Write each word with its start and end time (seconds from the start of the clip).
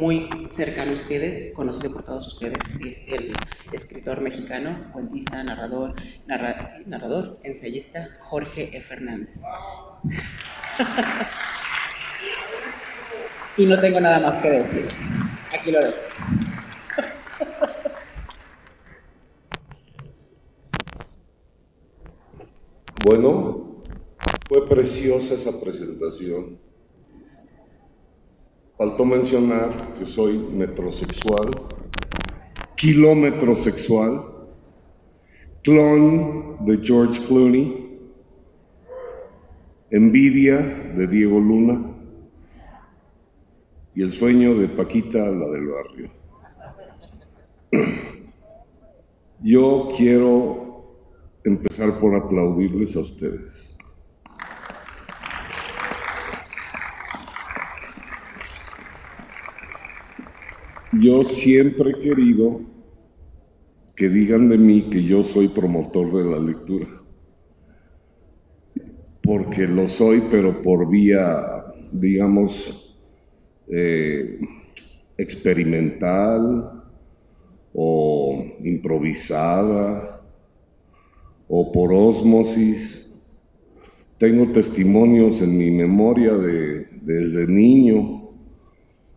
muy 0.00 0.48
cercano 0.50 0.92
a 0.92 0.94
ustedes, 0.94 1.52
conocido 1.54 1.92
por 1.92 2.04
todos 2.04 2.28
ustedes, 2.28 2.58
es 2.80 3.12
el 3.12 3.32
escritor 3.70 4.22
mexicano, 4.22 4.90
cuentista, 4.92 5.44
narrador, 5.44 5.94
narrador, 6.26 7.38
ensayista 7.42 8.08
Jorge 8.20 8.74
E. 8.76 8.80
Fernández. 8.80 9.42
y 13.58 13.66
no 13.66 13.78
tengo 13.80 14.00
nada 14.00 14.20
más 14.20 14.38
que 14.38 14.50
decir. 14.50 14.86
Aquí 15.52 15.70
lo 15.70 15.80
dejo. 15.80 15.98
Bueno, 23.02 23.82
fue 24.46 24.68
preciosa 24.68 25.32
esa 25.32 25.58
presentación. 25.58 26.58
Faltó 28.80 29.04
mencionar 29.04 29.92
que 29.98 30.06
soy 30.06 30.38
metrosexual, 30.38 31.50
kilómetro 32.78 33.54
sexual, 33.54 34.24
clon 35.62 36.64
de 36.64 36.78
George 36.78 37.20
Clooney, 37.26 38.00
envidia 39.90 40.56
de 40.96 41.06
Diego 41.08 41.38
Luna 41.38 41.94
y 43.94 44.00
el 44.00 44.12
sueño 44.12 44.54
de 44.54 44.68
Paquita, 44.68 45.18
la 45.18 45.48
del 45.50 45.66
barrio. 45.66 46.10
Yo 49.42 49.90
quiero 49.94 50.96
empezar 51.44 52.00
por 52.00 52.14
aplaudirles 52.14 52.96
a 52.96 53.00
ustedes. 53.00 53.69
Yo 60.92 61.24
siempre 61.24 61.90
he 61.90 62.00
querido 62.00 62.62
que 63.94 64.08
digan 64.08 64.48
de 64.48 64.58
mí 64.58 64.90
que 64.90 65.04
yo 65.04 65.22
soy 65.22 65.46
promotor 65.46 66.12
de 66.12 66.30
la 66.30 66.38
lectura, 66.40 66.88
porque 69.22 69.68
lo 69.68 69.88
soy, 69.88 70.24
pero 70.32 70.62
por 70.62 70.90
vía, 70.90 71.64
digamos, 71.92 72.98
eh, 73.68 74.40
experimental 75.16 76.82
o 77.72 78.44
improvisada 78.64 80.22
o 81.46 81.70
por 81.70 81.92
ósmosis. 81.92 83.14
Tengo 84.18 84.50
testimonios 84.50 85.40
en 85.40 85.56
mi 85.56 85.70
memoria 85.70 86.34
de, 86.34 86.88
desde 87.00 87.46
niño 87.46 88.30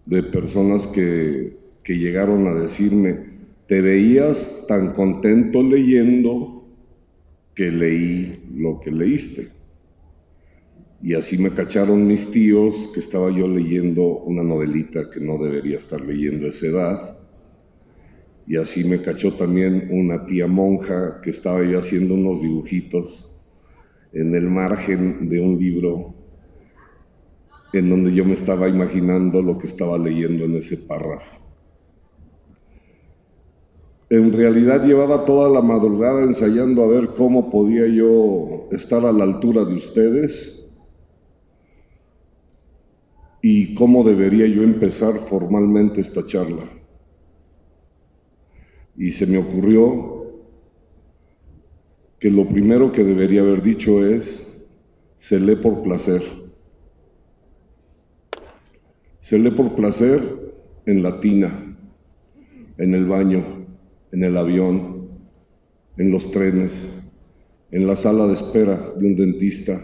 de 0.06 0.22
personas 0.22 0.86
que 0.86 1.62
que 1.84 1.98
llegaron 1.98 2.48
a 2.48 2.53
decirme, 2.53 3.34
te 3.67 3.81
veías 3.81 4.66
tan 4.67 4.94
contento 4.94 5.64
leyendo 5.64 6.66
que 7.56 7.72
leí 7.72 8.44
lo 8.56 8.80
que 8.80 8.92
leíste. 8.92 9.50
Y 11.02 11.16
así 11.16 11.38
me 11.38 11.52
cacharon 11.52 12.08
mis 12.08 12.31
tíos 12.31 12.92
que 12.94 13.02
estaba 13.02 13.30
yo 13.30 13.48
leyendo 13.48 14.20
una 14.20 14.44
novelita 14.44 15.09
que 15.12 15.20
no 15.20 15.38
debería 15.38 15.78
estar 15.78 16.00
leyendo 16.00 16.45
a 16.45 16.50
esa 16.50 16.67
edad. 16.67 17.17
Y 18.47 18.58
así 18.58 18.84
me 18.86 19.02
cachó 19.02 19.34
también 19.34 19.90
una 19.92 20.25
tía 20.25 20.47
monja 20.47 21.20
que 21.22 21.31
estaba 21.31 21.64
yo 21.64 21.80
haciendo 21.80 22.14
unos 22.14 22.42
dibujitos 22.42 23.38
en 24.14 24.34
el 24.36 24.50
margen 24.50 25.28
de 25.28 25.42
un 25.42 25.59
libro 25.59 26.14
en 27.73 27.90
donde 27.90 28.14
yo 28.14 28.23
me 28.23 28.34
estaba 28.34 28.70
imaginando 28.70 29.42
lo 29.42 29.58
que 29.58 29.66
estaba 29.66 29.97
leyendo 29.97 30.45
en 30.45 30.56
ese 30.58 30.78
párrafo. 30.78 31.42
En 34.14 34.31
realidad 34.31 34.86
llevaba 34.86 35.25
toda 35.25 35.50
la 35.50 35.64
madrugada 35.64 36.22
ensayando 36.22 36.83
a 36.83 36.88
ver 36.88 37.16
cómo 37.17 37.50
podía 37.50 37.88
yo 37.88 38.68
estar 38.72 39.03
a 39.07 39.12
la 39.12 39.24
altura 39.24 39.66
de 39.66 39.74
ustedes 39.74 40.69
y 43.41 43.74
cómo 43.74 44.03
debería 44.03 44.46
yo 44.46 44.62
empezar 44.62 45.16
formalmente 45.16 46.01
esta 46.01 46.24
charla. 46.28 46.62
Y 48.96 49.13
se 49.13 49.25
me 49.25 49.40
ocurrió 49.40 50.28
que 52.19 52.30
lo 52.30 52.47
primero 52.47 52.91
que 52.91 53.03
debería 53.03 53.41
haber 53.41 53.63
dicho 53.63 54.06
es, 54.06 54.63
se 55.18 55.40
lee 55.40 55.56
por 55.56 55.81
placer. 55.81 56.22
Se 59.22 59.40
lee 59.40 59.50
por 59.50 59.74
placer 59.74 60.22
en 60.85 61.01
la 61.01 61.19
tina, 61.19 61.75
en 62.78 62.94
el 62.94 63.07
baño, 63.07 63.62
en 64.13 64.24
el 64.24 64.38
avión, 64.38 65.09
en 65.97 66.12
los 66.12 66.29
trenes, 66.29 66.72
en 67.72 67.88
la 67.88 67.96
sala 67.96 68.28
de 68.28 68.35
espera 68.35 68.94
de 68.96 69.07
un 69.07 69.16
dentista, 69.16 69.81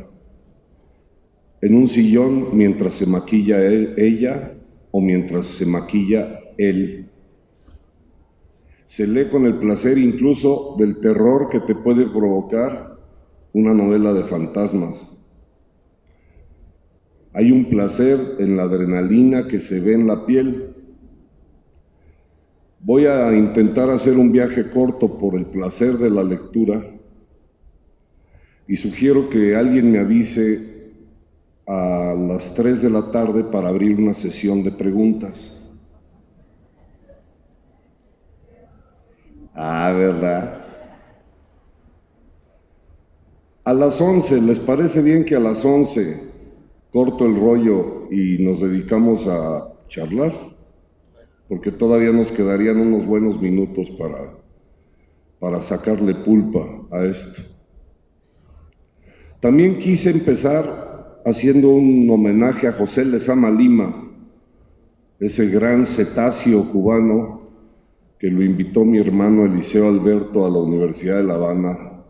en 1.61 1.75
un 1.75 1.87
sillón 1.87 2.55
mientras 2.55 2.93
se 2.93 3.07
maquilla 3.07 3.65
ella 3.65 4.53
o 4.91 5.01
mientras 5.01 5.47
se 5.47 5.65
maquilla 5.65 6.39
él. 6.59 7.09
Se 8.85 9.07
lee 9.07 9.29
con 9.31 9.45
el 9.45 9.57
placer 9.57 9.97
incluso 9.97 10.75
del 10.77 10.99
terror 10.99 11.49
que 11.49 11.61
te 11.61 11.73
puede 11.73 12.07
provocar 12.07 12.97
una 13.53 13.73
novela 13.73 14.13
de 14.13 14.23
fantasmas. 14.23 15.19
Hay 17.33 17.51
un 17.51 17.65
placer 17.65 18.35
en 18.37 18.57
la 18.57 18.63
adrenalina 18.63 19.47
que 19.47 19.57
se 19.57 19.79
ve 19.79 19.93
en 19.93 20.05
la 20.05 20.25
piel 20.27 20.68
Voy 22.81 23.05
a 23.05 23.35
intentar 23.35 23.89
hacer 23.89 24.17
un 24.17 24.31
viaje 24.31 24.69
corto 24.69 25.17
por 25.17 25.35
el 25.35 25.45
placer 25.45 25.97
de 25.97 26.09
la 26.09 26.23
lectura 26.23 26.81
y 28.67 28.75
sugiero 28.77 29.29
que 29.29 29.55
alguien 29.55 29.91
me 29.91 29.99
avise 29.99 30.93
a 31.67 32.15
las 32.17 32.53
3 32.55 32.81
de 32.81 32.89
la 32.89 33.11
tarde 33.11 33.43
para 33.43 33.67
abrir 33.67 33.99
una 33.99 34.13
sesión 34.13 34.63
de 34.63 34.71
preguntas. 34.71 35.55
Ah, 39.53 39.91
¿verdad? 39.91 40.65
A 43.65 43.73
las 43.73 43.99
11, 43.99 44.39
¿les 44.41 44.59
parece 44.59 45.01
bien 45.01 45.25
que 45.25 45.35
a 45.35 45.39
las 45.39 45.65
11 45.65 46.17
corto 46.93 47.25
el 47.25 47.35
rollo 47.39 48.09
y 48.09 48.41
nos 48.41 48.61
dedicamos 48.61 49.27
a 49.27 49.67
charlar? 49.89 50.58
Porque 51.49 51.71
todavía 51.71 52.11
nos 52.11 52.31
quedarían 52.31 52.79
unos 52.79 53.05
buenos 53.05 53.41
minutos 53.41 53.89
para, 53.97 54.37
para 55.39 55.61
sacarle 55.63 56.13
pulpa 56.13 56.87
a 56.91 57.03
esto. 57.05 57.41
También 59.41 59.79
quise 59.79 60.11
empezar 60.11 61.21
haciendo 61.25 61.69
un 61.69 62.07
homenaje 62.09 62.67
a 62.67 62.73
José 62.73 63.03
Lezama 63.03 63.49
Lima, 63.49 64.09
ese 65.19 65.49
gran 65.49 65.87
cetáceo 65.87 66.71
cubano 66.71 67.39
que 68.19 68.29
lo 68.29 68.43
invitó 68.43 68.85
mi 68.85 68.99
hermano 68.99 69.45
Eliseo 69.45 69.87
Alberto 69.87 70.45
a 70.45 70.49
la 70.49 70.59
Universidad 70.59 71.17
de 71.17 71.23
La 71.23 71.35
Habana, 71.35 72.03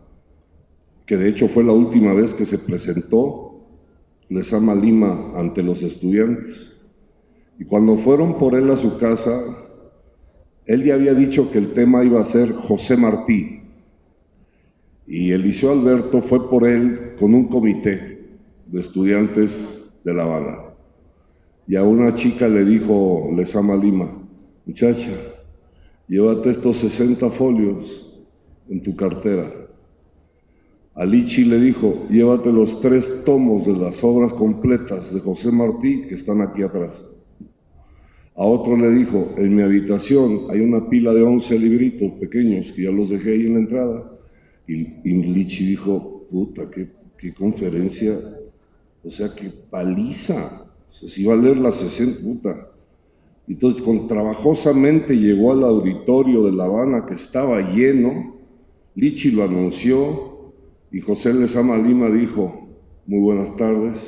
que 1.06 1.16
de 1.16 1.28
hecho 1.28 1.48
fue 1.48 1.64
la 1.64 1.72
última 1.72 2.12
vez 2.12 2.34
que 2.34 2.44
se 2.44 2.58
presentó 2.58 3.62
Lezama 4.28 4.74
Lima 4.74 5.32
ante 5.34 5.62
los 5.62 5.82
estudiantes. 5.82 6.79
Y 7.60 7.66
cuando 7.66 7.98
fueron 7.98 8.38
por 8.38 8.54
él 8.54 8.70
a 8.70 8.76
su 8.78 8.96
casa, 8.98 9.38
él 10.64 10.82
ya 10.82 10.94
había 10.94 11.12
dicho 11.12 11.50
que 11.50 11.58
el 11.58 11.74
tema 11.74 12.02
iba 12.02 12.18
a 12.18 12.24
ser 12.24 12.52
José 12.52 12.96
Martí. 12.96 13.60
Y 15.06 15.32
Eliseo 15.32 15.72
Alberto 15.72 16.22
fue 16.22 16.48
por 16.48 16.66
él 16.66 17.16
con 17.18 17.34
un 17.34 17.48
comité 17.48 18.30
de 18.64 18.80
estudiantes 18.80 19.92
de 20.02 20.14
La 20.14 20.22
Habana. 20.22 20.58
Y 21.68 21.76
a 21.76 21.82
una 21.82 22.14
chica 22.14 22.48
le 22.48 22.64
dijo 22.64 23.28
Lesama 23.36 23.76
Lima, 23.76 24.10
muchacha, 24.64 25.12
llévate 26.08 26.50
estos 26.50 26.78
60 26.78 27.28
folios 27.28 28.10
en 28.70 28.82
tu 28.82 28.96
cartera. 28.96 29.52
A 30.94 31.04
Lichi 31.04 31.44
le 31.44 31.60
dijo, 31.60 32.06
llévate 32.08 32.50
los 32.50 32.80
tres 32.80 33.22
tomos 33.26 33.66
de 33.66 33.74
las 33.74 34.02
obras 34.02 34.32
completas 34.32 35.12
de 35.12 35.20
José 35.20 35.52
Martí 35.52 36.06
que 36.08 36.14
están 36.14 36.40
aquí 36.40 36.62
atrás. 36.62 37.09
A 38.36 38.44
otro 38.44 38.76
le 38.76 38.90
dijo, 38.90 39.34
en 39.36 39.54
mi 39.54 39.62
habitación 39.62 40.46
hay 40.50 40.60
una 40.60 40.88
pila 40.88 41.12
de 41.12 41.22
11 41.22 41.58
libritos 41.58 42.12
pequeños 42.12 42.72
que 42.72 42.84
ya 42.84 42.90
los 42.90 43.10
dejé 43.10 43.32
ahí 43.32 43.46
en 43.46 43.54
la 43.54 43.60
entrada. 43.60 44.12
Y, 44.66 44.84
Lichi 45.04 45.66
dijo, 45.66 46.26
puta, 46.30 46.70
qué, 46.70 47.34
conferencia, 47.34 48.18
o 49.04 49.10
sea, 49.10 49.34
qué 49.34 49.50
paliza. 49.68 50.64
O 50.88 50.92
sea, 50.92 51.08
si 51.08 51.22
iba 51.22 51.34
a 51.34 51.36
leer 51.36 51.58
las 51.58 51.74
60, 51.74 52.22
puta. 52.22 52.68
Entonces, 53.48 53.82
con 53.82 54.06
trabajosamente 54.06 55.14
llegó 55.14 55.52
al 55.52 55.64
auditorio 55.64 56.44
de 56.44 56.52
La 56.52 56.64
Habana 56.64 57.04
que 57.06 57.14
estaba 57.14 57.60
lleno, 57.72 58.36
Lichi 58.94 59.32
lo 59.32 59.44
anunció 59.44 60.52
y 60.92 61.00
José 61.00 61.34
Lezama 61.34 61.76
Lima 61.76 62.10
dijo, 62.10 62.68
muy 63.06 63.20
buenas 63.20 63.56
tardes, 63.56 63.98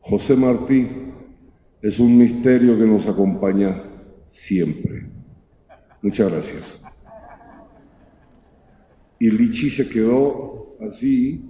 José 0.00 0.36
Martí 0.36 0.88
es 1.86 2.00
un 2.00 2.18
misterio 2.18 2.76
que 2.76 2.84
nos 2.84 3.06
acompaña 3.06 3.80
siempre. 4.26 5.06
Muchas 6.02 6.32
gracias. 6.32 6.80
Y 9.20 9.30
Lichi 9.30 9.70
se 9.70 9.88
quedó 9.88 10.76
así. 10.80 11.44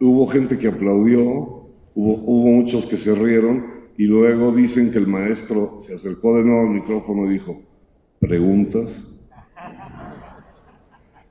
Hubo 0.00 0.28
gente 0.28 0.56
que 0.58 0.68
aplaudió, 0.68 1.20
hubo, 1.22 1.72
hubo 1.96 2.46
muchos 2.52 2.86
que 2.86 2.96
se 2.96 3.12
rieron 3.16 3.64
y 3.98 4.04
luego 4.04 4.52
dicen 4.52 4.92
que 4.92 4.98
el 4.98 5.08
maestro 5.08 5.80
se 5.82 5.94
acercó 5.96 6.36
de 6.36 6.44
nuevo 6.44 6.60
al 6.60 6.74
micrófono 6.74 7.28
y 7.28 7.34
dijo, 7.34 7.62
¿preguntas? 8.20 9.12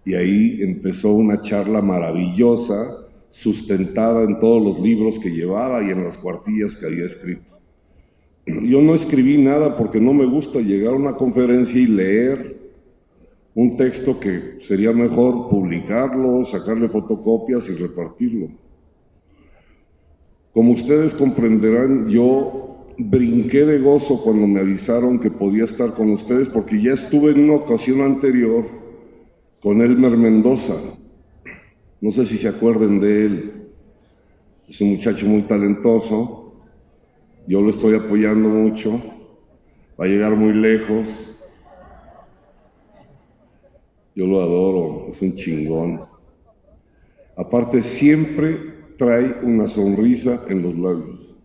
Y 0.04 0.16
ahí 0.16 0.62
empezó 0.62 1.14
una 1.14 1.40
charla 1.40 1.82
maravillosa, 1.82 3.08
sustentada 3.30 4.24
en 4.24 4.38
todos 4.42 4.62
los 4.62 4.80
libros 4.82 5.18
que 5.18 5.32
llevaba 5.32 5.82
y 5.82 5.92
en 5.92 6.04
las 6.04 6.18
cuartillas 6.18 6.76
que 6.76 6.88
había 6.88 7.06
escrito. 7.06 7.53
Yo 8.46 8.82
no 8.82 8.94
escribí 8.94 9.38
nada 9.38 9.78
porque 9.78 10.02
no 10.02 10.14
me 10.14 10.26
gusta 10.26 10.60
llegar 10.60 10.94
a 10.94 10.98
una 10.98 11.16
conferencia 11.16 11.80
y 11.80 11.88
leer 11.88 12.58
un 13.56 13.78
texto 13.78 14.20
que 14.20 14.58
sería 14.60 14.92
mejor 14.92 15.48
publicarlo, 15.50 16.46
sacarle 16.46 16.90
fotocopias 16.90 17.70
y 17.70 17.76
repartirlo. 17.76 18.50
Como 20.54 20.74
ustedes 20.74 21.14
comprenderán, 21.14 22.10
yo 22.10 22.86
brinqué 22.98 23.66
de 23.66 23.80
gozo 23.80 24.22
cuando 24.24 24.46
me 24.46 24.60
avisaron 24.60 25.20
que 25.20 25.32
podía 25.32 25.64
estar 25.64 25.94
con 25.94 26.12
ustedes 26.12 26.50
porque 26.50 26.82
ya 26.82 26.94
estuve 26.94 27.32
en 27.32 27.46
una 27.46 27.56
ocasión 27.56 28.02
anterior 28.02 28.66
con 29.62 29.82
Elmer 29.82 30.18
Mendoza. 30.18 30.76
No 32.02 32.12
sé 32.12 32.26
si 32.26 32.38
se 32.38 32.50
acuerden 32.50 33.00
de 33.00 33.26
él. 33.26 33.52
Es 34.68 34.82
un 34.82 34.92
muchacho 34.92 35.26
muy 35.28 35.44
talentoso 35.44 36.43
yo 37.48 37.62
lo 37.62 37.70
estoy 37.70 37.96
apoyando 37.96 38.48
mucho, 38.50 39.02
va 40.00 40.06
a 40.06 40.08
llegar 40.08 40.36
muy 40.36 40.54
lejos. 40.54 41.06
Yo 44.16 44.28
lo 44.28 44.42
adoro, 44.42 45.08
es 45.10 45.22
un 45.22 45.36
chingón. 45.36 46.02
Aparte, 47.36 47.82
siempre 47.82 48.58
trae 48.98 49.38
una 49.42 49.68
sonrisa 49.68 50.46
en 50.50 50.62
los 50.62 50.78
labios. 50.78 51.36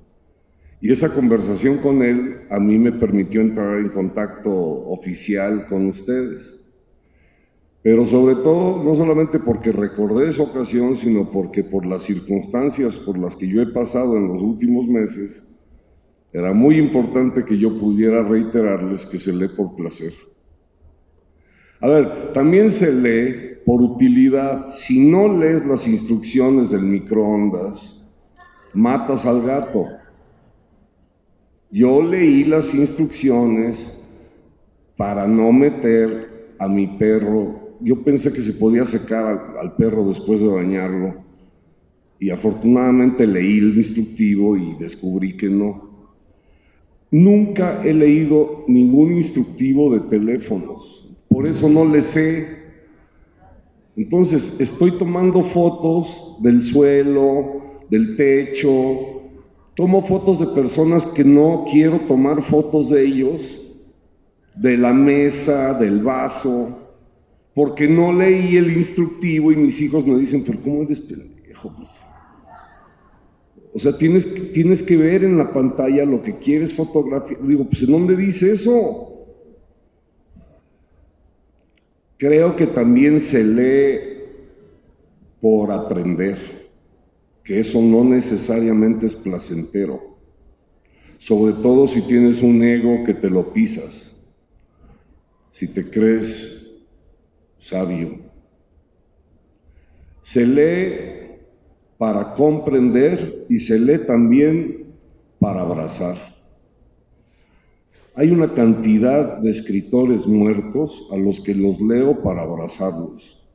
Y 0.80 0.92
esa 0.92 1.12
conversación 1.12 1.78
con 1.78 2.02
él 2.02 2.42
a 2.50 2.60
mí 2.60 2.78
me 2.78 2.92
permitió 2.92 3.40
entrar 3.40 3.78
en 3.78 3.88
contacto 3.88 4.52
oficial 4.52 5.66
con 5.66 5.86
ustedes. 5.86 6.60
Pero 7.82 8.04
sobre 8.04 8.36
todo, 8.36 8.84
no 8.84 8.94
solamente 8.94 9.38
porque 9.38 9.72
recordé 9.72 10.30
esa 10.30 10.42
ocasión, 10.42 10.96
sino 10.96 11.30
porque 11.30 11.64
por 11.64 11.86
las 11.86 12.02
circunstancias 12.02 12.98
por 12.98 13.18
las 13.18 13.34
que 13.34 13.48
yo 13.48 13.62
he 13.62 13.72
pasado 13.72 14.16
en 14.16 14.28
los 14.28 14.42
últimos 14.42 14.86
meses, 14.86 15.48
era 16.32 16.52
muy 16.52 16.76
importante 16.76 17.44
que 17.44 17.58
yo 17.58 17.78
pudiera 17.78 18.22
reiterarles 18.22 19.06
que 19.06 19.18
se 19.18 19.32
lee 19.32 19.48
por 19.48 19.74
placer. 19.74 20.12
A 21.80 21.88
ver, 21.88 22.32
también 22.32 22.70
se 22.70 22.92
lee 22.92 23.58
por 23.64 23.80
utilidad. 23.80 24.74
Si 24.74 25.08
no 25.08 25.28
lees 25.28 25.64
las 25.66 25.86
instrucciones 25.88 26.70
del 26.70 26.82
microondas, 26.82 28.10
matas 28.74 29.24
al 29.24 29.42
gato. 29.42 29.86
Yo 31.70 32.02
leí 32.02 32.44
las 32.44 32.74
instrucciones 32.74 33.98
para 34.96 35.26
no 35.26 35.52
meter 35.52 36.54
a 36.58 36.68
mi 36.68 36.86
perro. 36.98 37.76
Yo 37.80 38.02
pensé 38.02 38.32
que 38.32 38.42
se 38.42 38.54
podía 38.54 38.84
secar 38.84 39.26
al, 39.26 39.58
al 39.58 39.76
perro 39.76 40.06
después 40.08 40.40
de 40.40 40.48
bañarlo. 40.48 41.14
Y 42.18 42.30
afortunadamente 42.30 43.26
leí 43.26 43.58
el 43.58 43.76
instructivo 43.76 44.56
y 44.56 44.74
descubrí 44.74 45.36
que 45.36 45.48
no. 45.48 45.87
Nunca 47.10 47.82
he 47.84 47.94
leído 47.94 48.64
ningún 48.66 49.14
instructivo 49.14 49.92
de 49.94 50.00
teléfonos, 50.00 51.16
por 51.28 51.46
eso 51.46 51.68
no 51.68 51.84
le 51.84 52.02
sé. 52.02 52.46
Entonces, 53.96 54.60
estoy 54.60 54.92
tomando 54.98 55.42
fotos 55.42 56.36
del 56.42 56.60
suelo, 56.60 57.62
del 57.90 58.16
techo, 58.16 59.18
tomo 59.74 60.02
fotos 60.02 60.38
de 60.38 60.46
personas 60.48 61.06
que 61.06 61.24
no 61.24 61.64
quiero 61.70 62.00
tomar 62.00 62.42
fotos 62.42 62.90
de 62.90 63.06
ellos, 63.06 63.64
de 64.54 64.76
la 64.76 64.92
mesa, 64.92 65.74
del 65.74 66.02
vaso, 66.02 66.78
porque 67.54 67.88
no 67.88 68.12
leí 68.12 68.56
el 68.56 68.76
instructivo 68.76 69.50
y 69.50 69.56
mis 69.56 69.80
hijos 69.80 70.06
me 70.06 70.18
dicen, 70.18 70.44
pero 70.44 70.60
¿cómo 70.62 70.82
eres 70.82 71.00
pendejo? 71.00 71.72
O 73.78 73.80
sea, 73.80 73.96
tienes, 73.96 74.52
tienes 74.52 74.82
que 74.82 74.96
ver 74.96 75.22
en 75.22 75.38
la 75.38 75.52
pantalla 75.52 76.04
lo 76.04 76.20
que 76.20 76.36
quieres 76.38 76.74
fotografiar. 76.74 77.40
Digo, 77.46 77.64
pues 77.64 77.80
¿en 77.82 77.92
dónde 77.92 78.16
dice 78.16 78.50
eso? 78.50 79.24
Creo 82.16 82.56
que 82.56 82.66
también 82.66 83.20
se 83.20 83.44
lee 83.44 84.00
por 85.40 85.70
aprender, 85.70 86.72
que 87.44 87.60
eso 87.60 87.80
no 87.80 88.02
necesariamente 88.02 89.06
es 89.06 89.14
placentero, 89.14 90.18
sobre 91.18 91.52
todo 91.52 91.86
si 91.86 92.02
tienes 92.02 92.42
un 92.42 92.60
ego 92.64 93.04
que 93.04 93.14
te 93.14 93.30
lo 93.30 93.52
pisas, 93.52 94.12
si 95.52 95.68
te 95.68 95.88
crees 95.88 96.68
sabio. 97.56 98.18
Se 100.22 100.44
lee 100.44 101.38
para 101.96 102.34
comprender 102.34 103.37
y 103.48 103.58
se 103.58 103.78
lee 103.78 103.98
también 104.06 104.94
para 105.38 105.62
abrazar. 105.62 106.16
Hay 108.14 108.30
una 108.30 108.52
cantidad 108.52 109.38
de 109.38 109.50
escritores 109.50 110.26
muertos 110.26 111.08
a 111.12 111.16
los 111.16 111.40
que 111.40 111.54
los 111.54 111.80
leo 111.80 112.20
para 112.22 112.42
abrazarlos. 112.42 113.46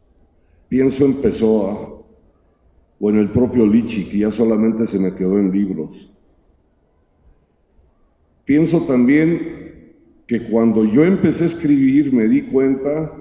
Pienso 0.69 1.06
en 1.06 1.16
Pessoa 1.16 2.01
o 3.00 3.10
en 3.10 3.18
el 3.18 3.30
propio 3.30 3.68
Lichi, 3.68 4.06
que 4.06 4.19
ya 4.19 4.31
solamente 4.31 4.86
se 4.86 5.00
me 5.00 5.13
quedó 5.13 5.38
en 5.38 5.51
libros. 5.51 6.10
Pienso 8.46 8.81
también 8.84 9.94
que 10.28 10.44
cuando 10.44 10.86
yo 10.86 11.04
empecé 11.04 11.44
a 11.44 11.48
escribir 11.48 12.13
me 12.13 12.28
di 12.28 12.44
cuenta 12.44 13.12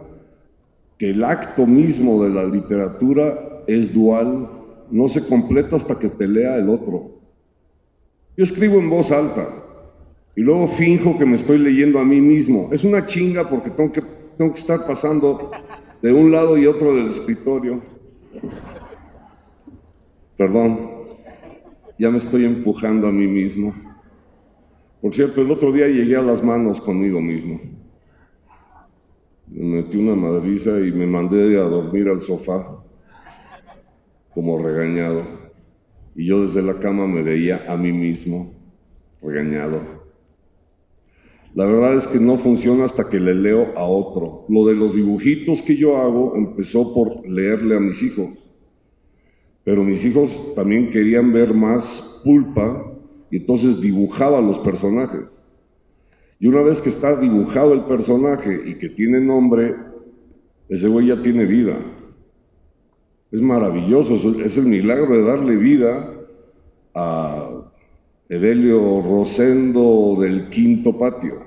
que 0.99 1.11
el 1.11 1.25
acto 1.25 1.67
mismo 1.67 2.23
de 2.23 2.31
la 2.31 2.45
literatura 2.45 3.65
es 3.67 3.93
dual 3.93 4.62
no 4.93 5.09
se 5.09 5.27
completa 5.27 5.77
hasta 5.77 5.99
que 5.99 6.11
te 6.11 6.29
lea 6.29 6.57
el 6.57 6.69
otro. 6.69 7.13
Yo 8.37 8.45
escribo 8.45 8.79
en 8.79 8.91
voz 8.91 9.11
alta 9.11 9.49
y 10.37 10.43
luego 10.43 10.69
finjo 10.69 11.19
que 11.19 11.25
me 11.25 11.37
estoy 11.37 11.59
leyendo 11.59 11.99
a 11.99 12.05
mí 12.05 12.21
mismo. 12.21 12.69
Es 12.73 12.85
una 12.85 13.07
chinga 13.07 13.49
porque 13.49 13.71
tengo 13.71 13.91
que, 13.91 14.03
tengo 14.37 14.53
que 14.53 14.61
estar 14.61 14.87
pasando 14.87 15.51
de 16.03 16.13
un 16.13 16.31
lado 16.31 16.59
y 16.59 16.67
otro 16.67 16.95
del 16.95 17.09
escritorio. 17.09 17.81
Perdón, 20.37 20.91
ya 21.99 22.11
me 22.11 22.19
estoy 22.19 22.45
empujando 22.45 23.07
a 23.09 23.13
mí 23.13 23.27
mismo. 23.27 23.75
Por 25.01 25.15
cierto, 25.15 25.41
el 25.41 25.51
otro 25.51 25.73
día 25.73 25.89
llegué 25.89 26.17
a 26.17 26.23
las 26.23 26.45
manos 26.45 26.83
conmigo 26.83 27.21
mismo. 27.21 27.61
Me 29.49 29.83
metí 29.83 29.97
una 29.97 30.15
madriza 30.15 30.81
y 30.81 30.93
me 30.93 31.07
mandé 31.07 31.59
a 31.59 31.63
dormir 31.63 32.09
al 32.09 32.21
sofá 32.21 32.82
como 34.35 34.59
regañado. 34.59 35.25
Y 36.15 36.27
yo 36.27 36.43
desde 36.43 36.63
la 36.63 36.75
cama 36.75 37.07
me 37.07 37.23
veía 37.23 37.65
a 37.69 37.77
mí 37.77 37.93
mismo 37.93 38.53
regañado. 39.23 40.03
La 41.55 41.67
verdad 41.67 41.95
es 41.95 42.07
que 42.07 42.19
no 42.19 42.39
funciona 42.39 42.87
hasta 42.87 43.11
que 43.11 43.21
le 43.21 43.35
leo 43.35 43.77
a 43.77 43.85
otro. 43.85 44.47
Lo 44.49 44.67
de 44.67 44.75
los 44.75 44.95
dibujitos 44.95 45.61
que 45.63 45.77
yo 45.77 45.99
hago 45.99 46.35
empezó 46.35 46.95
por 46.95 47.29
leerle 47.29 47.77
a 47.77 47.81
mis 47.81 48.03
hijos. 48.03 48.31
Pero 49.65 49.85
mis 49.85 50.05
hijos 50.05 50.55
también 50.55 50.91
querían 50.91 51.33
ver 51.33 51.53
más 51.53 52.23
pulpa 52.25 52.91
y 53.31 53.37
entonces 53.37 53.81
dibujaba 53.81 54.41
los 54.41 54.59
personajes. 54.61 55.43
Y 56.41 56.49
una 56.49 56.63
vez 56.63 56.81
que 56.81 56.89
está 56.89 57.21
dibujado 57.21 57.73
el 57.73 57.85
personaje 57.85 58.63
y 58.67 58.75
que 58.75 58.89
tiene 58.89 59.21
nombre, 59.21 59.77
ese 60.69 60.89
güey 60.89 61.07
ya 61.07 61.23
tiene 61.23 61.45
vida. 61.45 61.79
Es 63.33 63.41
maravilloso, 63.41 64.15
es 64.43 64.59
el 64.59 64.67
milagro 64.67 65.17
de 65.17 65.23
darle 65.23 65.57
vida 65.57 66.15
a 66.95 67.63
Evelio 68.29 69.01
Rosendo 69.01 70.17
del 70.21 70.51
quinto 70.51 70.99
patio. 70.99 71.43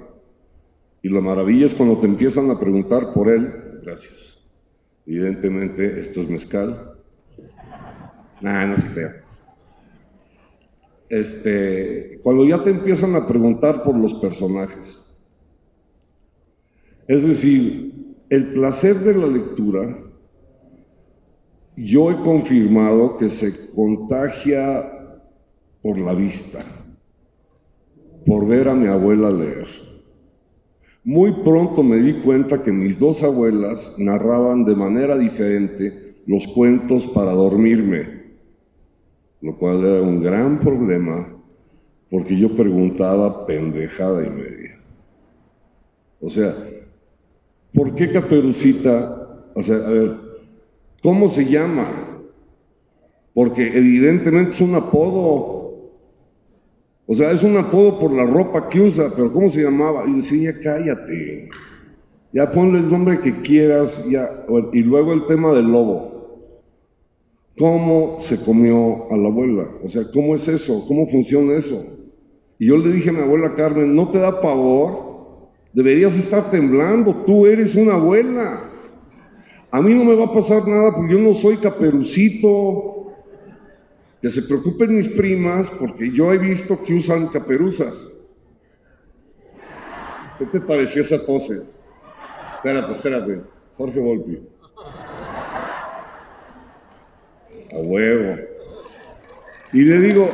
Y 1.04 1.10
la 1.10 1.22
maravilla 1.22 1.68
es 1.68 1.76
cuando 1.76 2.00
te 2.00 2.08
empiezan 2.08 2.50
a 2.50 2.60
preguntar 2.60 3.14
por 3.14 3.30
él, 3.30 3.80
gracias. 3.84 4.44
Evidentemente, 5.06 6.00
esto 6.00 6.22
es 6.22 6.30
mezcal. 6.30 6.94
Nah, 8.42 8.66
no 8.66 8.78
se 8.78 8.88
crea. 8.92 9.24
Este, 11.08 12.20
cuando 12.24 12.46
ya 12.46 12.64
te 12.64 12.72
empiezan 12.72 13.16
a 13.16 13.28
preguntar 13.28 13.84
por 13.84 13.96
los 13.96 14.16
personajes. 14.16 15.06
Es 17.08 17.24
decir, 17.24 17.94
el 18.32 18.54
placer 18.54 18.96
de 19.02 19.14
la 19.14 19.28
lectura 19.28 20.05
yo 21.76 22.12
he 22.12 22.16
confirmado 22.24 23.18
que 23.18 23.30
se 23.30 23.72
contagia 23.74 25.20
por 25.82 25.98
la 25.98 26.14
vista. 26.14 26.66
por 28.26 28.48
ver 28.48 28.68
a 28.68 28.74
mi 28.74 28.88
abuela 28.88 29.30
leer. 29.30 29.68
Muy 31.04 31.32
pronto 31.44 31.84
me 31.84 31.98
di 31.98 32.14
cuenta 32.22 32.64
que 32.64 32.72
mis 32.72 33.00
dos 33.00 33.22
abuelas 33.22 33.94
narraban 34.00 34.66
de 34.66 34.76
manera 34.76 35.16
diferente 35.18 36.16
los 36.26 36.48
cuentos 36.48 37.06
para 37.06 37.32
dormirme, 37.34 38.24
lo 39.42 39.56
cual 39.56 39.86
era 39.86 40.02
un 40.02 40.24
gran 40.24 40.60
problema 40.60 41.28
porque 42.10 42.36
yo 42.36 42.56
preguntaba 42.56 43.46
pendejada 43.46 44.26
y 44.26 44.30
media. 44.30 44.80
O 46.20 46.30
sea, 46.30 46.56
¿por 47.74 47.94
qué 47.94 48.10
Caperucita? 48.12 49.52
O 49.54 49.62
sea, 49.62 49.76
a 49.76 49.90
ver, 49.90 50.25
¿cómo 51.06 51.30
se 51.30 51.46
llama? 51.46 51.88
Porque 53.36 53.78
evidentemente 53.78 54.56
es 54.56 54.62
un 54.62 54.74
apodo. 54.74 55.92
O 57.06 57.14
sea, 57.14 57.32
es 57.32 57.44
un 57.44 57.56
apodo 57.58 58.00
por 58.00 58.12
la 58.12 58.26
ropa 58.26 58.68
que 58.70 58.82
usa, 58.82 59.12
pero 59.16 59.32
¿cómo 59.32 59.48
se 59.50 59.62
llamaba? 59.62 60.06
Y 60.08 60.16
decía, 60.16 60.54
cállate. 60.64 61.50
Ya 62.34 62.52
ponle 62.52 62.80
el 62.80 62.90
nombre 62.90 63.20
que 63.20 63.44
quieras, 63.44 64.04
ya. 64.10 64.46
Y 64.74 64.80
luego 64.82 65.14
el 65.14 65.28
tema 65.28 65.54
del 65.54 65.72
lobo. 65.72 66.52
¿Cómo 67.56 68.18
se 68.20 68.44
comió 68.44 69.12
a 69.12 69.16
la 69.16 69.28
abuela? 69.28 69.70
O 69.84 69.90
sea, 69.90 70.02
¿cómo 70.12 70.36
es 70.36 70.48
eso? 70.48 70.86
¿Cómo 70.88 71.08
funciona 71.08 71.56
eso? 71.56 71.86
Y 72.58 72.66
yo 72.66 72.78
le 72.78 72.92
dije 72.92 73.12
a 73.12 73.14
mi 73.14 73.20
abuela 73.20 73.54
Carmen, 73.56 73.96
¿no 73.96 74.10
te 74.10 74.18
da 74.18 74.42
pavor? 74.42 75.52
Deberías 75.72 76.18
estar 76.18 76.50
temblando, 76.50 77.24
tú 77.28 77.46
eres 77.46 77.76
una 77.76 77.94
abuela. 77.94 78.72
A 79.76 79.82
mí 79.82 79.94
no 79.94 80.06
me 80.06 80.16
va 80.16 80.24
a 80.24 80.34
pasar 80.34 80.66
nada 80.66 80.94
porque 80.96 81.12
yo 81.12 81.20
no 81.20 81.34
soy 81.34 81.58
caperucito. 81.58 83.12
Que 84.22 84.30
se 84.30 84.44
preocupen 84.44 84.96
mis 84.96 85.10
primas 85.10 85.70
porque 85.78 86.12
yo 86.12 86.32
he 86.32 86.38
visto 86.38 86.82
que 86.82 86.94
usan 86.94 87.28
caperuzas. 87.28 88.10
¿Qué 90.40 90.46
te 90.46 90.62
pareció 90.62 91.02
esa 91.02 91.18
pose? 91.26 91.68
Espérate, 92.56 92.94
espérate. 92.94 93.42
Jorge 93.76 94.00
Volpi. 94.00 94.40
A 97.74 97.78
huevo. 97.78 98.38
Y 99.74 99.82
le 99.82 100.00
digo, 100.00 100.30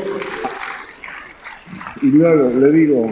y 2.04 2.06
luego 2.12 2.50
le 2.60 2.72
digo, 2.72 3.12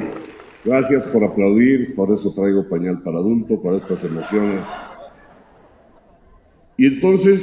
gracias 0.64 1.08
por 1.08 1.24
aplaudir, 1.24 1.96
por 1.96 2.12
eso 2.12 2.32
traigo 2.36 2.70
pañal 2.70 3.02
para 3.02 3.18
adulto, 3.18 3.60
para 3.64 3.78
estas 3.78 4.04
emociones. 4.04 4.64
Y 6.80 6.86
entonces 6.86 7.42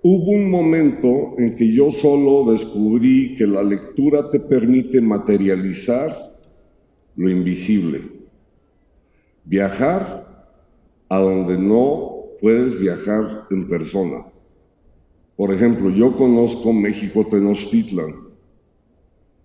hubo 0.00 0.30
un 0.30 0.48
momento 0.48 1.34
en 1.38 1.56
que 1.56 1.72
yo 1.72 1.90
solo 1.90 2.52
descubrí 2.52 3.34
que 3.34 3.44
la 3.44 3.64
lectura 3.64 4.30
te 4.30 4.38
permite 4.38 5.00
materializar 5.00 6.38
lo 7.16 7.28
invisible, 7.28 8.02
viajar 9.44 10.46
a 11.08 11.18
donde 11.18 11.58
no 11.58 12.26
puedes 12.40 12.80
viajar 12.80 13.48
en 13.50 13.68
persona. 13.68 14.24
Por 15.34 15.52
ejemplo, 15.52 15.90
yo 15.90 16.16
conozco 16.16 16.72
México 16.72 17.26
Tenochtitlan 17.28 18.14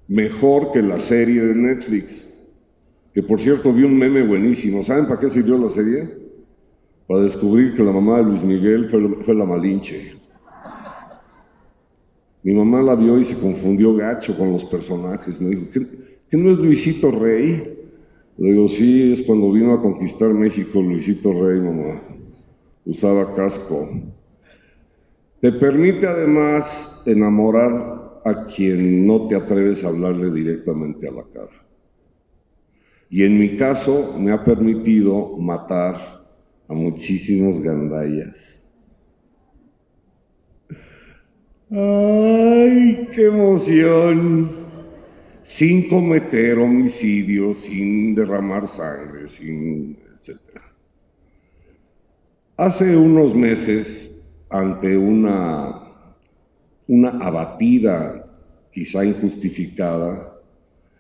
mejor 0.08 0.72
que 0.72 0.84
la 0.84 1.00
serie 1.00 1.42
de 1.42 1.56
Netflix. 1.56 2.32
Que 3.12 3.24
por 3.24 3.42
cierto 3.42 3.74
vi 3.74 3.86
un 3.86 3.98
meme 3.98 4.22
buenísimo. 4.22 4.84
¿Saben 4.84 5.08
para 5.08 5.20
qué 5.20 5.32
sirvió 5.32 5.58
la 5.58 5.70
serie? 5.72 6.25
Para 7.08 7.22
descubrir 7.22 7.76
que 7.76 7.84
la 7.84 7.92
mamá 7.92 8.18
de 8.18 8.24
Luis 8.24 8.44
Miguel 8.44 8.90
fue, 8.90 9.36
la 9.36 9.46
Malinche. 9.46 10.16
Mi 12.42 12.54
mamá 12.54 12.82
la 12.82 12.96
vio 12.96 13.20
y 13.20 13.24
se 13.24 13.40
confundió 13.40 13.96
gacho 13.96 14.38
con 14.38 14.52
los 14.52 14.66
personajes. 14.66 15.40
Me 15.40 15.50
dijo, 15.50 15.64
¿qué, 15.72 15.88
¿qué 16.30 16.38
no 16.38 16.52
es 16.52 16.58
Luisito 16.58 17.12
Rey? 17.12 17.76
Le 18.38 18.52
digo, 18.52 18.68
sí, 18.68 19.14
es 19.14 19.22
cuando 19.22 19.52
vino 19.52 19.74
a 19.74 19.82
conquistar 19.82 20.34
México 20.34 20.82
Luisito 20.82 21.32
Rey, 21.32 21.60
mamá. 21.60 22.02
Usaba 22.86 23.34
casco. 23.36 23.90
Te 25.42 25.52
permite 25.52 26.08
además 26.08 27.04
enamorar 27.06 28.22
a 28.26 28.46
quien 28.48 29.06
no 29.06 29.28
te 29.28 29.36
atreves 29.36 29.84
a 29.84 29.90
hablarle 29.90 30.32
directamente 30.32 31.08
a 31.08 31.12
la 31.12 31.24
cara. 31.24 31.66
Y 33.10 33.24
en 33.24 33.38
mi 33.38 33.56
caso 33.56 34.16
me 34.20 34.32
ha 34.32 34.44
permitido 34.44 35.38
matar 35.38 36.25
a 36.68 36.74
muchísimos 36.74 37.62
gandayas. 37.62 38.66
¡Ay, 41.70 43.10
qué 43.14 43.26
emoción! 43.26 44.66
Sin 45.44 45.90
cometer 45.90 46.58
homicidio, 46.58 47.54
sin 47.54 48.16
derramar 48.16 48.68
sangre, 48.68 49.30
sin 49.30 49.98
etc. 50.22 50.40
Hace 52.58 52.98
unos 52.98 53.36
meses, 53.36 54.24
ante 54.50 54.98
una 54.98 55.86
una 56.88 57.10
abatida, 57.10 58.28
quizá 58.72 59.06
injustificada, 59.06 60.40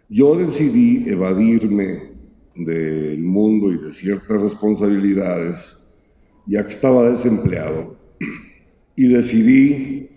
yo 0.09 0.35
decidí 0.37 1.07
evadirme 1.09 2.14
del 2.55 3.19
mundo 3.19 3.71
y 3.71 3.77
de 3.77 3.91
ciertas 3.91 4.41
responsabilidades, 4.41 5.77
ya 6.45 6.65
que 6.65 6.71
estaba 6.71 7.09
desempleado, 7.09 7.97
y 8.95 9.07
decidí 9.07 10.09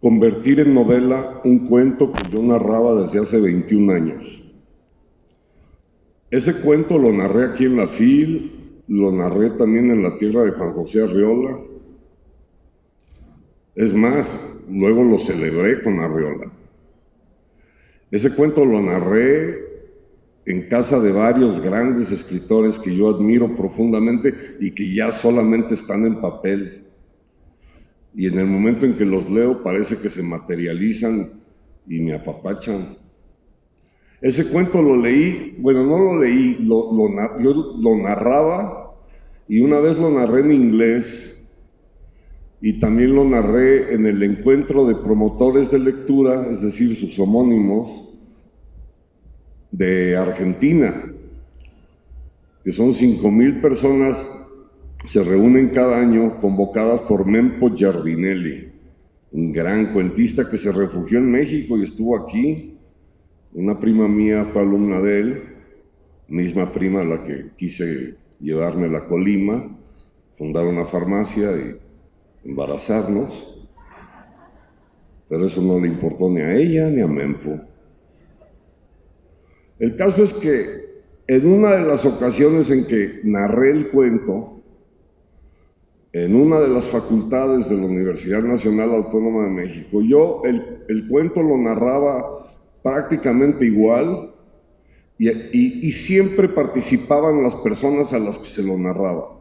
convertir 0.00 0.60
en 0.60 0.74
novela 0.74 1.40
un 1.44 1.66
cuento 1.66 2.14
que 2.14 2.28
yo 2.28 2.42
narraba 2.42 3.02
desde 3.02 3.20
hace 3.20 3.40
21 3.40 3.92
años. 3.92 4.44
Ese 6.30 6.60
cuento 6.60 6.98
lo 6.98 7.12
narré 7.12 7.46
aquí 7.46 7.64
en 7.64 7.76
la 7.76 7.88
FIL, 7.88 8.82
lo 8.88 9.12
narré 9.12 9.50
también 9.50 9.90
en 9.90 10.02
la 10.02 10.18
tierra 10.18 10.44
de 10.44 10.52
Juan 10.52 10.72
José 10.72 11.02
Arriola. 11.02 11.58
Es 13.74 13.94
más, 13.94 14.54
luego 14.68 15.04
lo 15.04 15.18
celebré 15.18 15.82
con 15.82 16.00
Arriola. 16.00 16.52
Ese 18.10 18.34
cuento 18.34 18.64
lo 18.64 18.80
narré 18.80 19.67
en 20.48 20.62
casa 20.62 20.98
de 20.98 21.12
varios 21.12 21.60
grandes 21.60 22.10
escritores 22.10 22.78
que 22.78 22.96
yo 22.96 23.10
admiro 23.10 23.54
profundamente 23.54 24.32
y 24.58 24.70
que 24.70 24.94
ya 24.94 25.12
solamente 25.12 25.74
están 25.74 26.06
en 26.06 26.22
papel. 26.22 26.84
Y 28.14 28.28
en 28.28 28.38
el 28.38 28.46
momento 28.46 28.86
en 28.86 28.94
que 28.94 29.04
los 29.04 29.28
leo 29.28 29.62
parece 29.62 29.98
que 29.98 30.08
se 30.08 30.22
materializan 30.22 31.32
y 31.86 32.00
me 32.00 32.14
apapachan. 32.14 32.96
Ese 34.22 34.48
cuento 34.48 34.80
lo 34.80 34.96
leí, 34.96 35.54
bueno, 35.58 35.84
no 35.84 35.98
lo 35.98 36.18
leí, 36.18 36.56
lo, 36.60 36.90
yo 37.40 37.76
lo 37.78 37.96
narraba 37.98 38.94
y 39.48 39.60
una 39.60 39.80
vez 39.80 39.98
lo 39.98 40.10
narré 40.10 40.40
en 40.40 40.52
inglés 40.52 41.46
y 42.62 42.80
también 42.80 43.14
lo 43.14 43.24
narré 43.24 43.92
en 43.92 44.06
el 44.06 44.22
encuentro 44.22 44.86
de 44.86 44.94
promotores 44.94 45.70
de 45.72 45.78
lectura, 45.78 46.48
es 46.50 46.62
decir, 46.62 46.96
sus 46.96 47.18
homónimos, 47.18 48.07
de 49.70 50.16
Argentina, 50.16 51.04
que 52.64 52.72
son 52.72 52.92
5.000 52.92 53.60
personas, 53.60 54.16
se 55.04 55.22
reúnen 55.22 55.70
cada 55.70 55.98
año 55.98 56.40
convocadas 56.40 57.00
por 57.02 57.26
Mempo 57.26 57.74
Giardinelli, 57.74 58.68
un 59.32 59.52
gran 59.52 59.92
cuentista 59.92 60.48
que 60.50 60.58
se 60.58 60.72
refugió 60.72 61.18
en 61.18 61.30
México 61.30 61.78
y 61.78 61.84
estuvo 61.84 62.16
aquí. 62.16 62.74
Una 63.54 63.78
prima 63.78 64.08
mía 64.08 64.46
fue 64.52 64.62
alumna 64.62 65.00
de 65.00 65.20
él, 65.20 65.42
misma 66.28 66.72
prima 66.72 67.00
a 67.00 67.04
la 67.04 67.24
que 67.24 67.50
quise 67.56 68.16
llevarme 68.40 68.86
a 68.86 68.90
la 68.90 69.06
Colima, 69.06 69.76
fundar 70.36 70.66
una 70.66 70.84
farmacia 70.84 71.50
y 71.52 72.48
embarazarnos, 72.48 73.66
pero 75.28 75.46
eso 75.46 75.62
no 75.62 75.78
le 75.80 75.88
importó 75.88 76.28
ni 76.30 76.40
a 76.40 76.54
ella 76.54 76.88
ni 76.88 77.02
a 77.02 77.06
Mempo. 77.06 77.67
El 79.78 79.96
caso 79.96 80.24
es 80.24 80.32
que 80.34 80.88
en 81.26 81.46
una 81.46 81.76
de 81.76 81.86
las 81.86 82.04
ocasiones 82.04 82.70
en 82.70 82.86
que 82.86 83.20
narré 83.24 83.70
el 83.70 83.88
cuento, 83.88 84.62
en 86.12 86.34
una 86.34 86.58
de 86.60 86.68
las 86.68 86.86
facultades 86.86 87.68
de 87.68 87.76
la 87.76 87.86
Universidad 87.86 88.42
Nacional 88.42 88.90
Autónoma 88.94 89.44
de 89.44 89.50
México, 89.50 90.00
yo 90.02 90.42
el, 90.44 91.08
cuento 91.08 91.42
lo 91.42 91.58
narraba 91.58 92.50
prácticamente 92.82 93.66
igual 93.66 94.34
y 95.18 95.92
siempre 95.92 96.48
participaban 96.48 97.42
las 97.42 97.56
personas 97.56 98.12
a 98.12 98.18
las 98.18 98.38
que 98.38 98.48
se 98.48 98.62
lo 98.62 98.78
narraba. 98.78 99.38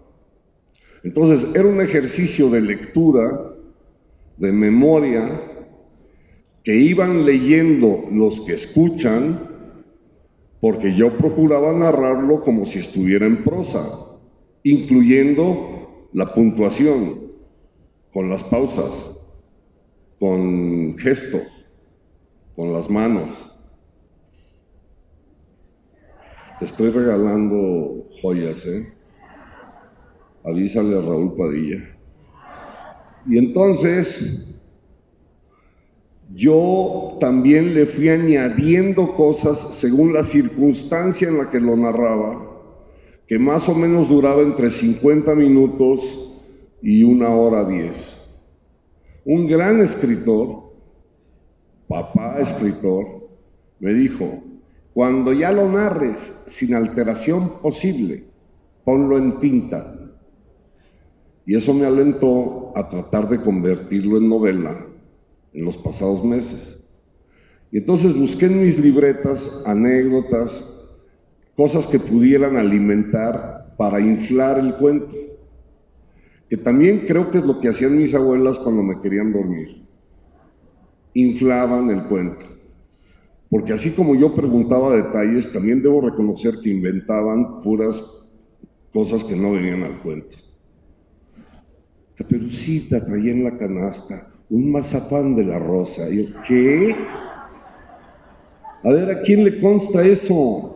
Entonces 1.03 1.55
era 1.55 1.65
un 1.65 1.79
ejercicio 1.79 2.49
de 2.49 2.61
lectura, 2.61 3.53
de 4.37 4.51
memoria, 4.51 5.41
que 6.63 6.75
iban 6.75 7.25
leyendo 7.25 8.05
los 8.11 8.41
que 8.41 8.53
escuchan, 8.53 9.46
porque 10.59 10.93
yo 10.93 11.17
procuraba 11.17 11.73
narrarlo 11.73 12.41
como 12.41 12.65
si 12.65 12.79
estuviera 12.79 13.25
en 13.25 13.43
prosa, 13.43 14.17
incluyendo 14.63 16.07
la 16.13 16.33
puntuación, 16.33 17.27
con 18.11 18.29
las 18.29 18.43
pausas, 18.43 19.17
con 20.19 20.97
gestos, 20.97 21.43
con 22.55 22.73
las 22.73 22.89
manos. 22.89 23.53
te 26.59 26.65
estoy 26.65 26.89
regalando 26.89 28.07
joyas, 28.21 28.65
¿eh? 28.65 28.91
Avísale 30.43 30.97
a 30.97 31.01
Raúl 31.01 31.35
Padilla. 31.35 31.95
Y 33.27 33.37
entonces 33.37 34.56
yo 36.33 37.17
también 37.21 37.73
le 37.73 37.85
fui 37.85 38.09
añadiendo 38.09 39.15
cosas 39.15 39.75
según 39.75 40.13
la 40.13 40.23
circunstancia 40.23 41.29
en 41.29 41.37
la 41.37 41.49
que 41.49 41.59
lo 41.59 41.77
narraba, 41.77 42.43
que 43.27 43.39
más 43.39 43.67
o 43.69 43.75
menos 43.75 44.09
duraba 44.09 44.41
entre 44.41 44.69
50 44.69 45.35
minutos 45.35 46.35
y 46.81 47.03
una 47.03 47.29
hora 47.29 47.63
diez. 47.63 48.21
Un 49.23 49.47
gran 49.47 49.79
escritor, 49.79 50.73
papá 51.87 52.39
escritor, 52.39 53.29
me 53.79 53.93
dijo, 53.93 54.43
cuando 54.93 55.31
ya 55.31 55.51
lo 55.51 55.69
narres 55.69 56.43
sin 56.47 56.73
alteración 56.75 57.61
posible, 57.61 58.25
ponlo 58.83 59.17
en 59.17 59.39
tinta. 59.39 59.95
Y 61.45 61.55
eso 61.55 61.73
me 61.73 61.85
alentó 61.85 62.73
a 62.75 62.89
tratar 62.89 63.29
de 63.29 63.41
convertirlo 63.41 64.17
en 64.17 64.27
novela 64.27 64.86
en 65.57 65.65
los 65.65 65.75
pasados 65.77 66.23
meses. 66.23 66.79
Y 67.71 67.79
entonces 67.79 68.15
busqué 68.15 68.45
en 68.45 68.61
mis 68.63 68.79
libretas 68.79 69.63
anécdotas, 69.65 70.87
cosas 71.55 71.87
que 71.87 71.99
pudieran 71.99 72.57
alimentar 72.57 73.73
para 73.75 73.99
inflar 73.99 74.59
el 74.59 74.75
cuento, 74.75 75.15
que 76.47 76.57
también 76.57 77.05
creo 77.07 77.31
que 77.31 77.39
es 77.39 77.43
lo 77.43 77.59
que 77.59 77.69
hacían 77.69 77.97
mis 77.97 78.13
abuelas 78.13 78.59
cuando 78.59 78.83
me 78.83 79.01
querían 79.01 79.33
dormir. 79.33 79.83
Inflaban 81.15 81.89
el 81.89 82.03
cuento. 82.03 82.45
Porque 83.49 83.73
así 83.73 83.91
como 83.91 84.13
yo 84.13 84.35
preguntaba 84.35 84.95
detalles, 84.95 85.51
también 85.51 85.81
debo 85.81 86.01
reconocer 86.01 86.53
que 86.61 86.69
inventaban 86.69 87.61
puras 87.61 87.99
cosas 88.93 89.23
que 89.23 89.35
no 89.35 89.53
venían 89.53 89.83
al 89.83 89.97
cuento. 90.01 90.37
Caperucita 92.15 93.03
traía 93.03 93.31
en 93.31 93.43
la 93.43 93.57
canasta 93.57 94.36
un 94.49 94.71
mazapán 94.71 95.35
de 95.35 95.43
la 95.43 95.59
rosa. 95.59 96.09
Y 96.09 96.33
¿qué? 96.47 96.95
A 98.83 98.89
ver, 98.89 99.09
¿a 99.11 99.21
quién 99.21 99.43
le 99.43 99.59
consta 99.59 100.03
eso? 100.05 100.73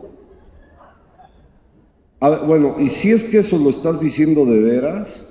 bueno, 2.46 2.76
y 2.78 2.88
si 2.88 3.10
es 3.10 3.24
que 3.24 3.38
eso 3.38 3.58
lo 3.58 3.70
estás 3.70 4.00
diciendo 4.00 4.44
de 4.44 4.60
veras, 4.60 5.28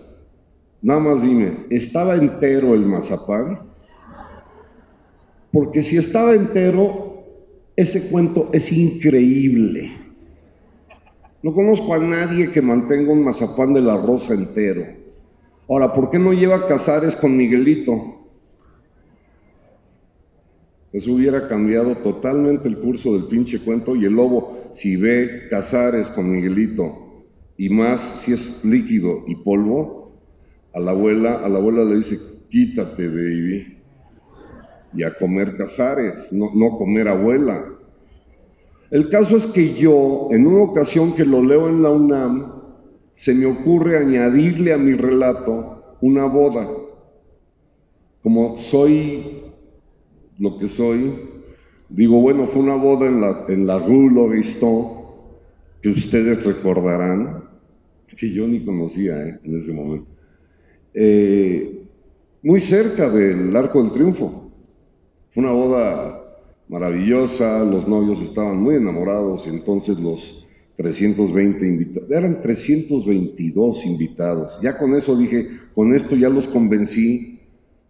nada 0.82 1.00
más 1.00 1.22
dime, 1.22 1.66
¿estaba 1.70 2.16
entero 2.16 2.74
el 2.74 2.86
mazapán? 2.86 3.60
Porque 5.54 5.84
si 5.84 5.96
estaba 5.96 6.34
entero, 6.34 7.24
ese 7.78 8.10
cuento 8.10 8.50
es 8.52 8.74
increíble. 8.74 9.90
No 11.44 11.54
conozco 11.54 11.94
a 11.94 12.00
nadie 12.00 12.52
que 12.52 12.62
mantenga 12.62 13.14
un 13.14 13.24
mazapán 13.24 13.74
de 13.74 13.82
la 13.82 13.96
rosa 13.96 14.34
entero. 14.34 14.86
Ahora, 15.70 15.94
¿por 15.94 16.10
qué 16.10 16.20
no 16.20 16.34
lleva 16.34 16.68
Casares 16.68 17.16
con 17.16 17.38
Miguelito? 17.38 18.21
Eso 20.94 21.14
hubiera 21.14 21.48
cambiado 21.48 21.96
totalmente 21.98 22.68
el 22.68 22.78
curso 22.78 23.14
del 23.14 23.26
pinche 23.26 23.60
cuento 23.60 23.96
y 23.96 24.06
el 24.06 24.14
lobo, 24.14 24.68
si 24.72 24.98
ve 24.98 25.48
Casares 25.50 26.10
con 26.10 26.30
Miguelito 26.30 27.26
y 27.58 27.70
más 27.70 28.02
si 28.22 28.34
es 28.34 28.64
líquido 28.66 29.24
y 29.28 29.36
polvo, 29.36 30.12
a 30.74 30.80
la 30.80 30.92
abuela, 30.92 31.36
a 31.44 31.50
la 31.50 31.60
abuela 31.60 31.84
le 31.84 31.98
dice, 31.98 32.18
quítate 32.50 33.08
baby, 33.08 33.78
y 34.94 35.04
a 35.04 35.14
comer 35.18 35.56
Casares, 35.58 36.32
no, 36.32 36.52
no 36.54 36.78
comer 36.78 37.08
abuela. 37.08 37.66
El 38.90 39.10
caso 39.10 39.38
es 39.38 39.48
que 39.48 39.74
yo, 39.74 40.28
en 40.32 40.46
una 40.48 40.64
ocasión 40.64 41.14
que 41.14 41.24
lo 41.24 41.42
leo 41.42 41.70
en 41.70 41.82
la 41.82 41.92
UNAM, 41.92 42.54
se 43.14 43.34
me 43.34 43.46
ocurre 43.46 43.98
añadirle 43.98 44.74
a 44.74 44.78
mi 44.78 44.94
relato 44.94 45.96
una 46.02 46.26
boda. 46.26 46.68
Como 48.22 48.58
soy 48.58 49.41
lo 50.42 50.58
que 50.58 50.68
soy. 50.68 51.14
Digo, 51.88 52.20
bueno, 52.20 52.48
fue 52.48 52.64
una 52.64 52.76
boda 52.76 53.08
en 53.08 53.22
la, 53.22 53.46
en 53.48 53.68
la 53.68 53.78
Rue 53.78 54.12
Lauriston, 54.12 55.02
que 55.82 55.90
ustedes 55.90 56.44
recordarán, 56.44 57.44
que 58.18 58.34
yo 58.34 58.48
ni 58.48 58.66
conocía 58.66 59.22
eh, 59.24 59.40
en 59.44 59.58
ese 59.58 59.72
momento. 59.72 60.08
Eh, 60.94 61.84
muy 62.42 62.60
cerca 62.60 63.10
del 63.10 63.56
Arco 63.56 63.84
del 63.84 63.94
Triunfo. 63.94 64.52
Fue 65.30 65.44
una 65.44 65.54
boda 65.54 66.22
maravillosa, 66.68 67.64
los 67.64 67.88
novios 67.88 68.20
estaban 68.22 68.58
muy 68.58 68.76
enamorados, 68.76 69.46
entonces 69.46 70.00
los 70.00 70.48
320 70.78 71.68
invitados, 71.68 72.10
eran 72.10 72.42
322 72.42 73.86
invitados. 73.86 74.60
Ya 74.64 74.78
con 74.78 74.96
eso 74.96 75.16
dije, 75.16 75.48
con 75.76 75.94
esto 75.94 76.16
ya 76.16 76.30
los 76.30 76.48
convencí 76.48 77.41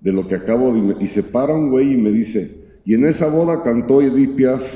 de 0.02 0.12
lo 0.12 0.28
que 0.28 0.36
acabo 0.36 0.74
de... 0.74 1.04
Y 1.04 1.08
se 1.08 1.24
para 1.24 1.54
un 1.54 1.70
güey 1.70 1.94
y 1.94 1.98
me 1.98 2.12
dice, 2.12 2.62
y 2.84 2.96
en 2.96 3.06
esa 3.06 3.30
boda 3.30 3.64
cantó 3.64 4.02
Edith 4.02 4.36
Piaf. 4.36 4.76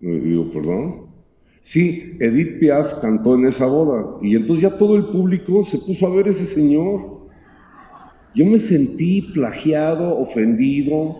Y 0.00 0.06
digo, 0.06 0.50
perdón. 0.52 1.06
Sí, 1.60 2.16
Edith 2.18 2.58
Piaf 2.58 2.94
cantó 3.00 3.36
en 3.36 3.46
esa 3.46 3.66
boda. 3.66 4.18
Y 4.20 4.34
entonces 4.34 4.62
ya 4.62 4.76
todo 4.76 4.96
el 4.96 5.06
público 5.06 5.64
se 5.64 5.78
puso 5.78 6.06
a 6.06 6.14
ver 6.14 6.28
ese 6.28 6.44
señor. 6.44 7.28
Yo 8.34 8.44
me 8.44 8.58
sentí 8.58 9.22
plagiado, 9.32 10.18
ofendido. 10.18 11.18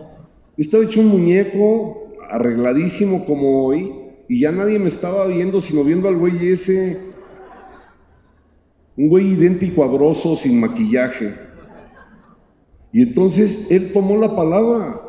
Estaba 0.57 0.85
hecho 0.85 1.01
un 1.01 1.09
muñeco 1.09 2.12
arregladísimo 2.29 3.25
como 3.25 3.67
hoy. 3.67 3.93
Y 4.29 4.41
ya 4.41 4.51
nadie 4.51 4.81
me 4.81 4.88
estaba 4.88 5.29
viendo, 5.29 5.61
sino 5.61 5.85
viendo 5.85 6.09
al 6.09 6.17
güey 6.17 6.49
ese. 6.49 6.99
Un 8.97 9.09
güey 9.09 9.33
idéntico 9.33 9.85
a 9.85 9.87
Broso, 9.87 10.35
sin 10.35 10.59
maquillaje. 10.59 11.52
Y 12.93 13.03
entonces 13.03 13.71
él 13.71 13.93
tomó 13.93 14.19
la 14.19 14.37
palabra 14.37 15.01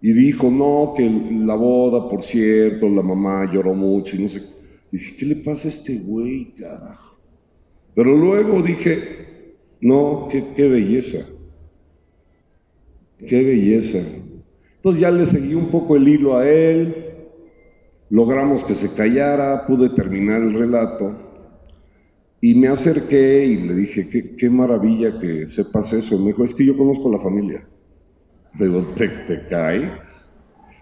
y 0.00 0.12
dijo, 0.12 0.50
no, 0.50 0.94
que 0.96 1.08
la 1.08 1.54
boda, 1.54 2.08
por 2.08 2.22
cierto, 2.22 2.88
la 2.88 3.02
mamá 3.02 3.50
lloró 3.52 3.74
mucho 3.74 4.16
y 4.16 4.22
no 4.22 4.28
sé. 4.28 4.42
Dije, 4.90 5.16
¿qué 5.16 5.26
le 5.26 5.36
pasa 5.36 5.68
a 5.68 5.70
este 5.70 5.98
güey, 5.98 6.54
carajo? 6.54 7.16
Pero 7.94 8.16
luego 8.16 8.62
dije, 8.62 9.54
no, 9.80 10.28
qué, 10.30 10.52
qué 10.56 10.68
belleza, 10.68 11.26
qué 13.18 13.42
belleza. 13.42 13.98
Entonces 14.76 15.00
ya 15.00 15.10
le 15.10 15.26
seguí 15.26 15.54
un 15.54 15.68
poco 15.68 15.96
el 15.96 16.08
hilo 16.08 16.36
a 16.36 16.48
él, 16.48 16.94
logramos 18.10 18.64
que 18.64 18.74
se 18.74 18.94
callara, 18.94 19.66
pude 19.66 19.90
terminar 19.90 20.42
el 20.42 20.54
relato. 20.54 21.23
Y 22.46 22.54
me 22.54 22.68
acerqué 22.68 23.46
y 23.46 23.56
le 23.56 23.74
dije, 23.74 24.06
qué, 24.36 24.50
maravilla 24.50 25.18
que 25.18 25.46
sepas 25.46 25.94
eso. 25.94 26.18
Me 26.18 26.26
dijo, 26.26 26.44
es 26.44 26.52
que 26.52 26.66
yo 26.66 26.76
conozco 26.76 27.10
la 27.10 27.18
familia. 27.18 27.66
Le 28.58 28.66
digo, 28.66 28.86
¿te, 28.94 29.08
te 29.08 29.48
cae? 29.48 29.90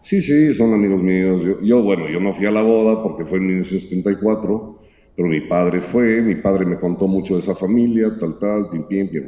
Sí, 0.01 0.21
sí, 0.23 0.55
son 0.55 0.75
amigos 0.75 1.01
míos. 1.01 1.59
Yo, 1.63 1.81
bueno, 1.85 2.09
yo 2.09 2.19
no 2.19 2.33
fui 2.33 2.47
a 2.47 2.51
la 2.51 2.63
boda 2.63 3.01
porque 3.05 3.25
fue 3.25 3.39
en 3.39 3.47
1974, 3.47 4.81
pero 5.15 5.29
mi 5.29 5.43
padre 5.43 5.81
fue, 5.81 6.21
mi 6.21 6.35
padre 6.35 6.67
me 6.67 6.81
contó 6.81 7.07
mucho 7.07 7.35
de 7.35 7.43
esa 7.43 7.55
familia, 7.55 8.19
tal, 8.19 8.41
tal, 8.41 8.69
pim, 8.69 8.83
pim, 8.89 9.09
pim. 9.09 9.25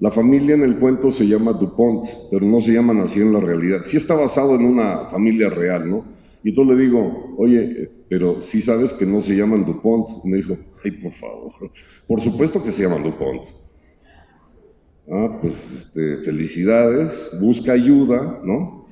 La 0.00 0.10
familia 0.10 0.56
en 0.56 0.64
el 0.64 0.80
cuento 0.80 1.12
se 1.12 1.28
llama 1.28 1.52
Dupont, 1.52 2.08
pero 2.28 2.44
no 2.44 2.60
se 2.60 2.72
llaman 2.72 3.02
así 3.02 3.20
en 3.20 3.32
la 3.32 3.38
realidad. 3.38 3.82
Sí 3.84 3.98
está 3.98 4.16
basado 4.16 4.56
en 4.56 4.64
una 4.64 5.04
familia 5.10 5.48
real, 5.48 5.88
¿no? 5.88 6.04
Y 6.44 6.50
entonces 6.50 6.76
le 6.76 6.82
digo, 6.84 7.34
oye, 7.36 7.90
pero 8.08 8.40
si 8.40 8.62
sabes 8.62 8.92
que 8.92 9.06
no 9.06 9.20
se 9.20 9.36
llaman 9.36 9.64
DuPont. 9.64 10.24
Me 10.24 10.38
dijo, 10.38 10.56
ay, 10.84 10.92
por 10.92 11.12
favor. 11.12 11.52
Por 12.06 12.20
supuesto 12.20 12.62
que 12.62 12.72
se 12.72 12.82
llaman 12.82 13.02
DuPont. 13.02 13.44
Ah, 15.10 15.38
pues 15.40 15.54
este, 15.74 16.18
felicidades, 16.18 17.30
busca 17.40 17.72
ayuda, 17.72 18.40
¿no? 18.44 18.86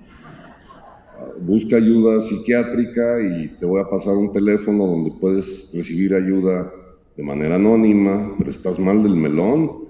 Busca 1.40 1.76
ayuda 1.76 2.20
psiquiátrica 2.22 3.20
y 3.20 3.48
te 3.48 3.66
voy 3.66 3.82
a 3.82 3.88
pasar 3.88 4.14
un 4.14 4.32
teléfono 4.32 4.86
donde 4.86 5.10
puedes 5.20 5.70
recibir 5.74 6.14
ayuda 6.14 6.72
de 7.16 7.22
manera 7.22 7.56
anónima, 7.56 8.34
pero 8.38 8.50
estás 8.50 8.78
mal 8.78 9.02
del 9.02 9.14
melón. 9.14 9.86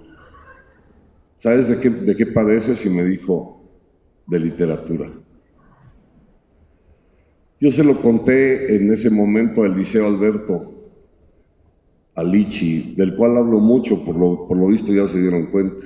¿Sabes 1.37 1.69
de 1.69 1.81
qué, 1.81 1.91
de 1.91 2.17
qué 2.17 2.27
padeces? 2.27 2.85
Y 2.87 2.91
me 2.91 3.05
dijo, 3.05 3.57
de 4.27 4.41
literatura. 4.41 5.11
Yo 7.67 7.73
se 7.73 7.83
lo 7.83 8.01
conté 8.01 8.77
en 8.77 8.93
ese 8.93 9.11
momento 9.11 9.65
al 9.65 9.77
Liceo 9.77 10.07
Alberto, 10.07 10.73
a 12.15 12.23
Lichi, 12.23 12.95
del 12.97 13.17
cual 13.17 13.37
hablo 13.37 13.59
mucho, 13.59 14.05
por 14.05 14.15
lo, 14.15 14.47
por 14.47 14.57
lo 14.57 14.69
visto 14.69 14.95
ya 14.95 15.09
se 15.09 15.21
dieron 15.21 15.47
cuenta. 15.47 15.85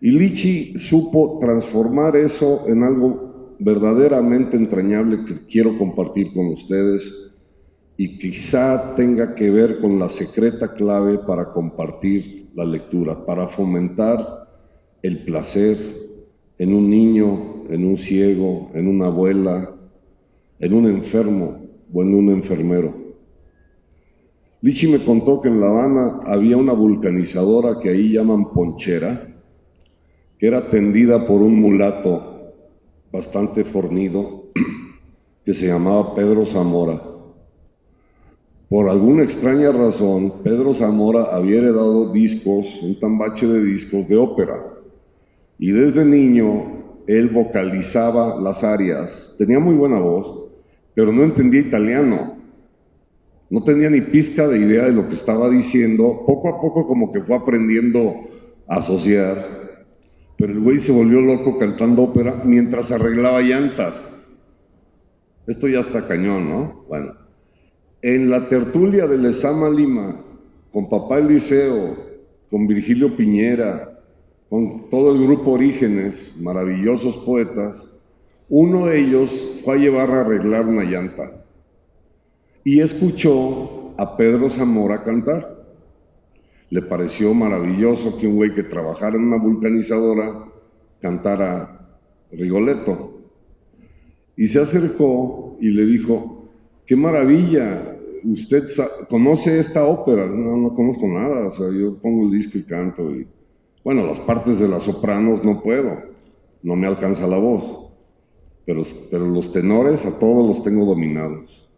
Y 0.00 0.12
Lichi 0.12 0.78
supo 0.78 1.40
transformar 1.40 2.14
eso 2.14 2.68
en 2.68 2.84
algo 2.84 3.56
verdaderamente 3.58 4.56
entrañable 4.56 5.24
que 5.24 5.44
quiero 5.48 5.76
compartir 5.76 6.32
con 6.32 6.46
ustedes 6.46 7.34
y 7.96 8.16
quizá 8.16 8.94
tenga 8.94 9.34
que 9.34 9.50
ver 9.50 9.80
con 9.80 9.98
la 9.98 10.08
secreta 10.08 10.72
clave 10.74 11.18
para 11.18 11.52
compartir 11.52 12.50
la 12.54 12.64
lectura, 12.64 13.26
para 13.26 13.48
fomentar 13.48 14.22
el 15.02 15.24
placer 15.24 15.78
en 16.58 16.72
un 16.72 16.88
niño, 16.88 17.64
en 17.70 17.84
un 17.84 17.98
ciego, 17.98 18.70
en 18.72 18.86
una 18.86 19.06
abuela, 19.06 19.73
en 20.58 20.74
un 20.74 20.86
enfermo 20.86 21.64
bueno, 21.88 22.16
un 22.16 22.30
enfermero. 22.30 22.92
Lichi 24.62 24.88
me 24.88 25.04
contó 25.04 25.40
que 25.40 25.48
en 25.48 25.60
La 25.60 25.68
Habana 25.68 26.20
había 26.24 26.56
una 26.56 26.72
vulcanizadora 26.72 27.78
que 27.80 27.90
ahí 27.90 28.12
llaman 28.12 28.52
ponchera, 28.52 29.28
que 30.38 30.46
era 30.46 30.58
atendida 30.58 31.26
por 31.26 31.40
un 31.42 31.60
mulato 31.60 32.52
bastante 33.12 33.62
fornido, 33.62 34.44
que 35.44 35.54
se 35.54 35.68
llamaba 35.68 36.14
Pedro 36.14 36.44
Zamora. 36.46 37.00
Por 38.68 38.88
alguna 38.88 39.22
extraña 39.22 39.70
razón, 39.70 40.42
Pedro 40.42 40.74
Zamora 40.74 41.26
había 41.26 41.58
heredado 41.58 42.12
discos, 42.12 42.82
un 42.82 42.98
tambache 42.98 43.46
de 43.46 43.62
discos 43.62 44.08
de 44.08 44.16
ópera. 44.16 44.64
Y 45.58 45.70
desde 45.70 46.04
niño 46.04 47.02
él 47.06 47.28
vocalizaba 47.28 48.40
las 48.40 48.64
arias, 48.64 49.36
tenía 49.38 49.60
muy 49.60 49.74
buena 49.76 50.00
voz, 50.00 50.43
pero 50.94 51.12
no 51.12 51.22
entendía 51.22 51.60
italiano. 51.60 52.36
No 53.50 53.62
tenía 53.62 53.90
ni 53.90 54.00
pizca 54.00 54.48
de 54.48 54.58
idea 54.58 54.84
de 54.84 54.92
lo 54.92 55.06
que 55.08 55.14
estaba 55.14 55.48
diciendo. 55.48 56.24
Poco 56.26 56.48
a 56.48 56.60
poco 56.60 56.86
como 56.86 57.12
que 57.12 57.20
fue 57.20 57.36
aprendiendo 57.36 58.14
a 58.66 58.76
asociar. 58.76 59.64
Pero 60.36 60.52
el 60.52 60.60
güey 60.60 60.80
se 60.80 60.92
volvió 60.92 61.20
loco 61.20 61.58
cantando 61.58 62.02
ópera 62.02 62.42
mientras 62.44 62.90
arreglaba 62.90 63.40
llantas. 63.42 64.10
Esto 65.46 65.68
ya 65.68 65.80
está 65.80 66.08
cañón, 66.08 66.48
¿no? 66.48 66.84
Bueno, 66.88 67.12
en 68.02 68.30
la 68.30 68.48
tertulia 68.48 69.06
de 69.06 69.18
Lesama 69.18 69.68
Lima, 69.68 70.20
con 70.72 70.88
Papá 70.88 71.18
Eliseo, 71.18 71.96
con 72.50 72.66
Virgilio 72.66 73.16
Piñera, 73.16 74.00
con 74.48 74.88
todo 74.90 75.12
el 75.12 75.22
grupo 75.22 75.52
Orígenes, 75.52 76.36
maravillosos 76.40 77.16
poetas, 77.18 77.93
uno 78.56 78.86
de 78.86 79.00
ellos 79.00 79.62
fue 79.64 79.74
a 79.74 79.78
llevar 79.78 80.12
a 80.12 80.20
arreglar 80.20 80.68
una 80.68 80.84
llanta 80.84 81.44
y 82.62 82.78
escuchó 82.78 83.92
a 83.96 84.16
Pedro 84.16 84.48
Zamora 84.48 85.02
cantar. 85.02 85.42
Le 86.70 86.82
pareció 86.82 87.34
maravilloso 87.34 88.16
que 88.16 88.28
un 88.28 88.36
güey 88.36 88.54
que 88.54 88.62
trabajara 88.62 89.16
en 89.16 89.24
una 89.24 89.38
vulcanizadora 89.38 90.44
cantara 91.00 91.98
Rigoletto. 92.30 93.22
Y 94.36 94.46
se 94.46 94.60
acercó 94.60 95.56
y 95.60 95.70
le 95.70 95.84
dijo, 95.84 96.48
qué 96.86 96.94
maravilla, 96.94 97.98
usted 98.22 98.68
conoce 99.10 99.58
esta 99.58 99.84
ópera. 99.84 100.26
No, 100.26 100.56
no 100.58 100.76
conozco 100.76 101.08
nada, 101.08 101.48
o 101.48 101.50
sea, 101.50 101.72
yo 101.72 101.96
pongo 101.96 102.26
el 102.26 102.38
disco 102.38 102.56
y 102.56 102.62
canto 102.62 103.10
y 103.10 103.26
bueno, 103.82 104.06
las 104.06 104.20
partes 104.20 104.60
de 104.60 104.68
las 104.68 104.84
sopranos 104.84 105.42
no 105.42 105.60
puedo, 105.60 105.98
no 106.62 106.76
me 106.76 106.86
alcanza 106.86 107.26
la 107.26 107.36
voz, 107.36 107.83
pero, 108.64 108.82
pero 109.10 109.26
los 109.26 109.52
tenores 109.52 110.04
a 110.06 110.18
todos 110.18 110.46
los 110.46 110.64
tengo 110.64 110.84
dominados. 110.84 111.68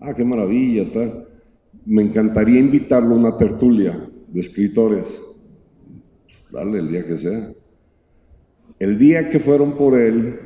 Ah, 0.00 0.14
qué 0.14 0.24
maravilla, 0.24 0.90
tal. 0.92 1.28
Me 1.86 2.02
encantaría 2.02 2.60
invitarlo 2.60 3.14
a 3.14 3.18
una 3.18 3.36
tertulia 3.36 4.08
de 4.28 4.40
escritores. 4.40 5.06
Dale 6.50 6.78
el 6.78 6.90
día 6.90 7.06
que 7.06 7.18
sea. 7.18 7.52
El 8.78 8.98
día 8.98 9.30
que 9.30 9.38
fueron 9.38 9.76
por 9.76 9.98
él, 9.98 10.40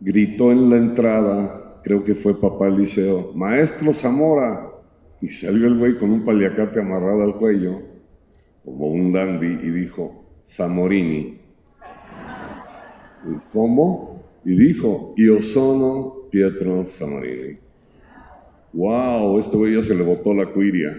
gritó 0.00 0.52
en 0.52 0.70
la 0.70 0.76
entrada, 0.76 1.80
creo 1.82 2.04
que 2.04 2.14
fue 2.14 2.40
papá 2.40 2.68
Eliseo, 2.68 3.32
Maestro 3.34 3.92
Zamora. 3.92 4.66
Y 5.22 5.28
salió 5.28 5.66
el 5.66 5.78
güey 5.78 5.98
con 5.98 6.10
un 6.10 6.24
paliacate 6.24 6.80
amarrado 6.80 7.22
al 7.22 7.36
cuello 7.36 7.90
como 8.64 8.88
un 8.88 9.12
dandy 9.12 9.46
y 9.46 9.70
dijo, 9.70 10.24
Zamorini. 10.46 11.38
¿Cómo? 13.52 14.09
Y 14.44 14.56
dijo, 14.56 15.14
Io 15.16 15.40
sono 15.42 16.28
Pietro 16.30 16.84
Zamorini. 16.84 17.58
¡Wow! 18.72 19.38
Este 19.38 19.56
güey 19.56 19.74
ya 19.74 19.82
se 19.82 19.94
le 19.94 20.02
botó 20.02 20.32
la 20.32 20.46
cuiria. 20.46 20.96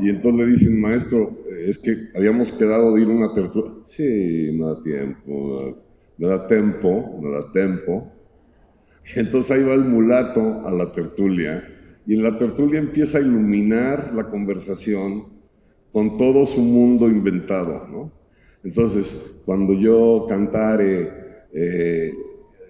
Y 0.00 0.10
entonces 0.10 0.46
le 0.46 0.52
dicen, 0.52 0.80
maestro, 0.80 1.30
es 1.66 1.78
que 1.78 2.08
habíamos 2.14 2.52
quedado 2.52 2.94
de 2.94 3.02
ir 3.02 3.08
a 3.08 3.12
una 3.12 3.34
tertulia. 3.34 3.72
Sí, 3.86 4.50
no 4.52 4.74
da 4.74 4.82
tiempo, 4.82 5.78
no 6.18 6.28
da 6.28 6.48
tiempo, 6.48 7.18
no 7.22 7.30
da 7.30 7.52
tiempo. 7.52 8.12
Y 9.14 9.20
entonces 9.20 9.50
ahí 9.52 9.64
va 9.64 9.74
el 9.74 9.84
mulato 9.84 10.66
a 10.66 10.70
la 10.70 10.92
tertulia. 10.92 11.64
Y 12.06 12.14
en 12.14 12.22
la 12.22 12.38
tertulia 12.38 12.80
empieza 12.80 13.18
a 13.18 13.22
iluminar 13.22 14.12
la 14.14 14.28
conversación 14.28 15.24
con 15.92 16.18
todo 16.18 16.44
su 16.44 16.60
mundo 16.60 17.08
inventado, 17.08 17.86
¿no? 17.88 18.12
Entonces, 18.64 19.36
cuando 19.44 19.74
yo 19.74 20.26
cantare 20.28 21.10
eh, 21.52 22.12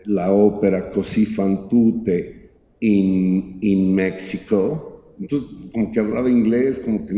la 0.05 0.33
ópera 0.33 0.91
Così 0.91 1.25
fan 1.27 1.69
tutte 1.69 2.51
in, 2.79 3.57
in 3.61 3.95
México, 3.95 5.15
entonces 5.19 5.49
como 5.73 5.91
que 5.93 6.01
hablaba 6.01 6.29
inglés, 6.29 6.81
como 6.81 7.07
que 7.07 7.15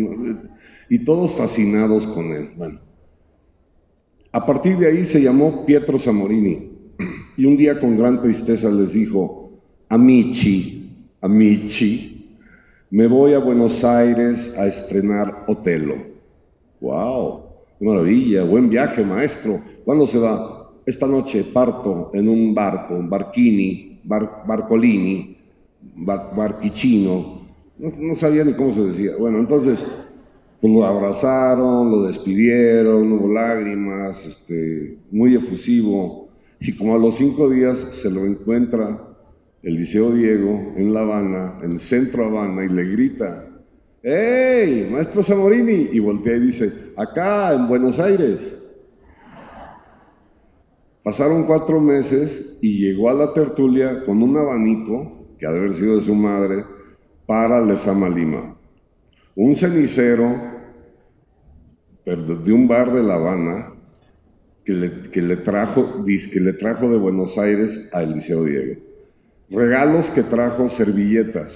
y 0.88 0.98
todos 1.00 1.34
fascinados 1.34 2.06
con 2.06 2.32
él. 2.32 2.50
Bueno, 2.56 2.80
a 4.32 4.46
partir 4.46 4.76
de 4.78 4.88
ahí 4.88 5.04
se 5.04 5.20
llamó 5.20 5.64
Pietro 5.66 5.98
Zamorini 5.98 6.70
y 7.36 7.44
un 7.44 7.56
día 7.56 7.80
con 7.80 7.96
gran 7.96 8.20
tristeza 8.20 8.70
les 8.70 8.92
dijo, 8.92 9.50
amici, 9.88 10.90
amici, 11.20 12.38
me 12.90 13.06
voy 13.06 13.32
a 13.32 13.38
Buenos 13.38 13.84
Aires 13.84 14.56
a 14.56 14.66
estrenar 14.66 15.44
Otelo. 15.48 15.96
¡Wow! 16.80 17.42
¡Qué 17.78 17.84
maravilla! 17.84 18.44
Buen 18.44 18.70
viaje, 18.70 19.02
maestro. 19.04 19.60
¿Cuándo 19.84 20.06
se 20.06 20.18
va? 20.18 20.55
Esta 20.86 21.08
noche 21.08 21.44
parto 21.52 22.12
en 22.14 22.28
un 22.28 22.54
barco, 22.54 22.94
un 22.94 23.10
barquini, 23.10 24.00
barcolini, 24.04 25.36
barquichino. 25.96 27.44
No, 27.78 28.14
sabía 28.14 28.44
ni 28.44 28.54
cómo 28.54 28.72
se 28.72 28.84
decía. 28.84 29.16
Bueno, 29.18 29.40
entonces 29.40 29.84
pues 30.60 30.72
lo 30.72 30.84
abrazaron, 30.84 31.90
lo 31.90 32.04
despidieron, 32.04 33.12
hubo 33.12 33.32
lágrimas, 33.32 34.24
este, 34.24 34.96
muy 35.10 35.34
efusivo. 35.34 36.28
Y 36.60 36.72
como 36.72 36.94
a 36.94 36.98
los 36.98 37.16
cinco 37.16 37.50
días 37.50 37.78
se 37.78 38.08
lo 38.08 38.24
encuentra 38.24 39.16
el 39.64 39.74
Liceo 39.74 40.12
Diego 40.12 40.72
en 40.76 40.94
La 40.94 41.00
Habana, 41.00 41.58
en 41.62 41.72
el 41.72 41.80
centro 41.80 42.26
Habana, 42.26 42.64
y 42.64 42.68
le 42.68 42.84
grita, 42.84 43.44
¡Hey, 44.04 44.88
maestro 44.88 45.24
Zamorini! 45.24 45.88
Y 45.90 45.98
voltea 45.98 46.36
y 46.36 46.40
dice, 46.40 46.72
acá, 46.96 47.52
en 47.54 47.66
Buenos 47.66 47.98
Aires. 47.98 48.65
Pasaron 51.06 51.44
cuatro 51.44 51.80
meses 51.80 52.58
y 52.60 52.80
llegó 52.80 53.08
a 53.08 53.14
la 53.14 53.32
tertulia 53.32 54.02
con 54.04 54.24
un 54.24 54.36
abanico, 54.36 55.36
que 55.38 55.46
ha 55.46 55.52
de 55.52 55.60
haber 55.60 55.74
sido 55.74 55.94
de 55.94 56.04
su 56.04 56.16
madre, 56.16 56.64
para 57.26 57.64
Lesama 57.64 58.08
Lima. 58.08 58.56
Un 59.36 59.54
cenicero 59.54 60.34
de 62.04 62.52
un 62.52 62.66
bar 62.66 62.92
de 62.92 63.04
La 63.04 63.14
Habana 63.14 63.68
que 64.64 64.72
le, 64.72 65.36
trajo, 65.36 66.04
que 66.04 66.40
le 66.40 66.54
trajo 66.54 66.90
de 66.90 66.98
Buenos 66.98 67.38
Aires 67.38 67.88
al 67.92 68.16
Liceo 68.16 68.42
Diego. 68.42 68.82
Regalos 69.48 70.10
que 70.10 70.24
trajo 70.24 70.68
servilletas. 70.68 71.52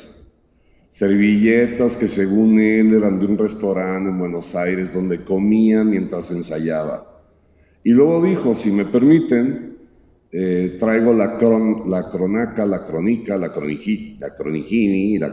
Servilletas 0.90 1.96
que 1.96 2.06
según 2.06 2.60
él 2.60 2.94
eran 2.94 3.18
de 3.18 3.26
un 3.26 3.36
restaurante 3.36 4.10
en 4.10 4.18
Buenos 4.20 4.54
Aires 4.54 4.94
donde 4.94 5.24
comía 5.24 5.82
mientras 5.82 6.30
ensayaba. 6.30 7.09
Y 7.82 7.90
luego 7.90 8.22
dijo, 8.22 8.54
si 8.54 8.70
me 8.70 8.84
permiten, 8.84 9.76
eh, 10.32 10.76
traigo 10.78 11.12
la, 11.12 11.38
la 11.86 12.10
cronaca, 12.10 12.66
la 12.66 12.86
cronica, 12.86 13.36
la, 13.36 13.52
croniqui, 13.52 14.18
la 14.18 14.28
la 15.18 15.32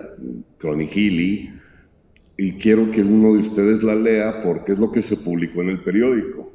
y 2.40 2.52
quiero 2.54 2.92
que 2.92 3.02
uno 3.02 3.34
de 3.34 3.40
ustedes 3.40 3.84
la 3.84 3.96
lea 3.96 4.42
porque 4.44 4.74
es 4.74 4.80
lo 4.80 4.92
que 4.92 5.02
se 5.02 5.18
publicó 5.18 5.64
en 5.64 5.70
el 5.70 5.80
periódico. 5.82 6.52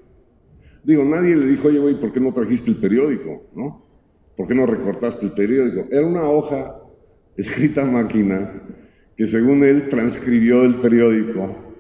Digo, 0.84 1.04
nadie 1.04 1.36
le 1.36 1.46
dijo, 1.46 1.68
oye, 1.68 1.78
güey, 1.78 2.00
¿por 2.00 2.12
qué 2.12 2.20
no 2.20 2.32
trajiste 2.32 2.70
el 2.70 2.76
periódico? 2.76 3.50
¿No? 3.54 3.84
¿Por 4.36 4.48
qué 4.48 4.54
no 4.54 4.66
recortaste 4.66 5.26
el 5.26 5.32
periódico? 5.32 5.86
Era 5.90 6.06
una 6.06 6.22
hoja 6.22 6.76
escrita 7.36 7.82
a 7.82 7.90
máquina 7.90 8.62
que 9.16 9.26
según 9.26 9.64
él 9.64 9.88
transcribió 9.88 10.62
el 10.64 10.76
periódico. 10.76 11.71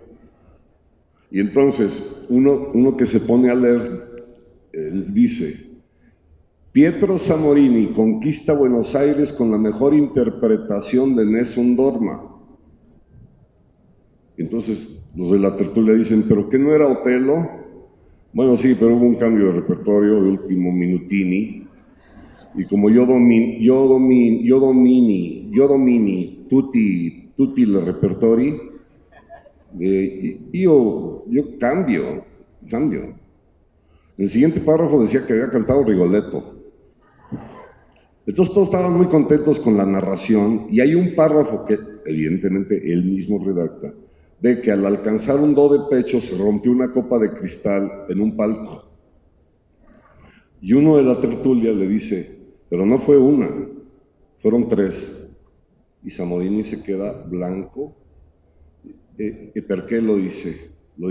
Y 1.32 1.40
entonces 1.40 2.26
uno, 2.28 2.70
uno 2.74 2.94
que 2.94 3.06
se 3.06 3.18
pone 3.20 3.50
a 3.50 3.54
leer 3.54 4.12
él 4.72 5.12
dice, 5.12 5.72
Pietro 6.72 7.18
Zamorini 7.18 7.88
conquista 7.88 8.54
Buenos 8.54 8.94
Aires 8.94 9.32
con 9.32 9.50
la 9.50 9.58
mejor 9.58 9.94
interpretación 9.94 11.16
de 11.16 11.26
Nessun 11.26 11.74
Dorma. 11.74 12.22
Entonces 14.36 15.02
los 15.14 15.30
de 15.30 15.38
la 15.38 15.56
tertulia 15.56 15.94
dicen, 15.94 16.26
¿pero 16.28 16.48
qué 16.50 16.58
no 16.58 16.74
era 16.74 16.86
Otelo? 16.86 17.48
Bueno, 18.34 18.56
sí, 18.56 18.74
pero 18.78 18.94
hubo 18.96 19.06
un 19.06 19.16
cambio 19.16 19.46
de 19.46 19.52
repertorio 19.52 20.22
de 20.22 20.30
último 20.30 20.70
minutini 20.70 21.66
y 22.54 22.64
como 22.64 22.90
yo 22.90 23.06
domini, 23.06 23.64
yo 23.64 23.86
domini, 23.86 24.46
yo 24.46 24.60
domini, 24.60 25.50
yo 25.50 25.66
domini 25.66 26.44
tutti, 26.48 27.32
tutti 27.34 27.62
i 27.62 27.64
repertori, 27.64 28.71
eh, 29.80 30.40
yo, 30.52 31.24
yo 31.28 31.58
cambio, 31.58 32.24
cambio. 32.70 33.14
El 34.18 34.28
siguiente 34.28 34.60
párrafo 34.60 35.02
decía 35.02 35.26
que 35.26 35.32
había 35.32 35.50
cantado 35.50 35.84
Rigoletto. 35.84 36.62
Entonces 38.26 38.54
todos 38.54 38.68
estaban 38.68 38.92
muy 38.92 39.06
contentos 39.06 39.58
con 39.58 39.76
la 39.76 39.84
narración 39.84 40.66
y 40.70 40.80
hay 40.80 40.94
un 40.94 41.14
párrafo 41.14 41.64
que 41.64 41.78
evidentemente 42.06 42.92
él 42.92 43.04
mismo 43.04 43.42
redacta, 43.44 43.92
de 44.40 44.60
que 44.60 44.70
al 44.70 44.86
alcanzar 44.86 45.40
un 45.40 45.54
do 45.54 45.68
de 45.68 45.88
pecho 45.90 46.20
se 46.20 46.36
rompió 46.36 46.70
una 46.72 46.92
copa 46.92 47.18
de 47.18 47.32
cristal 47.32 48.06
en 48.08 48.20
un 48.20 48.36
palco. 48.36 48.84
Y 50.60 50.72
uno 50.74 50.96
de 50.96 51.02
la 51.02 51.20
tertulia 51.20 51.72
le 51.72 51.88
dice, 51.88 52.38
pero 52.68 52.86
no 52.86 52.98
fue 52.98 53.18
una, 53.18 53.50
fueron 54.40 54.68
tres. 54.68 55.28
Y 56.04 56.10
Zamorini 56.10 56.64
se 56.64 56.82
queda 56.82 57.24
blanco. 57.24 57.96
¿Y 59.18 59.60
por 59.60 59.86
qué 59.86 60.00
lo 60.00 60.16
dice? 60.16 60.72
Lo. 60.96 61.08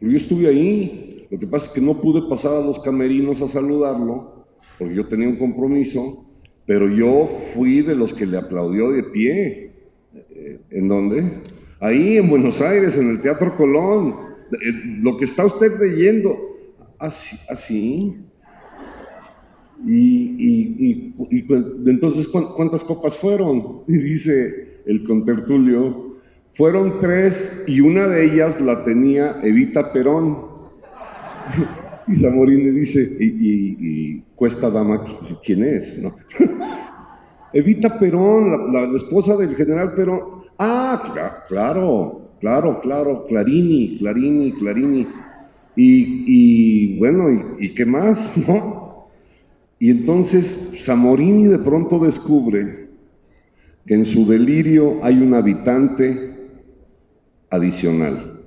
Pero 0.00 0.12
yo 0.12 0.16
estuve 0.16 0.48
ahí. 0.48 1.26
Lo 1.30 1.38
que 1.38 1.46
pasa 1.46 1.66
es 1.66 1.72
que 1.72 1.80
no 1.80 2.00
pude 2.00 2.28
pasar 2.28 2.54
a 2.54 2.64
los 2.64 2.78
camerinos 2.80 3.42
a 3.42 3.48
saludarlo, 3.48 4.46
porque 4.78 4.94
yo 4.94 5.06
tenía 5.08 5.28
un 5.28 5.38
compromiso, 5.38 6.24
pero 6.66 6.88
yo 6.88 7.26
fui 7.52 7.82
de 7.82 7.96
los 7.96 8.12
que 8.12 8.26
le 8.26 8.38
aplaudió 8.38 8.92
de 8.92 9.02
pie. 9.02 9.72
Eh, 10.14 10.60
¿En 10.70 10.88
dónde? 10.88 11.24
Ahí 11.80 12.16
en 12.16 12.30
Buenos 12.30 12.60
Aires, 12.60 12.96
en 12.96 13.10
el 13.10 13.20
Teatro 13.20 13.56
Colón. 13.56 14.16
Eh, 14.52 14.72
lo 15.02 15.16
que 15.16 15.24
está 15.24 15.44
usted 15.44 15.72
leyendo. 15.80 16.38
Así, 16.98 17.36
así. 17.50 18.16
Y, 19.84 21.12
entonces, 21.86 22.28
¿cuántas 22.28 22.82
copas 22.84 23.16
fueron? 23.16 23.82
Y 23.88 23.98
dice 23.98 24.65
el 24.86 25.04
contertulio, 25.04 26.16
fueron 26.54 27.00
tres 27.00 27.64
y 27.66 27.80
una 27.80 28.06
de 28.06 28.24
ellas 28.24 28.60
la 28.60 28.82
tenía 28.84 29.40
Evita 29.42 29.92
Perón. 29.92 30.38
Y 32.08 32.14
Zamorini 32.14 32.70
dice, 32.70 33.00
¿y, 33.18 34.20
Cuesta 34.36 34.70
Dama 34.70 35.04
quién 35.44 35.64
es? 35.64 36.00
Evita 37.52 37.98
Perón, 37.98 38.72
la, 38.72 38.96
esposa 38.96 39.36
del 39.36 39.56
general 39.56 39.92
Perón. 39.96 40.20
Ah, 40.56 41.42
claro, 41.48 42.30
claro, 42.38 42.80
claro, 42.80 43.26
Clarini, 43.26 43.98
Clarini, 43.98 44.52
Clarini. 44.52 45.08
Y, 45.74 46.96
bueno, 47.00 47.56
¿y, 47.58 47.74
qué 47.74 47.84
más? 47.84 48.36
¿No? 48.48 49.08
Y 49.80 49.90
entonces 49.90 50.74
Zamorini 50.78 51.48
de 51.48 51.58
pronto 51.58 51.98
descubre 51.98 52.85
que 53.86 53.94
en 53.94 54.04
su 54.04 54.26
delirio 54.26 55.04
hay 55.04 55.20
un 55.20 55.34
habitante 55.34 56.34
adicional. 57.50 58.40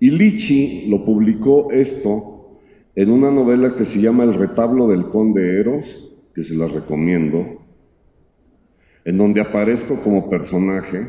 Y 0.00 0.10
Lichi 0.10 0.88
lo 0.88 1.04
publicó 1.04 1.70
esto 1.72 2.58
en 2.94 3.10
una 3.10 3.30
novela 3.30 3.74
que 3.74 3.84
se 3.84 4.00
llama 4.00 4.24
El 4.24 4.34
retablo 4.34 4.88
del 4.88 5.06
conde 5.06 5.60
Eros, 5.60 6.16
que 6.34 6.42
se 6.42 6.54
la 6.54 6.66
recomiendo, 6.66 7.62
en 9.04 9.18
donde 9.18 9.40
aparezco 9.40 10.02
como 10.02 10.28
personaje. 10.28 11.08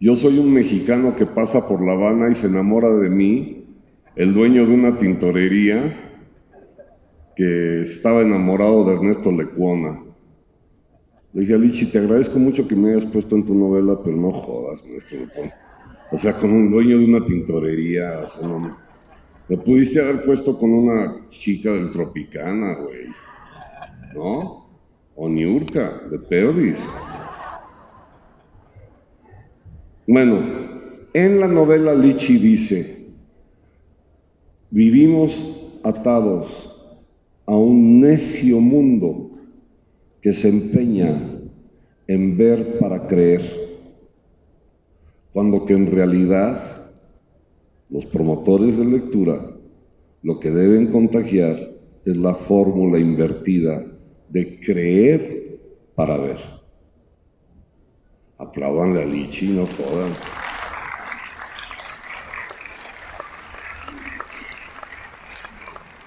Yo 0.00 0.16
soy 0.16 0.38
un 0.38 0.52
mexicano 0.52 1.16
que 1.16 1.26
pasa 1.26 1.68
por 1.68 1.84
La 1.84 1.92
Habana 1.92 2.30
y 2.30 2.34
se 2.34 2.46
enamora 2.46 2.88
de 2.94 3.10
mí 3.10 3.64
el 4.16 4.32
dueño 4.32 4.66
de 4.66 4.74
una 4.74 4.98
tintorería 4.98 6.10
que 7.36 7.80
estaba 7.82 8.22
enamorado 8.22 8.84
de 8.84 8.94
Ernesto 8.94 9.30
Lecuona. 9.32 10.09
Le 11.32 11.42
dije 11.42 11.54
a 11.54 11.58
Lichi, 11.58 11.86
te 11.86 11.98
agradezco 11.98 12.38
mucho 12.38 12.66
que 12.66 12.74
me 12.74 12.90
hayas 12.92 13.06
puesto 13.06 13.36
en 13.36 13.46
tu 13.46 13.54
novela, 13.54 13.98
pero 14.02 14.16
no 14.16 14.32
jodas, 14.32 14.82
Ernesto 14.84 15.16
Lecuona. 15.16 15.54
O 16.10 16.18
sea, 16.18 16.36
con 16.38 16.50
un 16.50 16.70
dueño 16.70 16.98
de 16.98 17.04
una 17.04 17.24
tintorería, 17.24 18.26
o 18.40 18.48
no, 18.48 19.62
pudiste 19.64 20.00
haber 20.00 20.24
puesto 20.24 20.58
con 20.58 20.72
una 20.72 21.28
chica 21.30 21.70
del 21.70 21.90
Tropicana, 21.90 22.74
güey. 22.74 23.06
¿No? 24.14 24.66
O 25.14 25.28
Niurka, 25.28 26.02
de 26.10 26.18
Perdis. 26.18 26.78
Bueno, 30.08 30.40
en 31.12 31.38
la 31.38 31.46
novela 31.46 31.94
Lichi 31.94 32.38
dice, 32.38 33.00
Vivimos 34.72 35.32
atados 35.82 36.46
a 37.44 37.56
un 37.56 38.00
necio 38.00 38.60
mundo 38.60 39.29
que 40.22 40.32
se 40.32 40.48
empeña 40.48 41.40
en 42.06 42.36
ver 42.36 42.78
para 42.78 43.06
creer, 43.06 43.42
cuando 45.32 45.64
que 45.64 45.74
en 45.74 45.90
realidad 45.90 46.90
los 47.88 48.04
promotores 48.06 48.76
de 48.76 48.84
lectura 48.84 49.50
lo 50.22 50.38
que 50.38 50.50
deben 50.50 50.92
contagiar 50.92 51.70
es 52.04 52.16
la 52.16 52.34
fórmula 52.34 52.98
invertida 52.98 53.84
de 54.28 54.60
creer 54.60 55.58
para 55.94 56.16
ver. 56.16 56.38
Aplaudanle 58.38 59.02
a 59.02 59.06
Lichi, 59.06 59.48
no 59.48 59.66
jodan. 59.66 60.12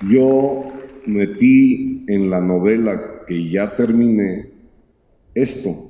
Yo 0.09 0.72
metí 1.05 2.05
en 2.07 2.29
la 2.29 2.39
novela 2.39 3.23
que 3.27 3.49
ya 3.49 3.75
terminé 3.75 4.49
esto. 5.33 5.89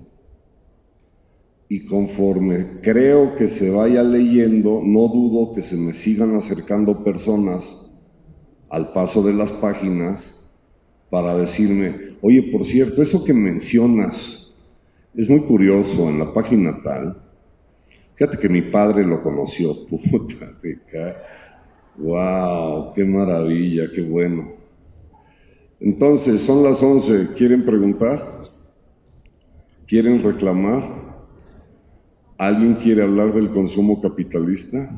Y 1.69 1.86
conforme 1.86 2.80
creo 2.82 3.36
que 3.36 3.47
se 3.47 3.69
vaya 3.71 4.04
leyendo, 4.04 4.82
no 4.84 5.08
dudo 5.08 5.54
que 5.54 5.62
se 5.62 5.76
me 5.76 5.93
sigan 5.93 6.36
acercando 6.36 7.04
personas 7.04 7.91
al 8.69 8.91
paso 8.93 9.23
de 9.23 9.34
las 9.34 9.52
páginas 9.52 10.34
para 11.10 11.38
decirme, 11.38 12.15
oye, 12.21 12.43
por 12.52 12.65
cierto, 12.65 13.02
eso 13.02 13.23
que 13.23 13.34
mencionas 13.34 14.54
es 15.15 15.30
muy 15.30 15.41
curioso 15.41 16.10
en 16.10 16.19
la 16.19 16.34
página 16.34 16.82
tal. 16.84 17.17
Fíjate 18.15 18.38
que 18.38 18.49
mi 18.49 18.62
padre 18.63 19.06
lo 19.06 19.21
conoció, 19.21 19.73
puta, 19.89 20.52
¡Wow! 21.97 22.93
¡Qué 22.93 23.06
maravilla! 23.06 23.89
¡Qué 23.93 24.02
bueno! 24.02 24.62
Entonces, 25.84 26.41
son 26.43 26.63
las 26.63 26.82
11. 26.82 27.34
¿Quieren 27.36 27.65
preguntar? 27.65 28.46
¿Quieren 29.86 30.24
reclamar? 30.24 30.82
¿Alguien 32.38 32.76
quiere 32.76 33.04
hablar 33.04 33.34
del 33.34 33.50
consumo 33.50 34.02
capitalista? 34.02 34.89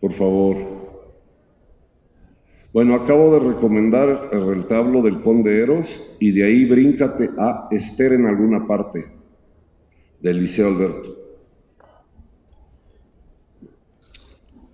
Por 0.00 0.12
favor. 0.12 0.56
Bueno, 2.72 2.94
acabo 2.94 3.34
de 3.34 3.52
recomendar 3.52 4.30
el 4.32 4.46
retablo 4.54 5.02
del 5.02 5.22
Conde 5.22 5.60
Eros 5.60 6.16
y 6.20 6.30
de 6.30 6.44
ahí 6.44 6.64
bríncate 6.64 7.30
a 7.38 7.66
Esther 7.72 8.12
en 8.12 8.26
alguna 8.26 8.68
parte 8.68 9.04
del 10.20 10.42
Liceo 10.42 10.68
Alberto. 10.68 11.19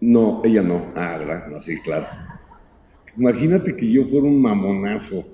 No, 0.06 0.40
ella 0.44 0.62
no. 0.62 0.92
Ah, 0.94 1.16
¿verdad? 1.18 1.48
No, 1.48 1.60
sí, 1.60 1.80
claro. 1.82 2.06
Imagínate 3.16 3.76
que 3.76 3.90
yo 3.90 4.04
fuera 4.04 4.26
un 4.26 4.40
mamonazo. 4.40 5.24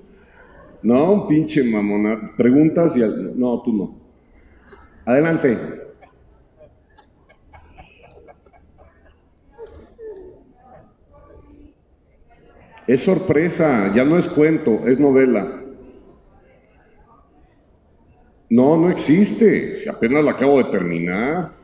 No, 0.81 1.13
un 1.13 1.27
pinche 1.27 1.63
mamonazo. 1.63 2.31
Preguntas 2.37 2.97
y... 2.97 3.01
No, 3.35 3.61
tú 3.63 3.73
no. 3.73 3.95
Adelante. 5.05 5.57
Es 12.87 13.01
sorpresa, 13.03 13.93
ya 13.95 14.03
no 14.03 14.17
es 14.17 14.27
cuento, 14.27 14.87
es 14.87 14.99
novela. 14.99 15.61
No, 18.49 18.77
no 18.77 18.89
existe. 18.89 19.77
Si 19.77 19.89
apenas 19.89 20.23
la 20.23 20.31
acabo 20.31 20.57
de 20.59 20.71
terminar. 20.71 21.62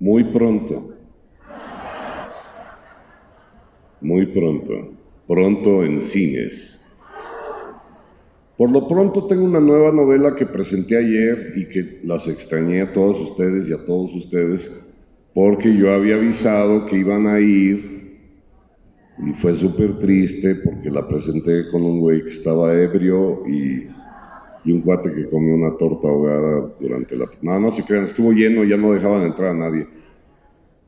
Muy 0.00 0.24
pronto. 0.24 0.94
Muy 4.00 4.26
pronto. 4.26 4.72
Pronto 5.28 5.84
en 5.84 6.00
cines. 6.00 6.76
Por 8.56 8.72
lo 8.72 8.88
pronto 8.88 9.26
tengo 9.26 9.44
una 9.44 9.60
nueva 9.60 9.92
novela 9.92 10.34
que 10.34 10.46
presenté 10.46 10.96
ayer 10.96 11.52
y 11.56 11.68
que 11.68 12.00
las 12.04 12.26
extrañé 12.28 12.82
a 12.82 12.92
todos 12.92 13.20
ustedes 13.20 13.68
y 13.68 13.72
a 13.72 13.84
todos 13.84 14.14
ustedes 14.14 14.86
porque 15.34 15.74
yo 15.76 15.92
había 15.92 16.16
avisado 16.16 16.86
que 16.86 16.96
iban 16.96 17.26
a 17.26 17.40
ir 17.40 18.00
y 19.26 19.32
fue 19.34 19.54
súper 19.54 19.98
triste 19.98 20.56
porque 20.56 20.90
la 20.90 21.06
presenté 21.06 21.70
con 21.70 21.82
un 21.82 22.00
güey 22.00 22.22
que 22.22 22.30
estaba 22.30 22.74
ebrio 22.74 23.46
y 23.46 23.86
y 24.64 24.72
un 24.72 24.82
cuate 24.82 25.12
que 25.12 25.28
comió 25.28 25.54
una 25.54 25.76
torta 25.76 26.08
ahogada 26.08 26.70
durante 26.78 27.16
la... 27.16 27.26
No, 27.42 27.58
no 27.58 27.70
se 27.70 27.84
crean, 27.84 28.04
estuvo 28.04 28.32
lleno, 28.32 28.64
ya 28.64 28.76
no 28.76 28.92
dejaban 28.92 29.22
entrar 29.22 29.50
a 29.50 29.54
nadie. 29.54 29.86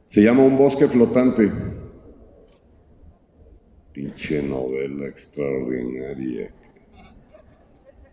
Se 0.08 0.22
llama 0.22 0.44
Un 0.44 0.58
bosque 0.58 0.86
flotante. 0.88 1.50
Pinche 3.92 4.42
novela 4.42 5.06
extraordinaria. 5.06 6.50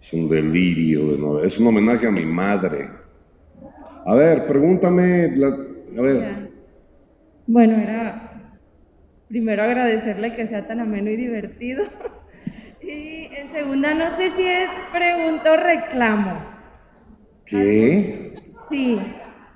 Es 0.02 0.14
un 0.14 0.30
delirio 0.30 1.12
de 1.12 1.18
novela. 1.18 1.48
Es 1.48 1.60
un 1.60 1.68
homenaje 1.68 2.08
a 2.08 2.12
mi 2.12 2.26
madre. 2.26 2.90
A 4.06 4.16
ver, 4.16 4.48
pregúntame. 4.48 5.26
a 5.98 6.02
ver. 6.02 6.50
Bueno, 7.48 7.78
era 7.78 8.54
primero 9.28 9.64
agradecerle 9.64 10.36
que 10.36 10.48
sea 10.48 10.68
tan 10.68 10.80
ameno 10.80 11.10
y 11.12 11.18
divertido. 11.18 11.84
Segunda, 13.52 13.94
no 13.94 14.16
sé 14.18 14.32
si 14.38 14.44
es 14.46 14.70
pregunta 14.92 15.52
o 15.54 15.58
reclamo. 15.58 16.34
¿Qué? 17.46 18.34
Sí, 18.70 18.98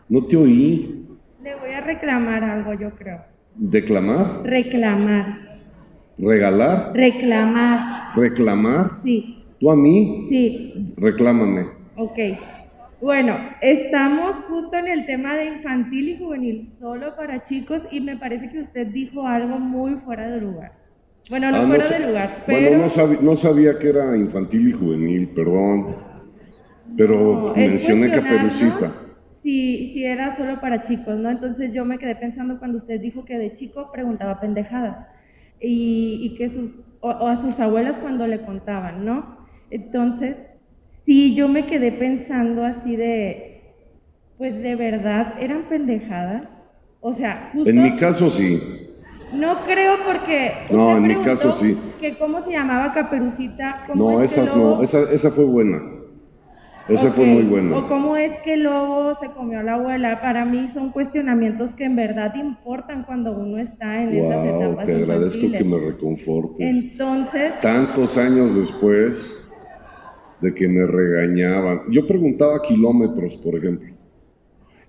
No 0.09 0.25
te 0.27 0.35
oí. 0.37 1.05
le 1.43 1.55
voy 1.55 1.71
a 1.71 1.81
reclamar 1.81 2.43
algo, 2.43 2.73
yo 2.73 2.89
creo. 2.95 3.21
¿Declamar? 3.55 4.43
Reclamar, 4.43 5.25
¿Regalar? 6.17 6.93
reclamar, 6.93 8.15
¿Reclamar? 8.15 8.85
sí, 9.03 9.55
¿Tú 9.59 9.69
a 9.71 9.75
mí? 9.75 10.27
sí, 10.29 10.93
Reclámame. 10.97 11.65
ok. 11.95 12.19
Bueno, 13.01 13.35
estamos 13.61 14.45
justo 14.47 14.77
en 14.77 14.87
el 14.87 15.05
tema 15.05 15.35
de 15.35 15.45
infantil 15.45 16.09
y 16.09 16.17
juvenil 16.17 16.73
solo 16.79 17.15
para 17.15 17.43
chicos 17.43 17.81
y 17.91 17.99
me 17.99 18.15
parece 18.17 18.49
que 18.49 18.61
usted 18.61 18.87
dijo 18.87 19.27
algo 19.27 19.59
muy 19.59 19.95
fuera 20.05 20.29
de 20.29 20.39
lugar. 20.39 20.71
Bueno, 21.29 21.51
no 21.51 21.57
Ah, 21.57 21.67
fuera 21.67 21.87
de 21.89 22.07
lugar, 22.07 22.43
pero... 22.45 22.59
Bueno, 22.59 22.83
no, 22.83 22.89
sabi- 22.89 23.17
no 23.21 23.35
sabía 23.35 23.79
que 23.79 23.89
era 23.89 24.17
infantil 24.17 24.69
y 24.69 24.71
juvenil, 24.73 25.29
perdón. 25.29 25.95
Pero 26.97 27.17
No, 27.17 27.55
mencioné 27.55 28.11
Caperucita. 28.11 28.91
Si, 29.41 29.93
si 29.93 30.05
era 30.05 30.37
solo 30.37 30.61
para 30.61 30.83
chicos, 30.83 31.15
¿no? 31.17 31.29
Entonces 31.29 31.73
yo 31.73 31.83
me 31.85 31.97
quedé 31.97 32.15
pensando 32.15 32.59
cuando 32.59 32.77
usted 32.77 32.99
dijo 33.01 33.25
que 33.25 33.37
de 33.37 33.53
chico 33.55 33.91
preguntaba 33.91 34.39
pendejadas 34.39 35.05
y, 35.59 36.19
y 36.21 36.35
que 36.37 36.49
sus, 36.49 36.71
o, 37.01 37.09
o 37.09 37.27
a 37.27 37.41
sus 37.41 37.59
abuelas 37.59 37.97
cuando 38.01 38.25
le 38.27 38.41
contaban, 38.45 39.03
¿no? 39.03 39.37
Entonces, 39.69 40.37
sí, 41.05 41.35
yo 41.35 41.47
me 41.49 41.65
quedé 41.65 41.91
pensando 41.91 42.63
así 42.63 42.95
de, 42.95 43.75
pues 44.37 44.55
de 44.61 44.75
verdad, 44.75 45.33
¿eran 45.41 45.63
pendejadas? 45.67 46.43
O 47.01 47.15
sea, 47.15 47.49
justo... 47.53 47.69
En 47.69 47.83
mi 47.83 47.97
caso 47.97 48.29
sí. 48.29 48.82
No 49.33 49.63
creo 49.65 49.95
porque... 50.05 50.51
No, 50.71 50.95
en 50.97 51.07
mi 51.07 51.15
caso 51.17 51.51
sí. 51.53 51.77
Que 51.99 52.17
cómo 52.17 52.43
se 52.43 52.51
llamaba 52.51 52.91
Caperucita, 52.93 53.83
cómo 53.87 54.11
No, 54.11 54.23
es 54.23 54.31
que 54.33 54.41
esas 54.41 54.55
Lobo- 54.55 54.77
no. 54.77 54.83
Esa, 54.83 55.11
esa 55.11 55.31
fue 55.31 55.45
buena. 55.45 55.81
Esa 56.87 57.11
fue 57.11 57.25
muy 57.25 57.43
buena. 57.43 57.77
O 57.77 57.87
cómo 57.87 58.17
es 58.17 58.37
que 58.41 58.55
el 58.55 58.63
lobo 58.63 59.17
se 59.21 59.27
comió 59.31 59.59
a 59.59 59.63
la 59.63 59.75
abuela. 59.75 60.19
Para 60.21 60.43
mí 60.43 60.69
son 60.73 60.91
cuestionamientos 60.91 61.71
que 61.77 61.85
en 61.85 61.95
verdad 61.95 62.35
importan 62.35 63.03
cuando 63.03 63.31
uno 63.31 63.57
está 63.57 64.03
en 64.03 64.09
esas 64.15 64.45
Wow, 64.45 64.55
etapas 64.69 64.85
te 64.85 64.95
agradezco 64.95 65.39
infantiles. 65.45 65.57
que 65.61 65.63
me 65.69 65.77
reconfortes. 65.79 66.59
Entonces, 66.69 67.59
Tantos 67.61 68.17
años 68.17 68.53
después 68.55 69.33
de 70.41 70.53
que 70.53 70.67
me 70.67 70.85
regañaban. 70.85 71.83
Yo 71.89 72.05
preguntaba 72.05 72.61
kilómetros, 72.61 73.35
por 73.37 73.55
ejemplo. 73.55 73.93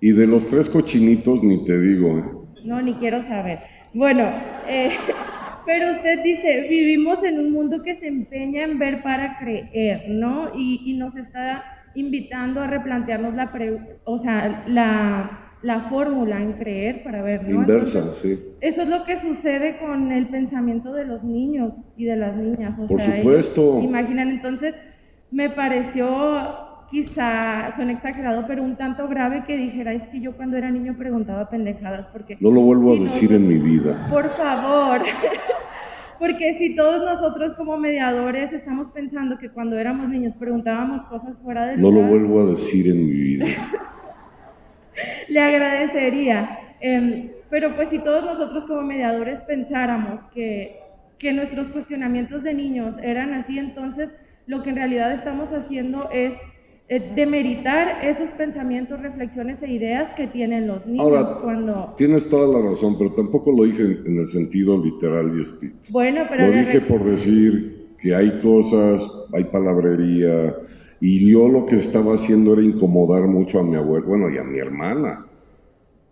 Y 0.01 0.11
de 0.11 0.27
los 0.27 0.49
tres 0.49 0.69
cochinitos 0.69 1.45
ni 1.45 1.65
te 1.65 1.81
digo. 1.81 2.19
¿eh? 2.19 2.25
no, 2.65 2.83
ni 2.83 2.95
quiero 2.95 3.23
saber. 3.29 3.61
Bueno, 3.95 4.29
eh, 4.67 4.91
pero 5.67 5.93
usted 5.93 6.23
dice, 6.23 6.67
vivimos 6.69 7.23
en 7.25 7.39
un 7.39 7.53
mundo 7.53 7.83
que 7.83 7.97
se 7.99 8.09
empeña 8.09 8.65
en 8.65 8.79
ver 8.79 9.03
para 9.03 9.39
creer, 9.39 10.11
¿no? 10.11 10.51
Y, 10.57 10.83
y 10.85 10.99
nos 10.99 11.17
está 11.17 11.65
invitando 11.95 12.61
a 12.61 12.67
replantearnos 12.67 13.35
la, 13.35 13.53
pre- 13.53 14.01
o 14.05 14.19
sea, 14.23 14.65
la, 14.67 15.57
la 15.63 15.81
fórmula 15.89 16.43
en 16.43 16.55
creer 16.55 17.03
para 17.05 17.23
ver, 17.23 17.45
¿no? 17.49 17.63
Inversa, 17.63 18.01
Entonces, 18.01 18.21
sí. 18.23 18.41
Eso 18.61 18.83
es 18.83 18.89
lo 18.89 19.05
que 19.05 19.21
sucede 19.21 19.79
con 19.79 20.13
el 20.13 20.29
pensamiento 20.29 20.93
de 20.93 21.05
los 21.05 21.23
niños 21.25 21.73
y 21.97 22.05
de 22.07 22.17
las 22.17 22.37
niñas. 22.37 22.79
O 22.79 22.89
Por 22.89 23.01
sea, 23.01 23.19
supuesto. 23.19 23.81
imaginan, 23.83 24.31
entonces 24.31 24.75
me 25.31 25.51
pareció 25.51 26.64
quizá, 26.95 27.75
son 27.77 27.91
exagerado, 27.91 28.45
pero 28.47 28.63
un 28.63 28.77
tanto 28.77 29.09
grave 29.09 29.43
que 29.49 29.57
dijera, 29.57 29.93
es 29.93 30.05
que 30.11 30.21
yo 30.21 30.37
cuando 30.37 30.57
era 30.57 30.71
niño 30.71 30.95
preguntaba 30.97 31.51
pendejadas, 31.51 32.07
porque, 32.13 32.37
No 32.41 32.53
lo 32.53 32.61
vuelvo 32.61 32.93
a 32.93 32.97
no- 32.97 33.03
decir 33.03 33.33
en 33.33 33.49
mi 33.49 33.55
vida. 33.57 34.07
por 34.09 34.31
favor, 34.37 35.03
porque 36.21 36.55
si 36.59 36.77
todos 36.77 37.05
nosotros 37.05 37.57
como 37.57 37.77
mediadores 37.79 38.53
estamos 38.53 38.93
pensando 38.93 39.37
que 39.39 39.49
cuando 39.51 39.77
éramos 39.77 40.09
niños 40.09 40.35
preguntábamos 40.39 41.03
cosas 41.09 41.37
fuera 41.43 41.67
de 41.67 41.77
No 41.79 41.91
lo 41.91 42.03
vuelvo 42.03 42.43
a 42.43 42.51
decir 42.53 42.87
en 42.89 43.07
mi 43.07 43.13
vida. 43.13 43.47
le 45.29 45.41
agradecería. 45.41 46.59
Em, 46.81 47.31
pero 47.51 47.75
pues 47.75 47.89
si 47.89 47.99
todos 47.99 48.25
nosotros 48.25 48.67
como 48.67 48.83
mediadores 48.83 49.41
pensáramos 49.49 50.21
que, 50.33 50.79
que 51.19 51.33
nuestros 51.33 51.69
cuestionamientos 51.69 52.45
de 52.45 52.55
niños 52.55 52.95
eran 53.03 53.35
así, 53.35 53.59
entonces 53.59 54.11
lo 54.47 54.63
que 54.63 54.71
en 54.71 54.77
realidad 54.77 55.13
estamos 55.13 55.49
haciendo 55.53 56.09
es 56.13 56.35
demeritar 57.01 58.05
esos 58.05 58.29
pensamientos, 58.35 59.01
reflexiones 59.01 59.63
e 59.63 59.73
ideas 59.73 60.15
que 60.17 60.27
tienen 60.27 60.67
los 60.67 60.85
niños 60.87 61.01
Ahora, 61.05 61.39
cuando... 61.43 61.95
tienes 61.97 62.29
toda 62.29 62.61
la 62.61 62.69
razón, 62.69 62.97
pero 62.99 63.13
tampoco 63.13 63.53
lo 63.53 63.65
dije 63.65 63.83
en, 63.83 64.03
en 64.07 64.19
el 64.19 64.27
sentido 64.29 64.83
literal 64.83 65.33
y 65.37 65.43
estricto. 65.43 65.89
Bueno, 65.91 66.23
pero... 66.29 66.49
Lo 66.49 66.53
dije 66.53 66.81
por 66.83 67.05
decir 67.05 67.95
que 68.01 68.15
hay 68.15 68.41
cosas, 68.41 69.29
hay 69.33 69.45
palabrería, 69.45 70.55
y 71.01 71.31
yo 71.31 71.49
lo 71.49 71.67
que 71.67 71.77
estaba 71.77 72.15
haciendo 72.15 72.55
era 72.55 72.63
incomodar 72.63 73.23
mucho 73.27 73.59
a 73.59 73.63
mi 73.63 73.77
abuelo, 73.77 74.07
bueno, 74.07 74.31
y 74.31 74.39
a 74.39 74.43
mi 74.45 74.59
hermana. 74.59 75.27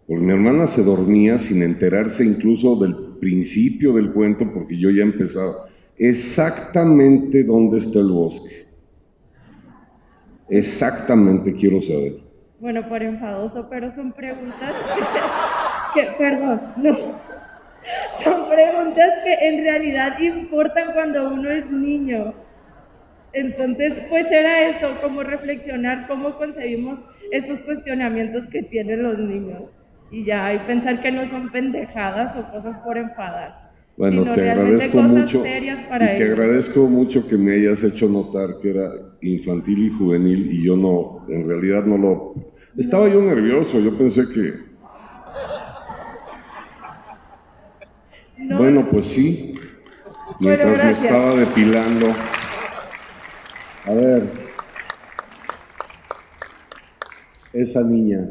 Porque 0.07 0.23
mi 0.23 0.33
hermana 0.33 0.67
se 0.67 0.83
dormía 0.83 1.39
sin 1.39 1.63
enterarse 1.63 2.25
incluso 2.25 2.77
del 2.77 2.95
principio 3.21 3.95
del 3.95 4.13
cuento, 4.13 4.51
porque 4.53 4.79
yo 4.79 4.91
ya 4.91 5.03
empezaba. 5.03 5.67
Exactamente 5.97 7.45
dónde 7.45 7.79
está 7.79 8.01
el 8.01 8.11
bosque. 8.11 8.62
Exactamente 10.49 11.55
quiero 11.55 11.81
saber. 11.81 12.13
Bueno, 12.59 12.89
por 12.89 13.03
enfadoso, 13.03 13.69
pero 13.69 13.95
son 13.95 14.13
preguntas 14.13 14.75
que, 15.95 16.03
perdón, 16.19 16.61
no. 16.77 16.97
Son 18.23 18.49
preguntas 18.49 19.11
que 19.25 19.49
en 19.49 19.65
realidad 19.65 20.19
importan 20.21 20.93
cuando 20.93 21.29
uno 21.31 21.51
es 21.51 21.69
niño. 21.71 22.35
Entonces, 23.33 23.95
pues 24.09 24.31
era 24.31 24.69
eso, 24.69 25.01
como 25.01 25.23
reflexionar 25.23 26.07
cómo 26.07 26.37
concebimos 26.37 27.01
estos 27.31 27.61
cuestionamientos 27.61 28.45
que 28.53 28.63
tienen 28.65 29.03
los 29.03 29.19
niños. 29.19 29.63
Y 30.11 30.25
ya, 30.25 30.53
y 30.53 30.59
pensar 30.61 31.01
que 31.01 31.11
no 31.11 31.29
son 31.31 31.51
pendejadas 31.51 32.37
o 32.37 32.51
cosas 32.53 32.77
por 32.85 32.99
enfadar. 32.99 33.62
Bueno, 33.97 34.25
te 34.33 34.51
agradezco 34.51 35.03
mucho 35.03 35.45
y 35.45 36.17
te 36.17 36.25
agradezco 36.25 36.89
mucho 36.89 37.27
que 37.27 37.37
me 37.37 37.55
hayas 37.55 37.85
hecho 37.85 38.09
notar 38.09 38.59
que 38.61 38.71
era 38.71 38.91
infantil 39.21 39.87
y 39.87 39.91
juvenil 39.91 40.51
y 40.53 40.65
yo 40.65 40.77
no, 40.77 41.27
en 41.29 41.47
realidad 41.47 41.85
no 41.85 41.99
lo... 41.99 42.35
Estaba 42.77 43.09
yo 43.09 43.21
nervioso, 43.23 43.79
yo 43.81 43.97
pensé 43.97 44.23
que... 44.33 44.73
No, 48.39 48.59
Bueno, 48.59 48.89
pues 48.91 49.07
sí, 49.07 49.61
mientras 50.41 50.83
me 50.85 50.91
estaba 50.93 51.37
depilando. 51.37 52.09
A 53.85 53.95
ver, 53.95 54.23
esa 57.53 57.83
niña, 57.83 58.27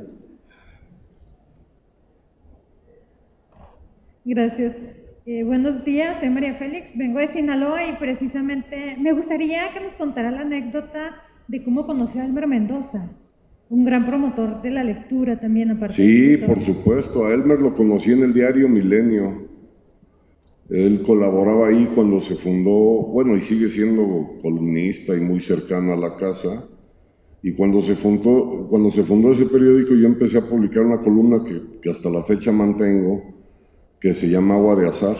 Gracias. 4.23 5.00
Eh, 5.23 5.43
buenos 5.43 5.85
días, 5.85 6.19
soy 6.19 6.31
María 6.31 6.55
Félix, 6.55 6.97
vengo 6.97 7.19
de 7.19 7.27
Sinaloa 7.27 7.85
y 7.85 7.95
precisamente 7.97 8.97
me 8.99 9.13
gustaría 9.13 9.71
que 9.71 9.79
nos 9.79 9.93
contara 9.93 10.31
la 10.31 10.41
anécdota 10.41 11.21
de 11.47 11.63
cómo 11.63 11.85
conoció 11.85 12.21
a 12.21 12.25
Elmer 12.25 12.47
Mendoza, 12.47 13.07
un 13.69 13.85
gran 13.85 14.07
promotor 14.07 14.63
de 14.63 14.71
la 14.71 14.83
lectura 14.83 15.39
también, 15.39 15.69
aparte. 15.69 15.95
Sí, 15.95 16.37
por 16.37 16.59
supuesto. 16.61 17.27
A 17.27 17.35
Elmer 17.35 17.59
lo 17.59 17.75
conocí 17.75 18.13
en 18.13 18.23
el 18.23 18.33
diario 18.33 18.67
Milenio. 18.67 19.47
Él 20.71 21.03
colaboraba 21.03 21.67
ahí 21.67 21.87
cuando 21.93 22.19
se 22.19 22.33
fundó, 22.33 22.71
bueno, 22.71 23.37
y 23.37 23.41
sigue 23.41 23.69
siendo 23.69 24.39
columnista 24.41 25.15
y 25.15 25.19
muy 25.19 25.39
cercano 25.39 25.93
a 25.93 25.97
la 25.97 26.17
casa. 26.17 26.67
Y 27.43 27.51
cuando 27.51 27.79
se 27.81 27.93
fundó, 27.93 28.65
cuando 28.71 28.89
se 28.89 29.03
fundó 29.03 29.33
ese 29.33 29.45
periódico, 29.45 29.93
yo 29.93 30.07
empecé 30.07 30.39
a 30.39 30.49
publicar 30.49 30.83
una 30.83 31.01
columna 31.01 31.43
que, 31.43 31.79
que 31.79 31.91
hasta 31.91 32.09
la 32.09 32.23
fecha 32.23 32.51
mantengo, 32.51 33.40
que 34.01 34.15
se 34.15 34.27
llama 34.27 34.55
Agua 34.55 34.75
de 34.75 34.89
Azar. 34.89 35.15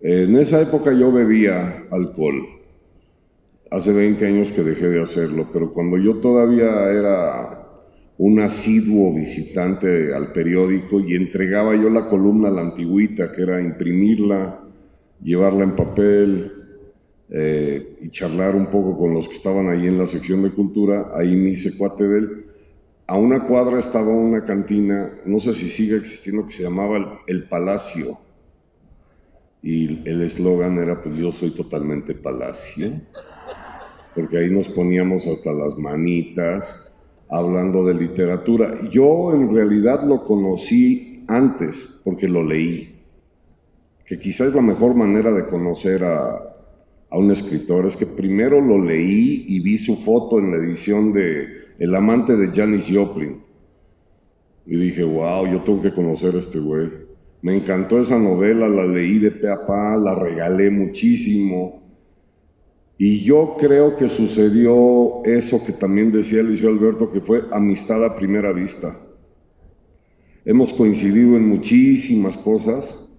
En 0.00 0.36
esa 0.36 0.62
época 0.62 0.92
yo 0.92 1.12
bebía 1.12 1.86
alcohol. 1.90 2.40
Hace 3.70 3.92
20 3.92 4.26
años 4.26 4.52
que 4.52 4.62
dejé 4.62 4.88
de 4.88 5.02
hacerlo, 5.02 5.48
pero 5.52 5.72
cuando 5.72 5.98
yo 5.98 6.16
todavía 6.16 6.90
era 6.90 7.66
un 8.18 8.40
asiduo 8.40 9.12
visitante 9.14 10.14
al 10.14 10.32
periódico 10.32 11.00
y 11.00 11.14
entregaba 11.14 11.74
yo 11.74 11.90
la 11.90 12.08
columna 12.08 12.48
a 12.48 12.52
la 12.52 12.62
antigüita, 12.62 13.32
que 13.32 13.42
era 13.42 13.60
imprimirla, 13.60 14.60
llevarla 15.22 15.64
en 15.64 15.76
papel 15.76 16.52
eh, 17.28 17.96
y 18.00 18.10
charlar 18.10 18.54
un 18.54 18.66
poco 18.66 18.96
con 18.96 19.14
los 19.14 19.28
que 19.28 19.34
estaban 19.34 19.68
ahí 19.68 19.86
en 19.86 19.98
la 19.98 20.06
sección 20.06 20.42
de 20.42 20.50
cultura, 20.50 21.12
ahí 21.16 21.34
me 21.34 21.50
hice 21.50 21.76
cuate 21.76 22.04
de 22.06 22.18
él. 22.18 22.44
A 23.10 23.16
una 23.16 23.44
cuadra 23.44 23.80
estaba 23.80 24.14
una 24.14 24.44
cantina, 24.44 25.10
no 25.24 25.40
sé 25.40 25.52
si 25.52 25.68
sigue 25.68 25.96
existiendo, 25.96 26.46
que 26.46 26.52
se 26.52 26.62
llamaba 26.62 27.18
El, 27.26 27.48
Palacio. 27.48 28.18
Y 29.64 30.08
el 30.08 30.22
eslogan 30.22 30.78
era, 30.78 31.02
pues 31.02 31.16
yo 31.16 31.32
soy 31.32 31.50
totalmente 31.50 32.14
palacio 32.14 33.00
porque 34.14 34.38
ahí 34.38 34.48
nos 34.48 34.68
poníamos 34.68 35.26
hasta 35.26 35.50
las 35.52 35.76
manitas 35.76 36.94
hablando 37.28 37.84
de 37.84 37.94
literatura. 37.94 38.78
Yo 38.92 39.34
en 39.34 39.52
realidad 39.52 40.04
lo 40.04 40.24
conocí 40.24 41.24
antes 41.26 42.00
porque 42.04 42.28
lo 42.28 42.44
leí. 42.44 42.96
que 44.06 44.20
quizás 44.20 44.54
la 44.54 44.62
mejor 44.62 44.94
manera 44.94 45.32
de 45.32 45.48
conocer 45.48 46.04
a, 46.04 46.49
a 47.10 47.18
un 47.18 47.30
escritor, 47.30 47.86
es 47.86 47.96
que 47.96 48.06
primero 48.06 48.60
lo 48.60 48.82
leí 48.82 49.44
y 49.48 49.60
vi 49.60 49.78
su 49.78 49.96
foto 49.96 50.38
en 50.38 50.52
la 50.52 50.58
edición 50.58 51.12
de 51.12 51.48
El 51.78 51.94
amante 51.94 52.36
de 52.36 52.48
Janis 52.48 52.86
Joplin. 52.90 53.42
Y 54.66 54.76
dije, 54.76 55.02
wow, 55.02 55.46
yo 55.46 55.62
tengo 55.62 55.82
que 55.82 55.92
conocer 55.92 56.36
a 56.36 56.38
este 56.38 56.60
güey. 56.60 56.88
Me 57.42 57.56
encantó 57.56 58.00
esa 58.00 58.18
novela, 58.18 58.68
la 58.68 58.86
leí 58.86 59.18
de 59.18 59.32
pe 59.32 59.50
a 59.50 59.66
pa, 59.66 59.96
la 59.96 60.14
regalé 60.14 60.70
muchísimo. 60.70 61.82
Y 62.96 63.20
yo 63.20 63.56
creo 63.58 63.96
que 63.96 64.08
sucedió 64.08 65.24
eso 65.24 65.64
que 65.64 65.72
también 65.72 66.12
decía 66.12 66.40
Eliseo 66.40 66.68
Alberto, 66.68 67.10
que 67.10 67.20
fue 67.20 67.42
amistad 67.50 68.04
a 68.04 68.14
primera 68.14 68.52
vista. 68.52 68.96
Hemos 70.44 70.72
coincidido 70.72 71.36
en 71.36 71.48
muchísimas 71.48 72.36
cosas. 72.38 73.09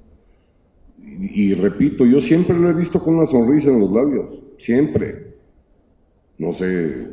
Y, 1.03 1.53
repito, 1.53 2.05
yo 2.05 2.19
siempre 2.19 2.57
lo 2.57 2.69
he 2.69 2.73
visto 2.73 3.01
con 3.03 3.15
una 3.15 3.25
sonrisa 3.25 3.69
en 3.69 3.79
los 3.79 3.91
labios, 3.91 4.39
siempre. 4.57 5.35
No 6.37 6.51
sé 6.51 7.07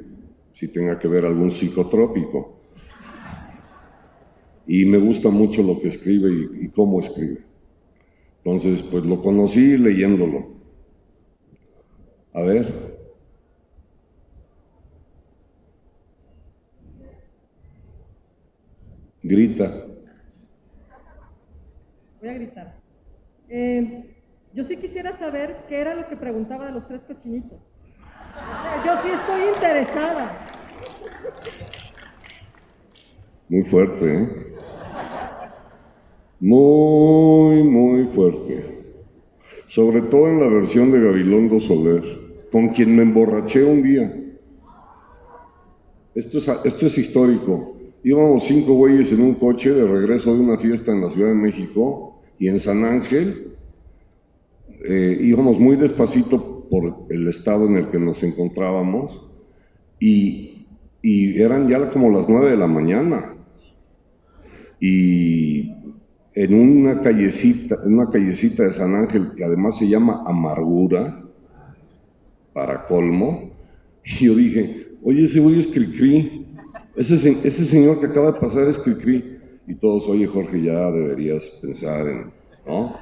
si 0.52 0.68
tenga 0.68 0.98
que 0.98 1.08
ver 1.08 1.24
algún 1.24 1.50
psicotrópico 1.50 2.58
y 4.68 4.84
me 4.84 4.98
gusta 4.98 5.30
mucho 5.30 5.62
lo 5.62 5.80
que 5.80 5.88
escribe 5.88 6.30
y, 6.60 6.68
cómo 6.68 7.00
escribe. 7.00 7.42
Entonces, 8.44 8.82
pues 8.82 9.04
lo 9.04 9.20
conocí 9.22 9.78
leyéndolo. 9.78 10.46
A 12.34 12.42
ver. 12.42 12.98
Grita. 19.22 19.86
Voy 22.20 22.28
a 22.28 22.34
gritar. 22.34 22.77
Eh, 23.50 24.14
yo 24.52 24.64
sí 24.64 24.76
quisiera 24.76 25.18
saber 25.18 25.64
qué 25.68 25.80
era 25.80 25.94
lo 25.94 26.06
que 26.08 26.16
preguntaba 26.16 26.66
de 26.66 26.72
los 26.72 26.86
tres 26.86 27.00
cochinitos. 27.06 27.58
Yo 28.84 28.92
sí 29.02 29.08
estoy 29.08 29.54
interesada. 29.54 30.46
Muy 33.48 33.62
fuerte, 33.64 34.14
¿eh? 34.14 34.28
Muy, 36.40 37.62
muy 37.62 38.04
fuerte. 38.06 38.84
Sobre 39.66 40.02
todo 40.02 40.28
en 40.28 40.40
la 40.40 40.48
versión 40.48 40.92
de 40.92 41.00
Gabilondo 41.00 41.58
Soler, 41.60 42.02
con 42.52 42.68
quien 42.68 42.94
me 42.94 43.02
emborraché 43.02 43.64
un 43.64 43.82
día. 43.82 44.14
Esto 46.14 46.38
es, 46.38 46.48
esto 46.64 46.86
es 46.86 46.98
histórico. 46.98 47.76
Íbamos 48.04 48.44
cinco 48.44 48.74
güeyes 48.74 49.12
en 49.12 49.22
un 49.22 49.34
coche 49.34 49.72
de 49.72 49.86
regreso 49.86 50.34
de 50.34 50.40
una 50.40 50.58
fiesta 50.58 50.92
en 50.92 51.02
la 51.02 51.10
Ciudad 51.10 51.28
de 51.28 51.34
México 51.34 52.17
y 52.38 52.48
en 52.48 52.60
San 52.60 52.84
Ángel 52.84 53.52
eh, 54.84 55.18
íbamos 55.20 55.58
muy 55.58 55.76
despacito 55.76 56.66
por 56.70 57.06
el 57.10 57.26
estado 57.28 57.66
en 57.66 57.76
el 57.76 57.88
que 57.88 57.98
nos 57.98 58.22
encontrábamos 58.22 59.26
y, 59.98 60.54
eran 61.02 61.68
ya 61.68 61.90
como 61.90 62.10
las 62.10 62.28
nueve 62.28 62.50
de 62.50 62.56
la 62.56 62.66
mañana. 62.66 63.34
Y 64.78 65.72
en 66.34 66.54
una 66.54 67.00
callecita, 67.00 67.78
en 67.84 67.94
una 67.94 68.10
callecita 68.10 68.64
de 68.64 68.72
San 68.72 68.94
Ángel 68.94 69.32
que 69.34 69.44
además 69.44 69.78
se 69.78 69.88
llama 69.88 70.22
Amargura, 70.26 71.24
para 72.52 72.86
colmo, 72.86 73.52
yo 74.04 74.34
dije, 74.34 74.88
oye, 75.02 75.24
ese 75.24 75.40
güey 75.40 75.60
es 75.60 75.68
Cricri, 75.68 76.46
ese, 76.96 77.14
ese 77.42 77.64
señor 77.64 78.00
que 78.00 78.06
acaba 78.06 78.32
de 78.32 78.40
pasar 78.40 78.68
es 78.68 78.76
Cricri, 78.78 79.37
y 79.68 79.74
todos, 79.74 80.08
oye 80.08 80.26
Jorge, 80.26 80.62
ya 80.62 80.90
deberías 80.90 81.44
pensar 81.60 82.08
en, 82.08 82.32
¿no? 82.66 82.96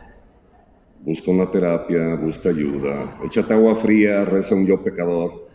Busca 1.02 1.30
una 1.30 1.48
terapia, 1.48 2.16
busca 2.16 2.48
ayuda, 2.48 3.20
échate 3.24 3.54
agua 3.54 3.76
fría, 3.76 4.24
reza 4.24 4.56
un 4.56 4.66
yo 4.66 4.82
pecador. 4.82 5.46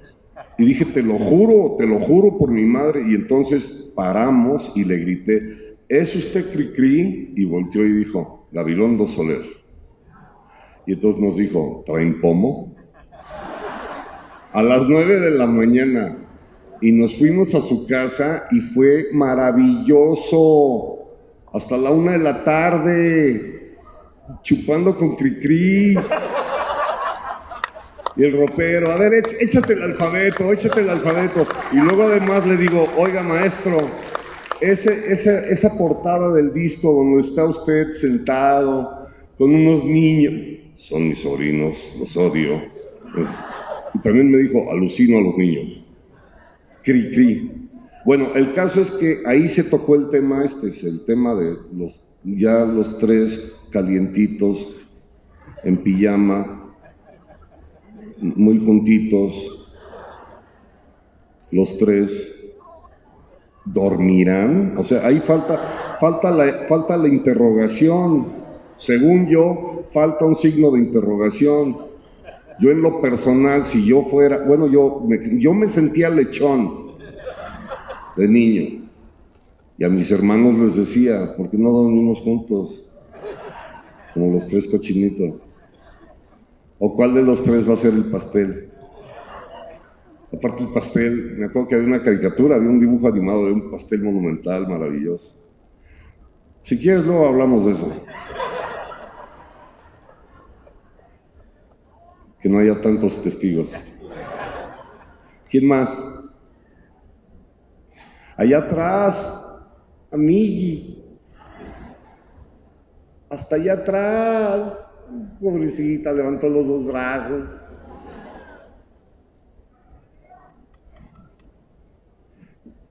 Y 0.58 0.64
dije, 0.64 0.86
te 0.86 1.04
lo 1.04 1.16
juro, 1.16 1.76
te 1.78 1.86
lo 1.86 2.00
juro 2.00 2.38
por 2.38 2.50
mi 2.50 2.64
madre, 2.64 3.04
y 3.06 3.16
entonces 3.16 3.92
paramos 3.94 4.72
y 4.74 4.86
le 4.86 4.98
grité, 5.00 5.76
¿es 5.90 6.16
usted 6.16 6.50
Cricri? 6.54 7.34
Y 7.36 7.44
volteó 7.44 7.86
y 7.86 7.92
dijo, 7.92 8.48
Gabilondo 8.54 9.08
Soler. 9.08 9.42
Y 10.86 10.94
entonces 10.94 11.22
nos 11.22 11.36
dijo, 11.36 11.84
¿traen 11.86 12.22
pomo? 12.22 12.74
A 14.54 14.64
las 14.64 14.88
nueve 14.88 15.20
de 15.20 15.32
la 15.32 15.46
mañana. 15.46 16.18
Y 16.82 16.94
nos 16.94 17.16
fuimos 17.18 17.54
a 17.54 17.62
su 17.62 17.86
casa 17.86 18.44
y 18.52 18.60
fue 18.60 19.10
maravilloso. 19.12 21.01
Hasta 21.54 21.78
la 21.78 21.92
una 21.92 22.14
de 22.14 22.20
la 22.20 22.44
tarde, 22.44 23.76
chupando 24.42 24.98
con 24.98 25.16
Cricri. 25.16 25.96
Y 28.16 28.24
el 28.24 28.34
ropero, 28.34 28.92
a 28.92 28.98
ver, 28.98 29.14
échate 29.40 29.74
el 29.74 29.84
alfabeto, 29.84 30.52
échate 30.52 30.82
el 30.82 30.90
alfabeto. 30.90 31.48
Y 31.72 31.78
luego 31.78 32.04
además 32.04 32.46
le 32.46 32.58
digo, 32.58 32.88
oiga 32.98 33.24
maestro, 33.24 33.78
ese, 34.60 35.12
esa, 35.12 35.46
esa 35.48 35.78
portada 35.78 36.34
del 36.34 36.54
disco 36.54 36.94
donde 36.94 37.22
está 37.22 37.46
usted 37.46 37.94
sentado 37.94 39.08
con 39.38 39.54
unos 39.56 39.84
niños, 39.84 40.60
son 40.78 41.10
mis 41.10 41.20
sobrinos, 41.20 41.78
los 42.00 42.16
odio. 42.16 42.62
Y 43.94 44.00
también 44.00 44.30
me 44.30 44.38
dijo, 44.38 44.72
alucino 44.72 45.18
a 45.18 45.22
los 45.22 45.38
niños. 45.38 45.84
Cri, 46.84 47.12
cri. 47.12 47.61
Bueno, 48.04 48.30
el 48.34 48.54
caso 48.54 48.82
es 48.82 48.90
que 48.90 49.20
ahí 49.26 49.48
se 49.48 49.64
tocó 49.64 49.96
el 49.96 50.10
tema 50.10 50.44
este, 50.44 50.70
es 50.70 50.84
el 50.84 51.06
tema 51.06 51.36
de 51.36 51.56
los, 51.72 52.16
ya 52.24 52.66
los 52.66 52.98
tres 52.98 53.56
calientitos, 53.72 54.68
en 55.64 55.78
pijama, 55.78 56.74
muy 58.18 58.58
juntitos, 58.58 59.70
los 61.52 61.78
tres 61.78 62.56
dormirán, 63.66 64.74
o 64.78 64.84
sea, 64.84 65.06
ahí 65.06 65.20
falta, 65.20 65.98
falta, 66.00 66.32
la, 66.32 66.66
falta 66.68 66.98
la 66.98 67.08
interrogación, 67.08 68.34
según 68.78 69.28
yo, 69.28 69.84
falta 69.92 70.26
un 70.26 70.36
signo 70.36 70.72
de 70.72 70.80
interrogación. 70.80 71.92
Yo 72.60 72.70
en 72.70 72.82
lo 72.82 73.02
personal, 73.02 73.64
si 73.64 73.86
yo 73.86 74.04
fuera, 74.04 74.40
bueno, 74.40 74.68
yo 74.68 75.04
me, 75.08 75.40
yo 75.40 75.54
me 75.54 75.68
sentía 75.68 76.10
lechón 76.10 76.81
de 78.16 78.28
niño, 78.28 78.82
y 79.78 79.84
a 79.84 79.90
mis 79.90 80.12
hermanos 80.12 80.58
les 80.58 80.76
decía, 80.76 81.36
¿por 81.36 81.50
qué 81.50 81.58
no 81.58 81.72
dormimos 81.72 82.20
juntos? 82.22 82.84
Como 84.14 84.34
los 84.34 84.46
tres 84.48 84.68
cochinitos. 84.68 85.42
¿O 86.78 86.96
cuál 86.96 87.14
de 87.14 87.24
los 87.24 87.44
tres 87.44 87.68
va 87.68 87.74
a 87.74 87.78
ser 87.78 87.94
el 87.94 88.06
pastel? 88.06 88.70
Aparte 90.34 90.64
el 90.64 90.70
pastel, 90.70 91.36
me 91.38 91.46
acuerdo 91.46 91.68
que 91.68 91.76
había 91.76 91.88
una 91.88 92.04
caricatura, 92.04 92.58
había 92.58 92.70
un 92.70 92.80
dibujo 92.80 93.08
animado 93.08 93.46
de 93.48 93.54
un 93.54 93.72
pastel 93.72 94.04
monumental 94.04 94.68
maravilloso. 94.68 95.36
Si 96.64 96.78
quieres, 96.78 97.06
luego 97.06 97.28
hablamos 97.28 97.66
de 97.66 97.72
eso. 97.72 97.92
Que 102.40 102.50
no 102.50 102.60
haya 102.60 102.80
tantos 102.80 103.22
testigos. 103.24 103.68
¿Quién 105.50 105.68
más? 105.68 105.98
Allá 108.42 108.58
atrás, 108.58 109.16
amigui. 110.12 111.06
Hasta 113.30 113.56
allá 113.56 113.74
atrás. 113.74 114.74
Pobrecita, 115.40 116.12
levantó 116.12 116.50
los 116.50 116.66
dos 116.66 116.88
brazos. 116.88 117.44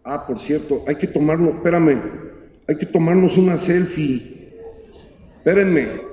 Ah, 0.05 0.24
por 0.24 0.38
cierto, 0.38 0.84
hay 0.86 0.94
que 0.94 1.09
tomarlo, 1.09 1.51
espérame, 1.51 2.01
hay 2.68 2.76
que 2.76 2.86
tomarnos 2.86 3.36
una 3.36 3.57
selfie. 3.57 4.55
Espérenme. 5.38 6.11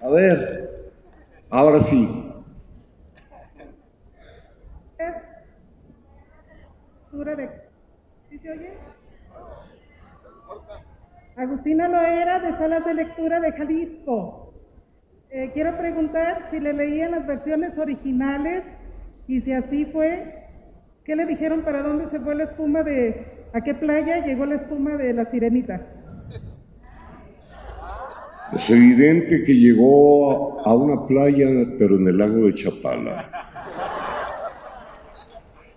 A 0.00 0.08
ver, 0.08 0.92
ahora 1.50 1.80
sí. 1.80 2.22
¿Sí 8.30 8.38
se 8.38 8.50
oye? 8.52 8.72
Agustina 11.36 11.88
Loera 11.88 12.38
de 12.38 12.52
Salas 12.52 12.84
de 12.84 12.94
Lectura 12.94 13.40
de 13.40 13.52
Jalisco. 13.52 14.54
Eh, 15.30 15.50
quiero 15.52 15.76
si 16.50 16.60
le 16.60 16.72
leían 16.72 17.12
las 17.12 17.26
versiones 17.26 17.78
originales 17.78 18.64
Y 19.28 19.40
si 19.40 19.52
así 19.52 19.86
fue, 19.86 20.34
¿qué 21.04 21.16
le 21.16 21.26
dijeron 21.26 21.62
para 21.62 21.82
dónde 21.82 22.08
se 22.10 22.20
fue 22.20 22.34
la 22.34 22.44
espuma 22.44 22.82
de, 22.82 23.46
a 23.52 23.60
qué 23.60 23.74
playa 23.74 24.24
llegó 24.24 24.46
la 24.46 24.54
espuma 24.56 24.96
de 24.96 25.12
la 25.12 25.24
sirenita? 25.24 25.86
Es 28.52 28.70
evidente 28.70 29.42
que 29.44 29.56
llegó 29.56 30.64
a 30.64 30.74
una 30.74 31.06
playa, 31.06 31.48
pero 31.78 31.96
en 31.96 32.06
el 32.06 32.18
lago 32.18 32.46
de 32.46 32.54
Chapala. 32.54 33.28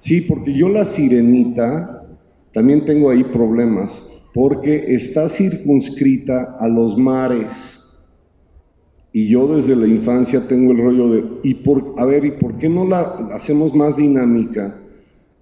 Sí, 0.01 0.21
porque 0.21 0.53
yo 0.53 0.69
la 0.69 0.85
sirenita 0.85 2.05
también 2.53 2.85
tengo 2.85 3.09
ahí 3.09 3.23
problemas, 3.23 4.07
porque 4.33 4.93
está 4.93 5.27
circunscrita 5.29 6.57
a 6.59 6.67
los 6.67 6.97
mares. 6.97 7.78
Y 9.11 9.27
yo 9.27 9.47
desde 9.55 9.75
la 9.75 9.87
infancia 9.87 10.47
tengo 10.47 10.71
el 10.71 10.77
rollo 10.77 11.09
de, 11.09 11.23
y 11.43 11.55
por, 11.55 11.95
a 11.97 12.05
ver, 12.05 12.25
¿y 12.25 12.31
por 12.31 12.57
qué 12.57 12.69
no 12.69 12.85
la 12.85 13.29
hacemos 13.33 13.73
más 13.73 13.97
dinámica 13.97 14.75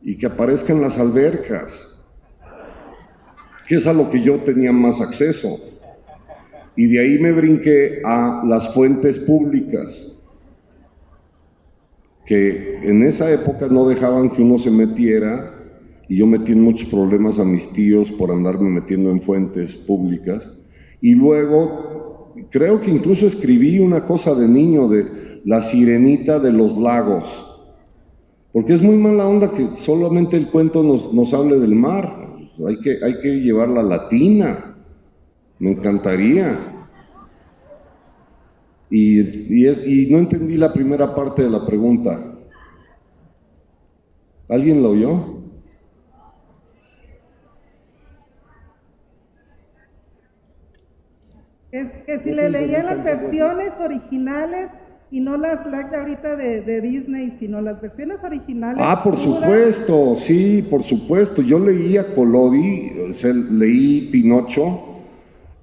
y 0.01 0.18
que 0.18 0.26
aparezcan 0.26 0.82
las 0.82 0.97
albercas? 0.97 2.01
Que 3.68 3.76
es 3.76 3.88
a 3.88 3.93
lo 3.93 4.09
que 4.09 4.22
yo 4.22 4.39
tenía 4.39 4.72
más 4.72 5.01
acceso. 5.01 5.49
Y 6.78 6.86
de 6.86 6.99
ahí 6.99 7.20
me 7.20 7.34
brinqué 7.34 8.01
a 8.05 8.43
las 8.45 8.74
fuentes 8.74 9.20
públicas, 9.20 10.13
que 12.26 12.78
en 12.84 13.03
esa 13.03 13.32
época 13.32 13.68
no 13.68 13.88
dejaban 13.88 14.30
que 14.30 14.43
uno 14.43 14.57
se 14.57 14.72
metiera, 14.72 15.53
y 16.07 16.18
yo 16.18 16.28
metí 16.28 16.53
en 16.53 16.61
muchos 16.61 16.88
problemas 16.88 17.39
a 17.39 17.43
mis 17.43 17.70
tíos 17.74 18.11
por 18.11 18.32
andarme 18.32 18.70
metiendo 18.70 19.09
en 19.09 19.20
fuentes 19.20 19.76
públicas. 19.76 20.53
Y 21.01 21.15
luego 21.15 21.96
creo 22.49 22.81
que 22.81 22.91
incluso 22.91 23.27
escribí 23.27 23.79
una 23.79 24.05
cosa 24.05 24.35
de 24.35 24.47
niño 24.47 24.88
de 24.88 25.41
la 25.45 25.61
sirenita 25.61 26.39
de 26.39 26.51
los 26.51 26.77
lagos, 26.77 27.25
porque 28.51 28.73
es 28.73 28.81
muy 28.81 28.97
mala 28.97 29.27
onda 29.27 29.51
que 29.51 29.75
solamente 29.75 30.38
el 30.38 30.49
cuento 30.49 30.83
nos, 30.83 31.13
nos 31.13 31.33
hable 31.33 31.59
del 31.59 31.75
mar, 31.75 32.27
hay 32.65 32.79
que, 32.79 32.97
hay 33.03 33.19
que 33.19 33.39
llevarla 33.39 33.83
latina, 33.83 34.75
me 35.59 35.71
encantaría. 35.71 36.73
Y, 38.89 39.19
y, 39.53 39.67
es, 39.67 39.85
y 39.85 40.07
no 40.09 40.19
entendí 40.19 40.55
la 40.55 40.71
primera 40.71 41.13
parte 41.13 41.43
de 41.43 41.49
la 41.49 41.65
pregunta. 41.65 42.35
¿Alguien 44.49 44.81
lo 44.81 44.91
oyó? 44.91 45.36
Es 51.78 51.91
que 52.07 52.19
si 52.19 52.32
le 52.32 52.49
leía 52.49 52.82
las 52.82 53.03
versiones 53.03 53.73
originales 53.80 54.71
y 55.11 55.19
no 55.19 55.38
las 55.38 55.63
live 55.67 55.95
ahorita 55.95 56.36
de, 56.36 56.61
de, 56.61 56.82
Disney, 56.82 57.30
sino 57.38 57.61
las 57.61 57.80
versiones 57.80 58.23
originales. 58.23 58.82
Ah, 58.84 59.01
por 59.03 59.15
supuesto, 59.15 60.15
sí, 60.15 60.65
por 60.69 60.82
supuesto. 60.82 61.43
Yo 61.43 61.59
leía 61.59 62.15
Colodi, 62.15 62.91
leí 63.51 64.09
Pinocho. 64.11 64.95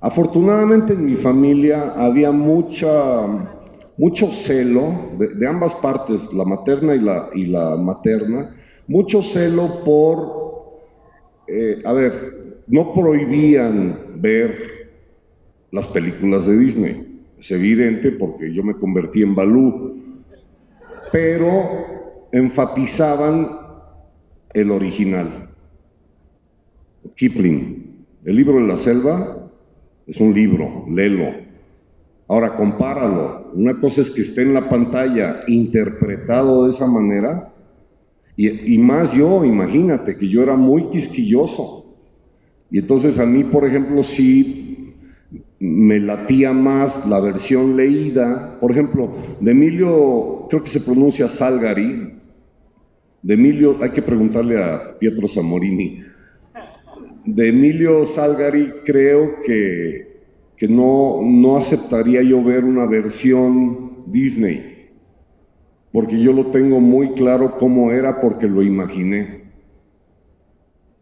Afortunadamente 0.00 0.92
en 0.92 1.04
mi 1.04 1.16
familia 1.16 1.94
había 1.96 2.30
mucha, 2.30 3.26
mucho 3.96 4.28
celo 4.28 4.92
de, 5.18 5.28
de 5.34 5.48
ambas 5.48 5.74
partes, 5.74 6.32
la 6.32 6.44
materna 6.44 6.94
y 6.94 7.00
la, 7.00 7.28
y 7.34 7.46
la 7.46 7.76
materna, 7.76 8.54
mucho 8.86 9.20
celo 9.20 9.82
por, 9.84 10.80
eh, 11.48 11.82
a 11.84 11.92
ver, 11.92 12.62
no 12.68 12.92
prohibían 12.92 13.98
ver 14.16 14.73
las 15.74 15.88
películas 15.88 16.46
de 16.46 16.56
Disney. 16.56 17.20
Es 17.36 17.50
evidente 17.50 18.12
porque 18.12 18.54
yo 18.54 18.62
me 18.62 18.74
convertí 18.74 19.22
en 19.22 19.34
Balú, 19.34 19.98
pero 21.10 22.28
enfatizaban 22.30 23.50
el 24.52 24.70
original. 24.70 25.50
Kipling, 27.16 28.06
el 28.24 28.36
libro 28.36 28.60
de 28.60 28.68
la 28.68 28.76
selva 28.76 29.50
es 30.06 30.20
un 30.20 30.32
libro, 30.32 30.86
léelo. 30.88 31.42
Ahora 32.28 32.54
compáralo. 32.54 33.50
Una 33.54 33.80
cosa 33.80 34.02
es 34.02 34.12
que 34.12 34.22
esté 34.22 34.42
en 34.42 34.54
la 34.54 34.68
pantalla 34.68 35.42
interpretado 35.48 36.66
de 36.66 36.70
esa 36.70 36.86
manera, 36.86 37.52
y, 38.36 38.78
más 38.78 39.12
yo, 39.12 39.44
imagínate 39.44 40.16
que 40.16 40.28
yo 40.28 40.42
era 40.42 40.56
muy 40.56 40.88
quisquilloso. 40.90 41.96
Y 42.70 42.78
entonces 42.78 43.18
a 43.18 43.26
mí, 43.26 43.44
por 43.44 43.64
ejemplo, 43.64 44.02
sí 44.02 44.73
me 45.64 45.98
latía 45.98 46.52
más 46.52 47.06
la 47.06 47.20
versión 47.20 47.74
leída. 47.74 48.58
Por 48.60 48.70
ejemplo, 48.70 49.14
de 49.40 49.50
Emilio, 49.50 50.46
creo 50.50 50.62
que 50.62 50.68
se 50.68 50.80
pronuncia 50.80 51.26
Salgari. 51.26 52.12
De 53.22 53.34
Emilio, 53.34 53.78
hay 53.80 53.90
que 53.90 54.02
preguntarle 54.02 54.62
a 54.62 54.98
Pietro 54.98 55.26
Zamorini. 55.26 56.02
De 57.24 57.48
Emilio 57.48 58.04
Salgari 58.04 58.74
creo 58.84 59.36
que, 59.46 60.20
que 60.58 60.68
no, 60.68 61.22
no 61.22 61.56
aceptaría 61.56 62.22
yo 62.22 62.44
ver 62.44 62.66
una 62.66 62.84
versión 62.84 64.04
Disney, 64.06 64.90
porque 65.90 66.20
yo 66.20 66.34
lo 66.34 66.48
tengo 66.48 66.80
muy 66.80 67.12
claro 67.12 67.56
cómo 67.58 67.90
era 67.90 68.20
porque 68.20 68.46
lo 68.46 68.62
imaginé. 68.62 69.44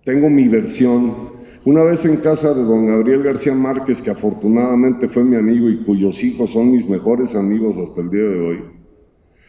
Tengo 0.05 0.31
mi 0.31 0.47
versión 0.47 1.32
una 1.65 1.85
vez 1.85 2.05
en 2.05 2.17
casa 2.17 2.55
de 2.55 2.63
don 2.63 2.87
Gabriel 2.87 3.23
García 3.23 3.55
Márquez, 3.55 4.03
que 4.03 4.11
afortunadamente 4.11 5.09
fue 5.09 5.23
mi 5.23 5.37
amigo 5.37 5.69
y 5.69 5.85
cuyos 5.85 6.23
hijos 6.25 6.51
son 6.51 6.73
mis 6.73 6.89
mejores 6.89 7.37
amigos 7.37 7.79
hasta 7.79 8.01
el 8.01 8.11
día 8.11 8.23
de 8.23 8.41
hoy, 8.41 8.65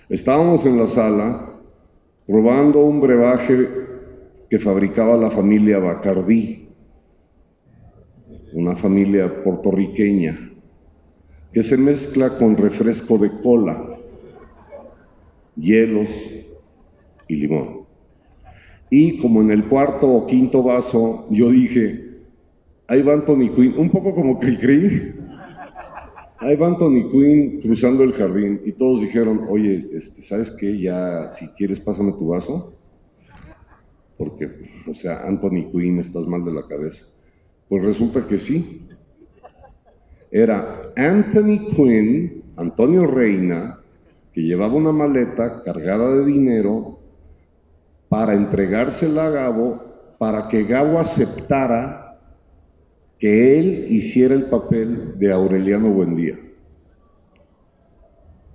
estábamos 0.09 0.65
en 0.65 0.77
la 0.77 0.87
sala 0.87 1.49
probando 2.27 2.83
un 2.83 3.01
brebaje 3.01 3.67
que 4.49 4.59
fabricaba 4.59 5.17
la 5.17 5.31
familia 5.31 5.79
Bacardí, 5.79 6.67
una 8.53 8.75
familia 8.75 9.43
puertorriqueña, 9.43 10.51
que 11.51 11.63
se 11.63 11.77
mezcla 11.77 12.37
con 12.37 12.55
refresco 12.55 13.17
de 13.17 13.31
cola, 13.41 13.97
hielos 15.55 16.09
y 17.27 17.35
limón. 17.35 17.83
Y 18.89 19.17
como 19.17 19.41
en 19.41 19.49
el 19.49 19.65
cuarto 19.65 20.07
o 20.07 20.27
quinto 20.27 20.61
vaso, 20.61 21.25
yo 21.31 21.49
dije, 21.49 22.02
ahí 22.87 23.01
va 23.01 23.13
Anthony 23.13 23.53
Quinn, 23.55 23.75
un 23.77 23.89
poco 23.89 24.13
como 24.13 24.39
Cricri, 24.39 25.13
ahí 26.39 26.55
va 26.55 26.67
Anthony 26.67 27.09
Quinn 27.11 27.61
cruzando 27.61 28.03
el 28.03 28.13
jardín 28.13 28.61
y 28.65 28.73
todos 28.73 29.01
dijeron, 29.01 29.45
oye, 29.49 29.89
este, 29.93 30.21
¿sabes 30.21 30.51
qué? 30.51 30.77
Ya, 30.79 31.31
si 31.31 31.47
quieres, 31.49 31.79
pásame 31.79 32.13
tu 32.13 32.27
vaso. 32.27 32.73
Porque, 34.17 34.49
o 34.87 34.93
sea, 34.93 35.25
Anthony 35.25 35.71
Quinn, 35.71 35.99
estás 35.99 36.27
mal 36.27 36.45
de 36.45 36.53
la 36.53 36.67
cabeza. 36.67 37.03
Pues 37.67 37.83
resulta 37.83 38.27
que 38.27 38.37
sí. 38.37 38.87
Era 40.31 40.91
Anthony 40.95 41.67
Quinn, 41.75 42.43
Antonio 42.55 43.07
Reina, 43.07 43.79
que 44.33 44.41
llevaba 44.41 44.75
una 44.75 44.91
maleta 44.91 45.61
cargada 45.63 46.15
de 46.15 46.25
dinero 46.25 46.99
para 48.09 48.33
entregársela 48.33 49.27
a 49.27 49.29
Gabo, 49.29 49.83
para 50.17 50.47
que 50.47 50.63
Gabo 50.63 50.99
aceptara 50.99 52.12
que 53.19 53.59
él 53.59 53.87
hiciera 53.89 54.35
el 54.35 54.45
papel 54.45 55.17
de 55.17 55.31
Aureliano 55.31 55.89
Buendía. 55.89 56.39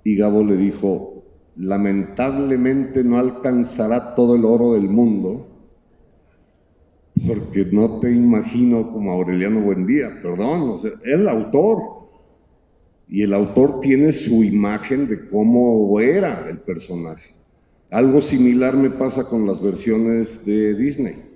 Y 0.03 0.15
Gabo 0.15 0.43
le 0.43 0.57
dijo, 0.57 1.23
lamentablemente 1.55 3.03
no 3.03 3.17
alcanzará 3.17 4.15
todo 4.15 4.35
el 4.35 4.45
oro 4.45 4.73
del 4.73 4.89
mundo, 4.89 5.47
porque 7.27 7.65
no 7.65 7.99
te 7.99 8.11
imagino 8.11 8.91
como 8.91 9.11
Aureliano 9.11 9.61
Buendía, 9.61 10.19
perdón, 10.21 10.79
es 10.83 10.93
el 11.03 11.27
autor. 11.27 11.99
Y 13.07 13.23
el 13.23 13.33
autor 13.33 13.79
tiene 13.81 14.11
su 14.11 14.43
imagen 14.43 15.07
de 15.07 15.27
cómo 15.29 15.99
era 15.99 16.47
el 16.47 16.59
personaje. 16.59 17.33
Algo 17.89 18.21
similar 18.21 18.77
me 18.77 18.91
pasa 18.91 19.27
con 19.27 19.47
las 19.47 19.61
versiones 19.61 20.45
de 20.45 20.75
Disney. 20.75 21.28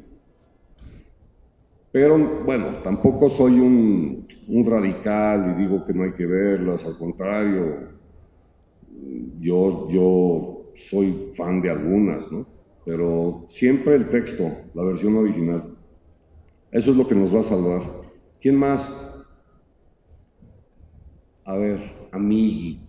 Pero 1.93 2.17
bueno, 2.43 2.79
tampoco 2.83 3.29
soy 3.29 3.59
un, 3.59 4.27
radical 4.65 5.53
y 5.55 5.61
digo 5.61 5.85
que 5.85 5.93
no 5.93 6.05
hay 6.05 6.13
que 6.13 6.25
verlas, 6.25 6.83
al 6.85 6.97
contrario, 6.97 7.91
yo, 9.39 9.87
yo 9.91 10.71
soy 10.89 11.31
fan 11.35 11.61
de 11.61 11.69
algunas, 11.69 12.31
¿no? 12.31 12.47
Pero 12.83 13.45
siempre 13.49 13.93
el 13.93 14.09
texto, 14.09 14.43
la 14.73 14.83
versión 14.83 15.15
original. 15.17 15.77
Eso 16.71 16.89
es 16.89 16.97
lo 16.97 17.07
que 17.07 17.13
nos 17.13 17.33
va 17.33 17.41
a 17.41 17.43
salvar. 17.43 17.83
¿Quién 18.41 18.55
más? 18.55 18.81
A 21.45 21.55
ver, 21.55 21.79
amigui. 22.11 22.81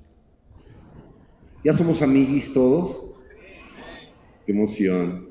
¿Ya 1.63 1.75
somos 1.75 2.01
amiguis 2.01 2.55
todos? 2.55 3.15
Qué 4.47 4.53
emoción. 4.53 5.29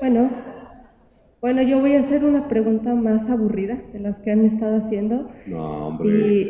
Bueno, 0.00 0.51
bueno, 1.42 1.60
yo 1.62 1.80
voy 1.80 1.96
a 1.96 2.00
hacer 2.00 2.24
una 2.24 2.48
pregunta 2.48 2.94
más 2.94 3.28
aburrida 3.28 3.82
de 3.92 3.98
las 3.98 4.16
que 4.18 4.30
han 4.30 4.44
estado 4.44 4.76
haciendo. 4.76 5.28
No, 5.46 5.88
hombre, 5.88 6.46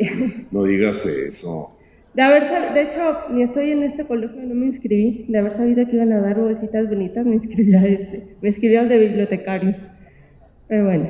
no 0.51 0.63
digas 0.65 1.03
eso. 1.07 1.71
De 2.13 2.21
haber 2.21 2.43
de 2.75 2.81
hecho, 2.83 3.01
ni 3.31 3.41
estoy 3.41 3.71
en 3.71 3.81
este 3.81 4.05
colegio, 4.05 4.39
no 4.43 4.53
me 4.53 4.67
inscribí. 4.67 5.25
De 5.29 5.39
haber 5.39 5.53
sabido 5.53 5.83
que 5.87 5.95
iban 5.95 6.13
a 6.13 6.21
dar 6.21 6.39
bolsitas 6.39 6.87
bonitas, 6.89 7.25
me 7.25 7.37
inscribí 7.37 7.73
a 7.73 7.83
este. 7.87 8.35
Me 8.39 8.49
inscribí 8.49 8.75
al 8.75 8.87
de 8.87 8.99
bibliotecarios. 8.99 9.75
Pero 10.67 10.85
bueno, 10.85 11.09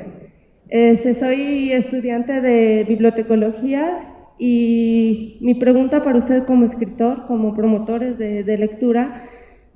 este, 0.70 1.14
soy 1.16 1.72
estudiante 1.72 2.40
de 2.40 2.86
bibliotecología 2.88 3.98
y 4.38 5.36
mi 5.42 5.56
pregunta 5.56 6.02
para 6.02 6.20
usted 6.20 6.44
como 6.44 6.64
escritor, 6.64 7.26
como 7.26 7.54
promotores 7.54 8.16
de, 8.16 8.44
de 8.44 8.56
lectura, 8.56 9.28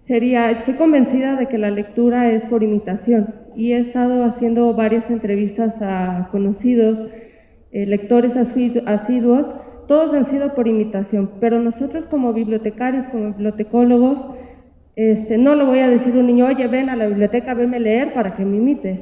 sería, 0.08 0.50
estoy 0.50 0.74
convencida 0.74 1.36
de 1.36 1.46
que 1.46 1.58
la 1.58 1.70
lectura 1.70 2.32
es 2.32 2.42
por 2.44 2.62
imitación 2.62 3.34
y 3.54 3.72
he 3.72 3.78
estado 3.78 4.24
haciendo 4.24 4.72
varias 4.74 5.08
entrevistas 5.10 5.74
a 5.80 6.28
conocidos, 6.32 7.10
eh, 7.70 7.84
lectores 7.86 8.32
asiduos, 8.34 9.46
todos 9.86 10.14
han 10.14 10.30
sido 10.30 10.54
por 10.54 10.66
imitación, 10.66 11.32
pero 11.40 11.60
nosotros 11.60 12.06
como 12.06 12.32
bibliotecarios, 12.32 13.06
como 13.08 13.34
bibliotecólogos, 13.34 14.18
este, 14.96 15.36
no 15.38 15.54
le 15.54 15.64
voy 15.64 15.78
a 15.80 15.88
decir 15.88 16.14
a 16.14 16.18
un 16.18 16.26
niño, 16.26 16.46
oye, 16.46 16.66
ven 16.66 16.88
a 16.88 16.96
la 16.96 17.06
biblioteca, 17.06 17.54
venme 17.54 17.78
leer 17.78 18.14
para 18.14 18.34
que 18.34 18.44
me 18.44 18.56
imites. 18.56 19.00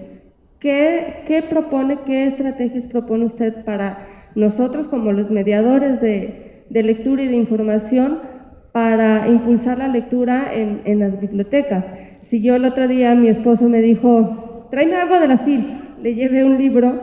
¿Qué, 0.59 1.23
qué 1.27 1.43
propone, 1.43 1.99
qué 2.05 2.29
estrategias 2.29 2.85
propone 2.87 3.27
usted 3.27 3.65
para 3.65 4.07
nosotros 4.35 4.89
como 4.89 5.13
los 5.13 5.31
mediadores 5.31 6.01
de, 6.01 6.65
de 6.69 6.83
lectura 6.83 7.23
y 7.23 7.29
de 7.29 7.37
información 7.37 8.36
para 8.77 9.27
impulsar 9.27 9.79
la 9.79 9.89
lectura 9.89 10.53
en, 10.53 10.83
en 10.85 10.99
las 10.99 11.19
bibliotecas? 11.19 11.83
Si 12.29 12.43
yo 12.43 12.57
el 12.57 12.67
otro 12.67 12.87
día 12.87 13.15
mi 13.15 13.29
esposo 13.29 13.71
me 13.71 13.81
dijo, 13.81 14.69
tráeme 14.71 14.97
algo 14.97 15.19
de 15.19 15.29
la 15.29 15.39
FIL, 15.39 15.81
le 16.03 16.15
llevé 16.15 16.45
un 16.45 16.59
libro 16.59 17.01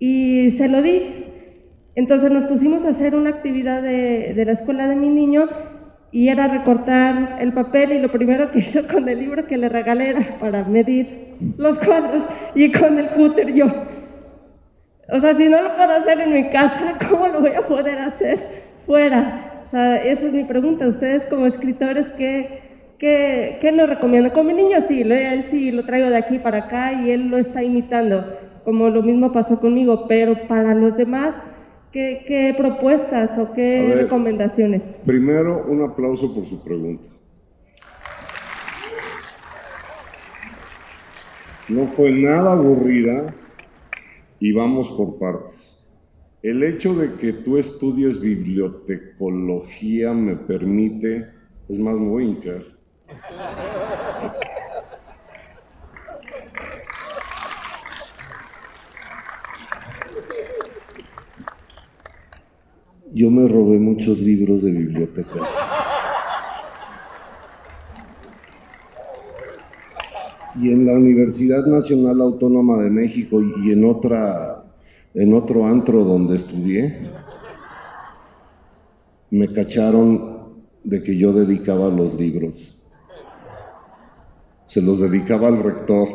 y 0.00 0.56
se 0.58 0.66
lo 0.66 0.82
di. 0.82 1.02
Entonces 1.94 2.32
nos 2.32 2.48
pusimos 2.48 2.84
a 2.84 2.88
hacer 2.88 3.14
una 3.14 3.30
actividad 3.30 3.80
de, 3.80 4.34
de 4.34 4.44
la 4.44 4.54
escuela 4.54 4.88
de 4.88 4.96
mi 4.96 5.08
niño 5.08 5.48
y 6.10 6.30
era 6.30 6.48
recortar 6.48 7.36
el 7.38 7.52
papel 7.52 7.92
y 7.92 8.00
lo 8.00 8.10
primero 8.10 8.50
que 8.50 8.58
hizo 8.58 8.84
con 8.88 9.08
el 9.08 9.20
libro 9.20 9.46
que 9.46 9.58
le 9.58 9.68
regalé 9.68 10.08
era 10.08 10.36
para 10.40 10.64
medir 10.64 11.36
los 11.58 11.78
cuadros 11.78 12.24
y 12.56 12.72
con 12.72 12.98
el 12.98 13.10
cúter 13.10 13.54
yo. 13.54 13.66
O 15.12 15.20
sea, 15.20 15.36
si 15.36 15.48
no 15.48 15.62
lo 15.62 15.76
puedo 15.76 15.92
hacer 15.92 16.18
en 16.22 16.34
mi 16.34 16.50
casa, 16.50 16.98
¿cómo 17.08 17.28
lo 17.28 17.40
voy 17.40 17.52
a 17.52 17.68
poder 17.68 18.00
hacer 18.00 18.64
fuera? 18.84 19.51
Sea, 19.72 20.04
esa 20.04 20.26
es 20.26 20.32
mi 20.32 20.44
pregunta. 20.44 20.86
Ustedes 20.86 21.24
como 21.26 21.46
escritores, 21.46 22.06
¿qué, 22.18 22.94
qué, 22.98 23.58
qué 23.60 23.72
nos 23.72 23.88
recomiendan? 23.88 24.32
Con 24.32 24.46
mi 24.46 24.52
niño 24.54 24.78
sí, 24.86 25.02
lo- 25.02 25.14
él 25.16 25.46
sí 25.50 25.72
lo 25.72 25.84
traigo 25.84 26.08
de 26.10 26.16
aquí 26.18 26.38
para 26.38 26.58
acá 26.58 26.92
y 26.92 27.10
él 27.10 27.28
lo 27.28 27.38
está 27.38 27.62
imitando, 27.64 28.24
como 28.64 28.88
lo 28.90 29.02
mismo 29.02 29.32
pasó 29.32 29.58
conmigo, 29.58 30.06
pero 30.06 30.46
para 30.46 30.74
los 30.74 30.96
demás, 30.96 31.34
¿qué, 31.90 32.24
qué 32.28 32.54
propuestas 32.56 33.36
o 33.38 33.52
qué 33.54 33.82
ver. 33.88 33.98
recomendaciones? 34.04 34.82
Primero, 35.06 35.64
un 35.68 35.82
aplauso 35.82 36.34
por 36.34 36.44
su 36.46 36.62
pregunta. 36.62 37.08
No 41.68 41.88
fue 41.96 42.12
nada 42.12 42.52
aburrida 42.52 43.34
y 44.38 44.52
vamos 44.52 44.90
por 44.90 45.18
partes. 45.18 45.61
El 46.42 46.64
hecho 46.64 46.94
de 46.94 47.14
que 47.14 47.32
tú 47.34 47.56
estudies 47.56 48.20
bibliotecología 48.20 50.12
me 50.12 50.34
permite, 50.34 51.28
es 51.68 51.78
más, 51.78 51.94
me 51.94 52.08
voy 52.08 52.24
a. 52.24 52.64
Yo 63.14 63.30
me 63.30 63.46
robé 63.46 63.78
muchos 63.78 64.18
libros 64.18 64.64
de 64.64 64.72
bibliotecas. 64.72 65.48
Y 70.60 70.72
en 70.72 70.86
la 70.86 70.94
Universidad 70.94 71.64
Nacional 71.66 72.20
Autónoma 72.20 72.82
de 72.82 72.90
México 72.90 73.40
y 73.40 73.70
en 73.70 73.84
otra 73.84 74.51
en 75.14 75.34
otro 75.34 75.66
antro 75.66 76.04
donde 76.04 76.36
estudié 76.36 77.10
me 79.30 79.52
cacharon 79.52 80.32
de 80.84 81.02
que 81.02 81.16
yo 81.16 81.32
dedicaba 81.32 81.88
los 81.88 82.14
libros. 82.14 82.78
Se 84.66 84.80
los 84.80 85.00
dedicaba 85.00 85.48
al 85.48 85.62
rector. 85.62 86.08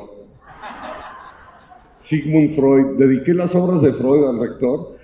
Sigmund 1.97 2.55
Freud, 2.55 2.97
dediqué 2.97 3.33
las 3.33 3.53
obras 3.55 3.81
de 3.81 3.91
Freud 3.93 4.23
al 4.23 4.39
rector. 4.39 4.97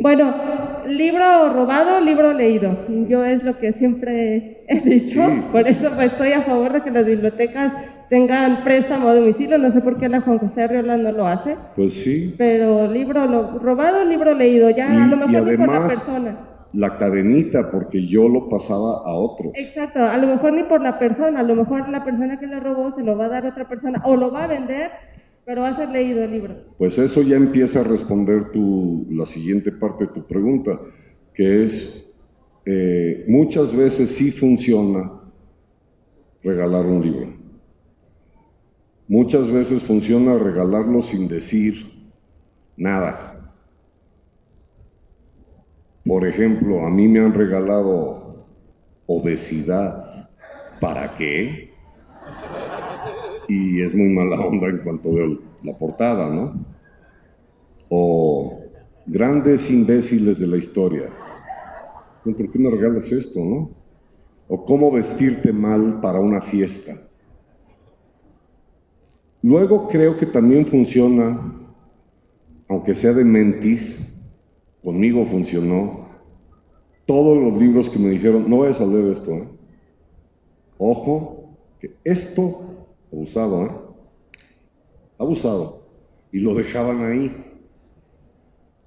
Bueno, 0.00 0.34
libro 0.86 1.52
robado, 1.52 2.00
libro 2.00 2.32
leído. 2.32 2.76
Yo 3.08 3.24
es 3.24 3.42
lo 3.42 3.58
que 3.58 3.72
siempre 3.72 4.64
he 4.68 4.80
dicho. 4.80 5.26
Sí. 5.26 5.42
Por 5.50 5.66
eso 5.66 5.90
pues, 5.94 6.12
estoy 6.12 6.32
a 6.32 6.42
favor 6.42 6.72
de 6.72 6.82
que 6.82 6.90
las 6.90 7.06
bibliotecas 7.06 7.72
tengan 8.08 8.64
préstamo 8.64 9.08
a 9.08 9.14
domicilio. 9.14 9.58
No 9.58 9.72
sé 9.72 9.80
por 9.80 9.98
qué 9.98 10.08
la 10.08 10.20
Juan 10.20 10.38
José 10.38 10.62
Arriola 10.62 10.96
no 10.96 11.12
lo 11.12 11.26
hace. 11.26 11.56
Pues 11.76 11.94
sí, 11.94 12.34
Pero 12.38 12.90
libro 12.90 13.26
lo- 13.26 13.58
robado, 13.58 14.04
libro 14.04 14.34
leído. 14.34 14.70
Ya 14.70 15.04
a 15.04 15.06
lo 15.06 15.16
y, 15.16 15.18
mejor 15.20 15.48
y 15.48 15.50
ni 15.52 15.56
por 15.56 15.66
la 15.68 15.76
además 15.76 15.88
persona. 15.94 16.38
la 16.72 16.98
cadenita, 16.98 17.70
porque 17.70 18.06
yo 18.06 18.28
lo 18.28 18.48
pasaba 18.48 19.02
a 19.04 19.14
otro. 19.14 19.52
Exacto, 19.54 20.00
a 20.00 20.16
lo 20.18 20.26
mejor 20.26 20.52
ni 20.52 20.62
por 20.64 20.80
la 20.82 20.98
persona. 20.98 21.40
A 21.40 21.42
lo 21.42 21.54
mejor 21.54 21.88
la 21.88 22.04
persona 22.04 22.38
que 22.38 22.46
lo 22.46 22.60
robó 22.60 22.94
se 22.96 23.02
lo 23.02 23.16
va 23.16 23.26
a 23.26 23.28
dar 23.30 23.46
a 23.46 23.50
otra 23.50 23.68
persona 23.68 24.02
o 24.04 24.16
lo 24.16 24.30
va 24.30 24.44
a 24.44 24.48
vender, 24.48 24.90
pero 25.44 25.62
va 25.62 25.68
a 25.68 25.76
ser 25.76 25.88
leído 25.90 26.22
el 26.24 26.32
libro. 26.32 26.54
Pues 26.78 26.98
eso 26.98 27.22
ya 27.22 27.36
empieza 27.36 27.80
a 27.80 27.84
responder 27.84 28.50
tu, 28.52 29.06
la 29.10 29.26
siguiente 29.26 29.72
parte 29.72 30.04
de 30.06 30.12
tu 30.12 30.26
pregunta, 30.26 30.78
que 31.34 31.64
es, 31.64 32.02
eh, 32.66 33.24
muchas 33.28 33.74
veces 33.74 34.10
sí 34.10 34.30
funciona 34.32 35.10
regalar 36.42 36.84
un 36.86 37.02
libro. 37.02 37.45
Muchas 39.08 39.50
veces 39.50 39.82
funciona 39.82 40.38
regalarlo 40.38 41.02
sin 41.02 41.28
decir 41.28 42.08
nada. 42.76 43.52
Por 46.04 46.26
ejemplo, 46.26 46.86
a 46.86 46.90
mí 46.90 47.08
me 47.08 47.20
han 47.20 47.34
regalado 47.34 48.46
obesidad. 49.06 50.28
¿Para 50.80 51.16
qué? 51.16 51.66
y 53.48 53.80
es 53.82 53.94
muy 53.94 54.08
mala 54.08 54.40
onda 54.40 54.68
en 54.68 54.78
cuanto 54.78 55.12
veo 55.12 55.38
la 55.62 55.76
portada, 55.76 56.28
¿no? 56.28 56.54
O 57.88 58.60
grandes 59.06 59.70
imbéciles 59.70 60.38
de 60.38 60.46
la 60.46 60.56
historia. 60.56 61.08
¿Por 62.24 62.34
qué 62.50 62.58
me 62.58 62.70
regalas 62.70 63.10
esto, 63.12 63.40
no? 63.44 63.70
O 64.48 64.64
cómo 64.64 64.90
vestirte 64.90 65.52
mal 65.52 66.00
para 66.00 66.20
una 66.20 66.40
fiesta. 66.40 67.05
Luego 69.46 69.86
creo 69.86 70.16
que 70.16 70.26
también 70.26 70.66
funciona, 70.66 71.40
aunque 72.68 72.96
sea 72.96 73.12
de 73.12 73.24
mentis, 73.24 74.12
conmigo 74.82 75.24
funcionó. 75.24 76.08
Todos 77.06 77.40
los 77.40 77.56
libros 77.56 77.88
que 77.88 78.00
me 78.00 78.10
dijeron, 78.10 78.50
no 78.50 78.58
vayas 78.58 78.80
a 78.80 78.86
leer 78.86 79.12
esto, 79.12 79.30
¿eh? 79.30 79.48
Ojo, 80.78 81.56
que 81.78 81.94
esto, 82.02 82.88
abusado, 83.12 83.66
¿eh? 83.66 83.70
Abusado. 85.16 85.86
Y 86.32 86.40
lo 86.40 86.52
dejaban 86.52 87.04
ahí, 87.04 87.30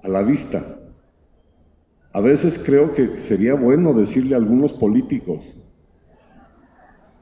a 0.03 0.09
la 0.09 0.23
vista. 0.23 0.77
A 2.11 2.19
veces 2.19 2.61
creo 2.61 2.93
que 2.93 3.17
sería 3.17 3.53
bueno 3.53 3.93
decirle 3.93 4.35
a 4.35 4.39
algunos 4.39 4.73
políticos, 4.73 5.57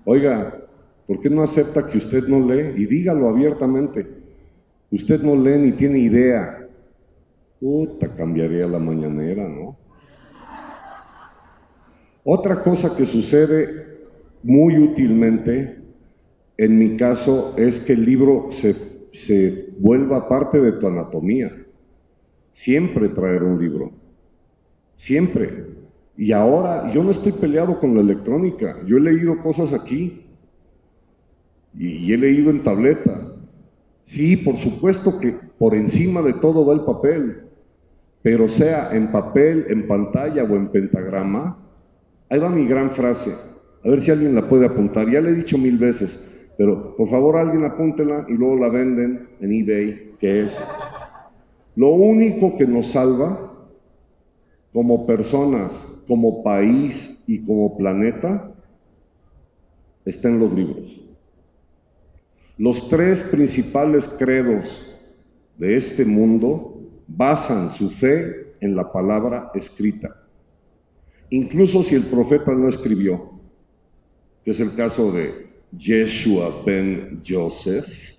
oiga, 0.06 0.57
¿por 1.08 1.22
qué 1.22 1.30
no 1.30 1.42
acepta 1.42 1.88
que 1.88 1.98
usted 1.98 2.28
no 2.28 2.40
lee? 2.40 2.74
Y 2.82 2.86
dígalo 2.86 3.30
abiertamente. 3.30 4.06
Usted 4.92 5.22
no 5.24 5.36
lee 5.36 5.58
ni 5.58 5.72
tiene 5.72 6.00
idea. 6.00 6.68
Puta, 7.60 8.14
cambiaría 8.16 8.68
la 8.68 8.80
mañanera, 8.80 9.48
¿no? 9.48 9.78
Otra 12.24 12.62
cosa 12.62 12.96
que 12.96 13.06
sucede 13.06 13.88
muy 14.44 14.78
útilmente, 14.78 15.78
en 16.58 16.78
mi 16.78 16.98
caso, 16.98 17.54
es 17.58 17.80
que 17.80 17.94
el 17.94 18.06
libro 18.06 18.48
se, 18.52 18.76
se 19.14 19.70
vuelva 19.80 20.28
parte 20.28 20.60
de 20.60 20.74
tu 20.74 20.88
anatomía. 20.88 21.52
Siempre 22.52 23.10
traer 23.10 23.44
un 23.44 23.62
libro. 23.62 23.92
Siempre. 24.98 25.68
Y 26.18 26.32
ahora 26.32 26.92
yo 26.92 27.04
no 27.04 27.12
estoy 27.12 27.32
peleado 27.32 27.80
con 27.80 27.96
la 27.96 28.02
electrónica. 28.02 28.78
Yo 28.86 28.98
he 28.98 29.02
leído 29.02 29.42
cosas 29.42 29.72
aquí. 29.74 30.27
Y, 31.78 32.12
he 32.12 32.18
leído 32.18 32.50
en 32.50 32.64
tableta. 32.64 33.34
Sí, 34.04 34.38
por 34.38 34.58
supuesto 34.58 35.20
que 35.20 35.36
por 35.58 35.76
encima 35.76 36.22
de 36.22 36.34
todo 36.34 36.66
va 36.66 36.74
el 36.74 36.82
papel. 36.82 37.44
Pero 38.22 38.50
sea 38.50 38.96
en 38.96 39.12
papel, 39.12 39.66
en 39.70 39.88
pantalla 39.88 40.44
o 40.44 40.56
en 40.56 40.70
pentagrama, 40.70 41.58
ahí 42.30 42.40
va 42.40 42.50
mi 42.50 42.66
gran 42.66 42.92
frase. 42.92 43.34
A 43.84 43.90
ver 43.90 44.02
si 44.02 44.12
alguien 44.12 44.36
la 44.36 44.50
puede 44.50 44.66
apuntar. 44.66 45.10
Ya 45.10 45.22
le 45.22 45.30
he 45.30 45.34
dicho 45.36 45.58
mil 45.58 45.78
veces, 45.78 46.36
pero 46.58 46.96
por 46.96 47.10
favor 47.10 47.38
alguien 47.38 47.64
apúntela 47.64 48.26
y 48.28 48.34
luego 48.34 48.58
la 48.58 48.70
venden 48.70 49.30
en 49.40 49.52
eBay, 49.52 50.14
que 50.20 50.46
es 50.46 50.60
lo 51.76 51.90
único 51.90 52.58
que 52.58 52.66
nos 52.66 52.88
salva 52.88 53.54
como 54.74 55.06
personas, 55.06 55.72
como 56.08 56.44
país 56.44 57.22
y 57.28 57.40
como 57.40 57.78
planeta, 57.78 58.52
está 60.06 60.30
en 60.30 60.40
los 60.40 60.52
libros. 60.54 61.07
Los 62.58 62.90
tres 62.90 63.20
principales 63.20 64.08
credos 64.18 64.96
de 65.58 65.76
este 65.76 66.06
mundo 66.06 66.82
basan 67.08 67.72
su 67.72 67.90
fe 67.90 68.56
en 68.62 68.76
la 68.76 68.92
palabra 68.92 69.52
escrita. 69.54 70.24
Incluso 71.30 71.84
si 71.84 71.96
el 71.96 72.06
profeta 72.06 72.54
no 72.54 72.70
escribió, 72.70 73.40
que 74.44 74.52
es 74.52 74.60
el 74.60 74.74
caso 74.76 75.12
de 75.12 75.48
Yeshua 75.78 76.64
ben 76.66 77.22
Joseph, 77.28 78.18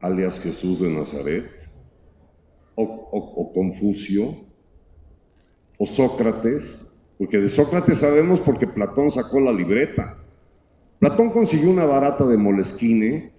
alias 0.00 0.38
Jesús 0.38 0.80
de 0.80 0.90
Nazaret, 0.90 1.50
o, 2.76 3.52
Confucio, 3.52 4.36
o 5.78 5.86
Sócrates, 5.86 6.90
porque 7.18 7.38
de 7.38 7.48
Sócrates 7.48 7.98
sabemos 7.98 8.40
porque 8.40 8.66
Platón 8.66 9.10
sacó 9.10 9.40
la 9.40 9.52
libreta. 9.52 10.23
Platón 10.98 11.30
consiguió 11.30 11.70
una 11.70 11.84
barata 11.84 12.26
de 12.26 12.36
Moleskine 12.36 13.32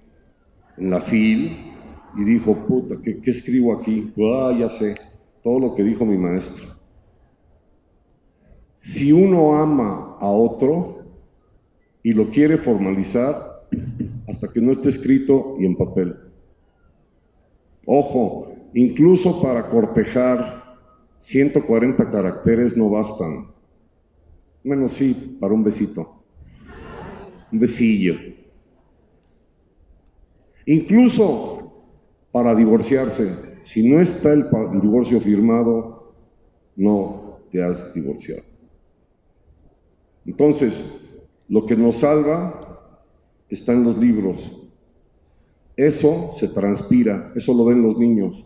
en 0.78 0.90
la 0.90 1.02
fil 1.02 1.58
y 2.18 2.24
dijo, 2.24 2.56
puta, 2.66 2.96
¿qué, 3.04 3.20
qué 3.22 3.32
escribo 3.32 3.74
aquí? 3.74 4.14
Ah, 4.18 4.56
ya 4.58 4.70
sé, 4.70 4.96
todo 5.44 5.60
lo 5.60 5.76
que 5.76 5.84
dijo 5.84 6.06
mi 6.06 6.18
maestro. 6.18 6.66
Si 8.80 9.12
uno 9.12 9.58
ama 9.58 10.18
a 10.20 10.28
otro 10.28 11.06
y 12.04 12.14
lo 12.14 12.30
quiere 12.30 12.58
formalizar, 12.58 13.66
hasta 14.28 14.48
que 14.48 14.62
no 14.62 14.72
esté 14.72 14.90
escrito 14.90 15.56
y 15.60 15.66
en 15.66 15.76
papel. 15.76 16.16
Ojo, 17.86 18.56
incluso 18.74 19.42
para 19.42 19.70
cortejar 19.70 20.78
140 21.20 22.12
caracteres 22.12 22.76
no 22.78 22.90
bastan. 22.90 23.48
Bueno, 24.64 24.88
sí, 24.90 25.38
para 25.40 25.54
un 25.54 25.64
besito. 25.64 26.15
Un 27.56 27.62
besillo. 27.62 28.16
Incluso 30.66 31.72
para 32.34 32.54
divorciarse. 32.54 33.56
Si 33.64 33.88
no 33.88 34.02
está 34.02 34.34
el, 34.34 34.50
divorcio 34.82 35.22
firmado, 35.22 36.14
no 36.76 37.40
te 37.50 37.64
has 37.64 37.94
divorciado. 37.94 38.44
Entonces, 40.26 41.02
lo 41.48 41.66
que 41.66 41.78
nos 41.78 41.96
salva 41.96 43.00
está 43.48 43.72
en 43.72 43.86
los 43.86 43.98
libros. 43.98 44.68
Eso 45.78 46.34
se 46.38 46.50
transpira, 46.50 47.32
eso 47.38 47.54
lo 47.54 47.64
ven 47.64 47.82
los 47.82 47.98
niños. 47.98 48.46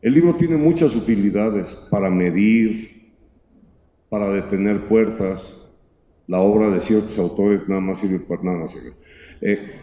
El 0.00 0.14
libro 0.14 0.36
tiene 0.36 0.56
muchas 0.56 0.94
utilidades 0.94 1.66
para 1.90 2.08
medir, 2.08 3.14
para 4.08 4.30
detener 4.30 4.86
puertas. 4.86 5.58
La 6.28 6.40
obra 6.40 6.70
de 6.70 6.80
ciertos 6.80 7.18
autores 7.18 7.68
nada 7.68 7.80
más 7.80 8.00
sirve 8.00 8.20
para 8.20 8.42
nada. 8.42 8.66
Eh, 9.40 9.80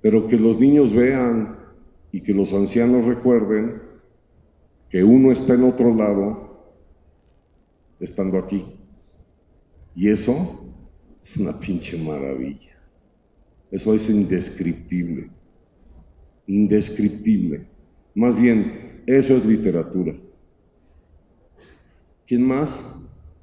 pero 0.00 0.28
que 0.28 0.36
los 0.36 0.58
niños 0.58 0.94
vean 0.94 1.58
y 2.12 2.22
que 2.22 2.32
los 2.32 2.52
ancianos 2.54 3.04
recuerden 3.04 3.82
que 4.88 5.04
uno 5.04 5.32
está 5.32 5.54
en 5.54 5.64
otro 5.64 5.94
lado 5.94 6.72
estando 7.98 8.38
aquí. 8.38 8.64
Y 9.94 10.08
eso 10.08 10.72
es 11.24 11.36
una 11.36 11.58
pinche 11.58 11.98
maravilla. 11.98 12.76
Eso 13.72 13.94
es 13.94 14.08
indescriptible. 14.08 15.30
Indescriptible. 16.46 17.66
Más 18.14 18.40
bien, 18.40 19.02
eso 19.06 19.36
es 19.36 19.44
literatura. 19.44 20.14
¿Quién 22.26 22.46
más? 22.46 22.70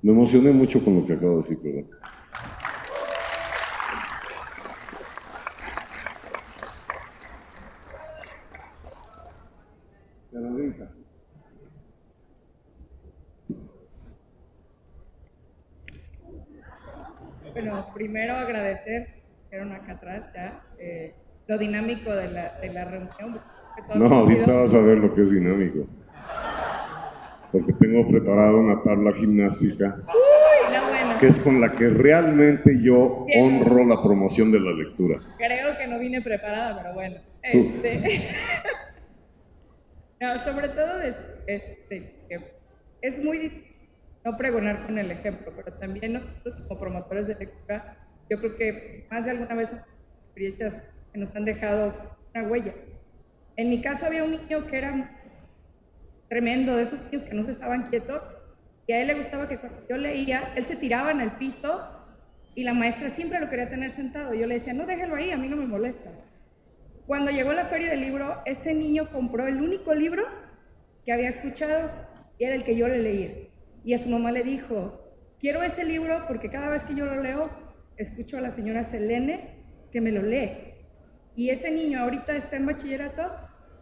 Me 0.02 0.12
emocioné 0.12 0.52
mucho 0.52 0.84
con 0.84 0.96
lo 0.96 1.06
que 1.06 1.14
acabo 1.14 1.42
de 1.42 1.42
decir, 1.42 1.60
perdón. 1.62 1.90
Bueno, 17.54 17.92
primero 17.94 18.36
agradecer, 18.36 19.08
fueron 19.50 19.72
acá 19.72 19.94
atrás 19.94 20.26
ya, 20.34 20.64
eh, 20.80 21.16
lo 21.48 21.58
dinámico 21.58 22.12
de 22.12 22.30
la, 22.30 22.60
de 22.62 22.72
la 22.72 22.86
reunión. 22.86 23.42
No, 23.96 24.06
ahorita 24.06 24.52
vas 24.52 24.74
a 24.74 24.82
ver 24.82 25.00
lo 25.00 25.14
que 25.16 25.24
es 25.24 25.32
dinámico. 25.32 25.88
Porque 27.52 27.74
tengo 27.74 28.08
preparada 28.08 28.56
una 28.56 28.82
tabla 28.84 29.14
gimnástica. 29.14 30.04
Que 31.20 31.28
es 31.28 31.40
con 31.40 31.60
la 31.60 31.72
que 31.72 31.90
realmente 31.90 32.80
yo 32.82 33.26
honro 33.36 33.86
la 33.86 34.04
promoción 34.04 34.52
de 34.52 34.60
la 34.60 34.72
lectura. 34.72 35.20
Creo 35.38 35.76
que 35.78 35.88
no 35.88 35.98
vine 35.98 36.22
preparada, 36.22 36.80
pero 36.82 36.94
bueno. 36.94 37.16
Este... 37.42 38.22
no, 40.22 40.38
sobre 40.40 40.70
todo 40.70 41.02
es, 41.02 41.16
este, 41.48 42.14
es 43.02 43.24
muy 43.24 43.38
difícil 43.38 43.68
no 44.28 44.36
pregonar 44.36 44.86
con 44.86 44.98
el 44.98 45.10
ejemplo, 45.10 45.54
pero 45.56 45.72
también 45.78 46.14
nosotros 46.14 46.58
como 46.68 46.80
promotores 46.80 47.28
de 47.28 47.36
lectura, 47.36 47.98
yo 48.30 48.38
creo 48.40 48.58
que 48.58 49.08
más 49.10 49.24
de 49.24 49.32
alguna 49.32 49.56
vez 49.56 49.74
experiencias 50.26 50.84
que 51.14 51.20
nos 51.20 51.34
han 51.34 51.46
dejado 51.46 51.94
una 52.36 52.48
huella. 52.48 52.74
En 53.56 53.70
mi 53.70 53.82
caso 53.82 54.06
había 54.06 54.26
un 54.26 54.32
niño 54.32 54.68
que 54.68 54.78
era 54.78 55.17
tremendo, 56.30 56.76
de 56.76 56.84
esos 56.84 57.02
niños 57.06 57.24
que 57.24 57.34
no 57.34 57.44
se 57.44 57.52
estaban 57.52 57.90
quietos, 57.90 58.22
y 58.88 58.94
a 58.94 59.02
él 59.02 59.08
le 59.08 59.16
gustaba 59.16 59.50
que 59.50 59.58
cuando 59.58 59.80
yo 59.88 59.98
leía, 59.98 60.54
él 60.56 60.66
se 60.66 60.78
tiraba 60.78 61.12
en 61.12 61.22
el 61.22 61.32
piso 61.34 61.98
y 62.56 62.64
la 62.64 62.74
maestra 62.74 63.10
siempre 63.10 63.40
lo 63.40 63.50
quería 63.50 63.70
tener 63.70 63.92
sentado. 63.92 64.34
Yo 64.34 64.48
le 64.48 64.56
decía, 64.56 64.74
no, 64.74 64.86
déjelo 64.86 65.16
ahí, 65.16 65.32
a 65.32 65.38
mí 65.38 65.48
no 65.48 65.58
me 65.58 65.68
molesta. 65.68 66.10
Cuando 67.06 67.32
llegó 67.32 67.52
la 67.54 67.66
feria 67.66 67.90
del 67.90 68.02
libro, 68.02 68.42
ese 68.46 68.74
niño 68.74 69.10
compró 69.12 69.46
el 69.46 69.62
único 69.62 69.94
libro 69.94 70.24
que 71.06 71.12
había 71.12 71.30
escuchado 71.30 71.92
y 72.40 72.46
era 72.46 72.56
el 72.56 72.64
que 72.64 72.78
yo 72.78 72.88
le 72.88 73.00
leía. 73.00 73.32
Y 73.84 73.94
a 73.94 73.98
su 73.98 74.10
mamá 74.10 74.32
le 74.32 74.44
dijo, 74.44 75.14
quiero 75.40 75.64
ese 75.64 75.84
libro 75.84 76.24
porque 76.28 76.50
cada 76.50 76.70
vez 76.70 76.84
que 76.84 76.96
yo 76.96 77.06
lo 77.06 77.22
leo, 77.22 77.50
escucho 77.98 78.38
a 78.38 78.42
la 78.42 78.52
señora 78.52 78.84
Selene 78.84 79.66
que 79.92 80.02
me 80.02 80.12
lo 80.12 80.22
lee. 80.22 80.52
Y 81.36 81.50
ese 81.50 81.72
niño 81.72 82.02
ahorita 82.02 82.36
está 82.36 82.56
en 82.56 82.66
bachillerato 82.66 83.32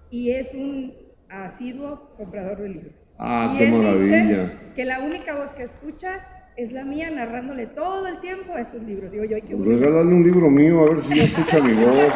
y 0.10 0.32
es 0.32 0.54
un 0.54 1.05
asiduo 1.44 2.12
comprador 2.18 2.58
de 2.62 2.70
libros. 2.70 2.94
Ah, 3.18 3.56
qué 3.58 3.68
maravilla. 3.72 4.74
que 4.76 4.86
la 4.86 5.00
única 5.00 5.36
voz 5.36 5.54
que 5.54 5.64
escucha 5.64 6.26
es 6.58 6.72
la 6.72 6.84
mía 6.84 7.10
narrándole 7.10 7.68
todo 7.68 8.08
el 8.08 8.20
tiempo 8.22 8.58
esos 8.58 8.82
libros. 8.84 9.12
Digo 9.12 9.26
yo, 9.26 9.38
qué 9.46 9.56
Regálale 9.56 10.14
un 10.14 10.24
libro 10.24 10.50
mío 10.50 10.82
a 10.82 10.90
ver 10.92 11.02
si 11.02 11.10
no 11.10 11.22
escucha 11.24 11.60
mi 11.62 11.74
voz. 11.74 12.14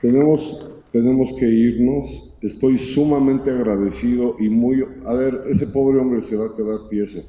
Tenemos, 0.00 0.70
tenemos 0.92 1.32
que 1.38 1.46
irnos. 1.46 2.36
Estoy 2.42 2.76
sumamente 2.76 3.50
agradecido 3.50 4.36
y 4.40 4.48
muy... 4.48 4.84
A 5.06 5.12
ver, 5.12 5.44
ese 5.48 5.68
pobre 5.68 6.00
hombre 6.00 6.22
se 6.22 6.36
va 6.36 6.46
a 6.46 6.56
quedar 6.56 6.88
tieso 6.90 7.22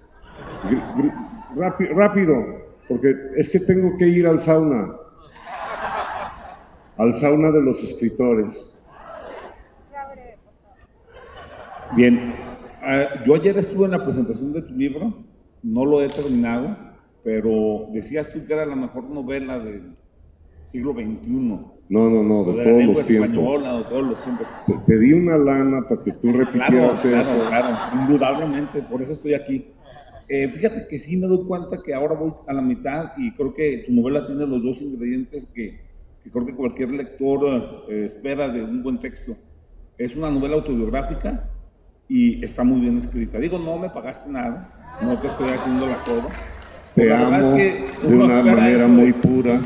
rápido, 1.55 2.62
porque 2.87 3.13
es 3.35 3.49
que 3.49 3.59
tengo 3.59 3.97
que 3.97 4.07
ir 4.07 4.27
al 4.27 4.39
sauna, 4.39 4.95
al 6.97 7.13
sauna 7.13 7.51
de 7.51 7.61
los 7.61 7.83
escritores. 7.83 8.69
Bien, 11.95 12.33
ah, 12.81 13.23
yo 13.25 13.35
ayer 13.35 13.57
estuve 13.57 13.85
en 13.85 13.91
la 13.91 14.03
presentación 14.03 14.51
de 14.53 14.63
tu 14.63 14.73
libro, 14.73 15.13
no 15.61 15.85
lo 15.85 16.01
he 16.01 16.09
terminado, 16.09 16.75
pero 17.23 17.87
decías 17.93 18.31
tú 18.33 18.45
que 18.45 18.53
era 18.53 18.65
la 18.65 18.75
mejor 18.75 19.03
novela 19.05 19.59
del 19.59 19.95
siglo 20.65 20.93
XXI. 20.93 21.29
No, 21.89 22.09
no, 22.09 22.23
no, 22.23 22.53
de, 22.53 22.63
todos, 22.63 22.83
los 22.85 23.05
tiempos. 23.05 23.61
de 23.61 23.83
todos 23.89 24.07
los 24.07 24.23
tiempos. 24.23 24.47
Te, 24.87 24.99
di 24.99 25.13
una 25.13 25.37
lana 25.37 25.81
para 25.87 26.01
que 26.03 26.11
tú 26.13 26.31
repitieras 26.33 27.01
claro, 27.01 27.21
eso. 27.21 27.47
Claro, 27.47 27.67
claro, 27.67 28.01
indudablemente, 28.01 28.81
por 28.83 29.01
eso 29.01 29.13
estoy 29.13 29.35
aquí. 29.35 29.67
Eh, 30.27 30.47
fíjate 30.49 30.87
que 30.89 30.97
sí 30.97 31.17
me 31.17 31.27
doy 31.27 31.45
cuenta 31.45 31.81
que 31.83 31.93
ahora 31.93 32.15
voy 32.15 32.33
a 32.47 32.53
la 32.53 32.61
mitad 32.61 33.11
y 33.17 33.31
creo 33.33 33.53
que 33.53 33.83
tu 33.85 33.93
novela 33.93 34.25
tiene 34.25 34.45
los 34.47 34.63
dos 34.63 34.81
ingredientes 34.81 35.45
que, 35.53 35.81
creo 36.31 36.45
que 36.45 36.55
cualquier 36.55 36.91
lector 36.91 37.85
eh, 37.89 38.05
espera 38.05 38.49
de 38.49 38.63
un 38.63 38.81
buen 38.83 38.99
texto. 38.99 39.35
Es 39.97 40.15
una 40.15 40.31
novela 40.31 40.55
autobiográfica 40.55 41.49
y 42.07 42.43
está 42.43 42.63
muy 42.63 42.81
bien 42.81 42.97
escrita. 42.97 43.39
Digo, 43.39 43.59
no 43.59 43.77
me 43.77 43.89
pagaste 43.89 44.29
nada, 44.29 44.97
no 45.01 45.19
te 45.19 45.27
estoy 45.27 45.49
haciendo 45.49 45.87
la 45.87 46.03
coda. 46.03 46.29
Te 46.95 47.13
amo 47.13 47.55
de 47.55 47.93
una 48.07 48.43
manera 48.43 48.87
muy 48.87 49.13
pura. 49.13 49.61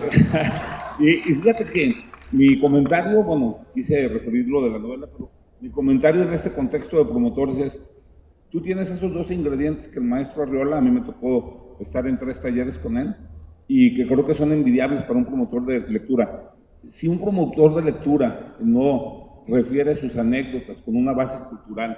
y, 1.00 1.10
y 1.10 1.36
fíjate 1.36 1.66
que 1.66 1.96
mi 2.32 2.60
comentario, 2.60 3.24
bueno, 3.24 3.66
quise 3.74 4.08
referirlo 4.08 4.64
de 4.64 4.72
la 4.72 4.80
novela, 4.80 5.08
pero 5.12 5.32
mi 5.60 5.70
comentario 5.70 6.24
en 6.24 6.34
este 6.34 6.52
contexto 6.52 6.98
de 6.98 7.06
promotores 7.06 7.60
es 7.60 7.97
Tú 8.52 8.62
tienes 8.62 8.90
esos 8.90 9.14
dos 9.14 9.30
ingredientes 9.30 9.88
que 9.88 10.00
el 10.00 10.06
maestro 10.06 10.44
Arriola, 10.44 10.78
a 10.78 10.82
mí 10.82 10.90
me 10.90 11.02
tocó 11.02 11.78
estar 11.80 12.08
en 12.08 12.18
tres 12.18 12.42
talleres 12.42 12.78
con 12.78 12.98
él, 12.98 13.16
y 13.68 13.94
que 13.96 14.08
creo 14.08 14.26
que 14.26 14.34
son 14.34 14.52
envidiables 14.54 15.04
para 15.04 15.20
un 15.20 15.26
promotor 15.26 15.66
de 15.66 15.80
lectura. 15.90 16.54
Si 16.88 17.08
un 17.08 17.20
promotor 17.20 17.76
de 17.76 17.92
lectura 17.92 18.56
no 18.62 19.44
refiere 19.48 19.96
sus 19.96 20.16
anécdotas 20.18 20.82
con 20.82 20.96
una 20.96 21.14
base 21.14 21.38
cultural 21.50 21.98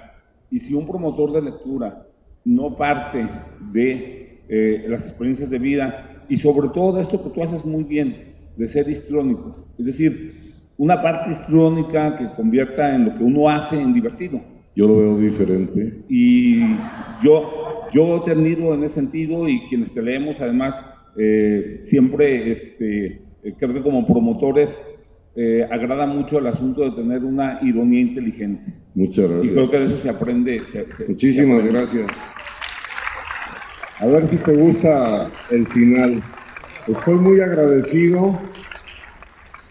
y 0.50 0.58
si 0.58 0.74
un 0.74 0.86
promotor 0.86 1.32
de 1.32 1.42
lectura 1.42 2.06
no 2.44 2.76
parte 2.76 3.26
de 3.72 4.42
eh, 4.48 4.84
las 4.88 5.02
experiencias 5.02 5.50
de 5.50 5.58
vida 5.58 6.24
y 6.28 6.36
sobre 6.36 6.68
todo 6.70 6.94
de 6.94 7.02
esto 7.02 7.22
que 7.22 7.30
tú 7.30 7.42
haces 7.42 7.64
muy 7.64 7.84
bien, 7.84 8.34
de 8.56 8.66
ser 8.66 8.88
histrónico, 8.88 9.66
es 9.78 9.86
decir, 9.86 10.54
una 10.76 11.00
parte 11.00 11.30
histrónica 11.30 12.16
que 12.16 12.30
convierta 12.34 12.94
en 12.94 13.06
lo 13.06 13.14
que 13.16 13.24
uno 13.24 13.48
hace 13.48 13.80
en 13.80 13.92
divertido. 13.92 14.40
Yo 14.80 14.88
lo 14.88 14.96
veo 14.96 15.18
diferente. 15.18 16.06
Y 16.08 16.58
yo, 17.22 17.82
yo 17.92 18.22
te 18.24 18.30
admiro 18.30 18.72
en 18.72 18.82
ese 18.82 18.94
sentido 18.94 19.46
y 19.46 19.68
quienes 19.68 19.92
te 19.92 20.00
leemos 20.00 20.40
además 20.40 20.82
eh, 21.18 21.80
siempre 21.82 22.50
este, 22.50 23.06
eh, 23.42 23.54
creo 23.58 23.74
que 23.74 23.82
como 23.82 24.06
promotores 24.06 24.80
eh, 25.36 25.68
agrada 25.70 26.06
mucho 26.06 26.38
el 26.38 26.46
asunto 26.46 26.82
de 26.82 26.92
tener 26.92 27.24
una 27.24 27.58
ironía 27.60 28.00
inteligente. 28.00 28.72
Muchas 28.94 29.28
gracias. 29.28 29.44
Y 29.52 29.54
creo 29.54 29.70
que 29.70 29.78
de 29.80 29.84
eso 29.84 29.98
se 29.98 30.08
aprende. 30.08 30.64
se- 30.64 30.90
se- 30.94 31.08
Muchísimas 31.08 31.62
se 31.62 31.68
aprende. 31.68 31.78
gracias. 31.78 32.10
A 33.98 34.06
ver 34.06 34.26
si 34.28 34.38
te 34.38 34.52
gusta 34.54 35.30
el 35.50 35.66
final. 35.66 36.24
Estoy 36.86 37.16
muy 37.16 37.38
agradecido, 37.42 38.64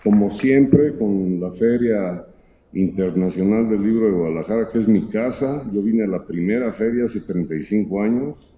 como 0.03 0.30
siempre, 0.30 0.95
con 0.99 1.39
la 1.39 1.49
Feria 1.49 2.29
Internacional 2.74 3.67
del 3.70 3.82
Libro 3.82 4.05
de 4.05 4.11
Guadalajara, 4.11 4.70
que 4.70 4.80
es 4.80 4.88
mi 4.88 5.09
casa. 5.09 5.63
Yo 5.74 5.82
vine 5.82 6.03
a 6.03 6.07
la 6.07 6.26
primera 6.26 6.72
feria 6.74 7.05
hace 7.05 7.22
35 7.22 8.01
años. 8.01 8.55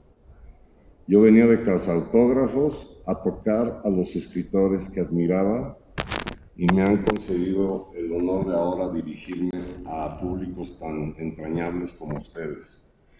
Yo 1.07 1.21
venía 1.21 1.45
de 1.45 1.59
autógrafos 1.87 3.01
a 3.05 3.15
tocar 3.21 3.81
a 3.83 3.89
los 3.89 4.15
escritores 4.15 4.89
que 4.89 5.01
admiraba 5.01 5.77
y 6.55 6.65
me 6.73 6.83
han 6.83 7.03
concedido 7.03 7.91
el 7.95 8.11
honor 8.11 8.47
de 8.47 8.53
ahora 8.53 8.93
dirigirme 8.93 9.51
a 9.85 10.19
públicos 10.19 10.77
tan 10.79 11.15
entrañables 11.17 11.93
como 11.93 12.19
ustedes. 12.19 12.80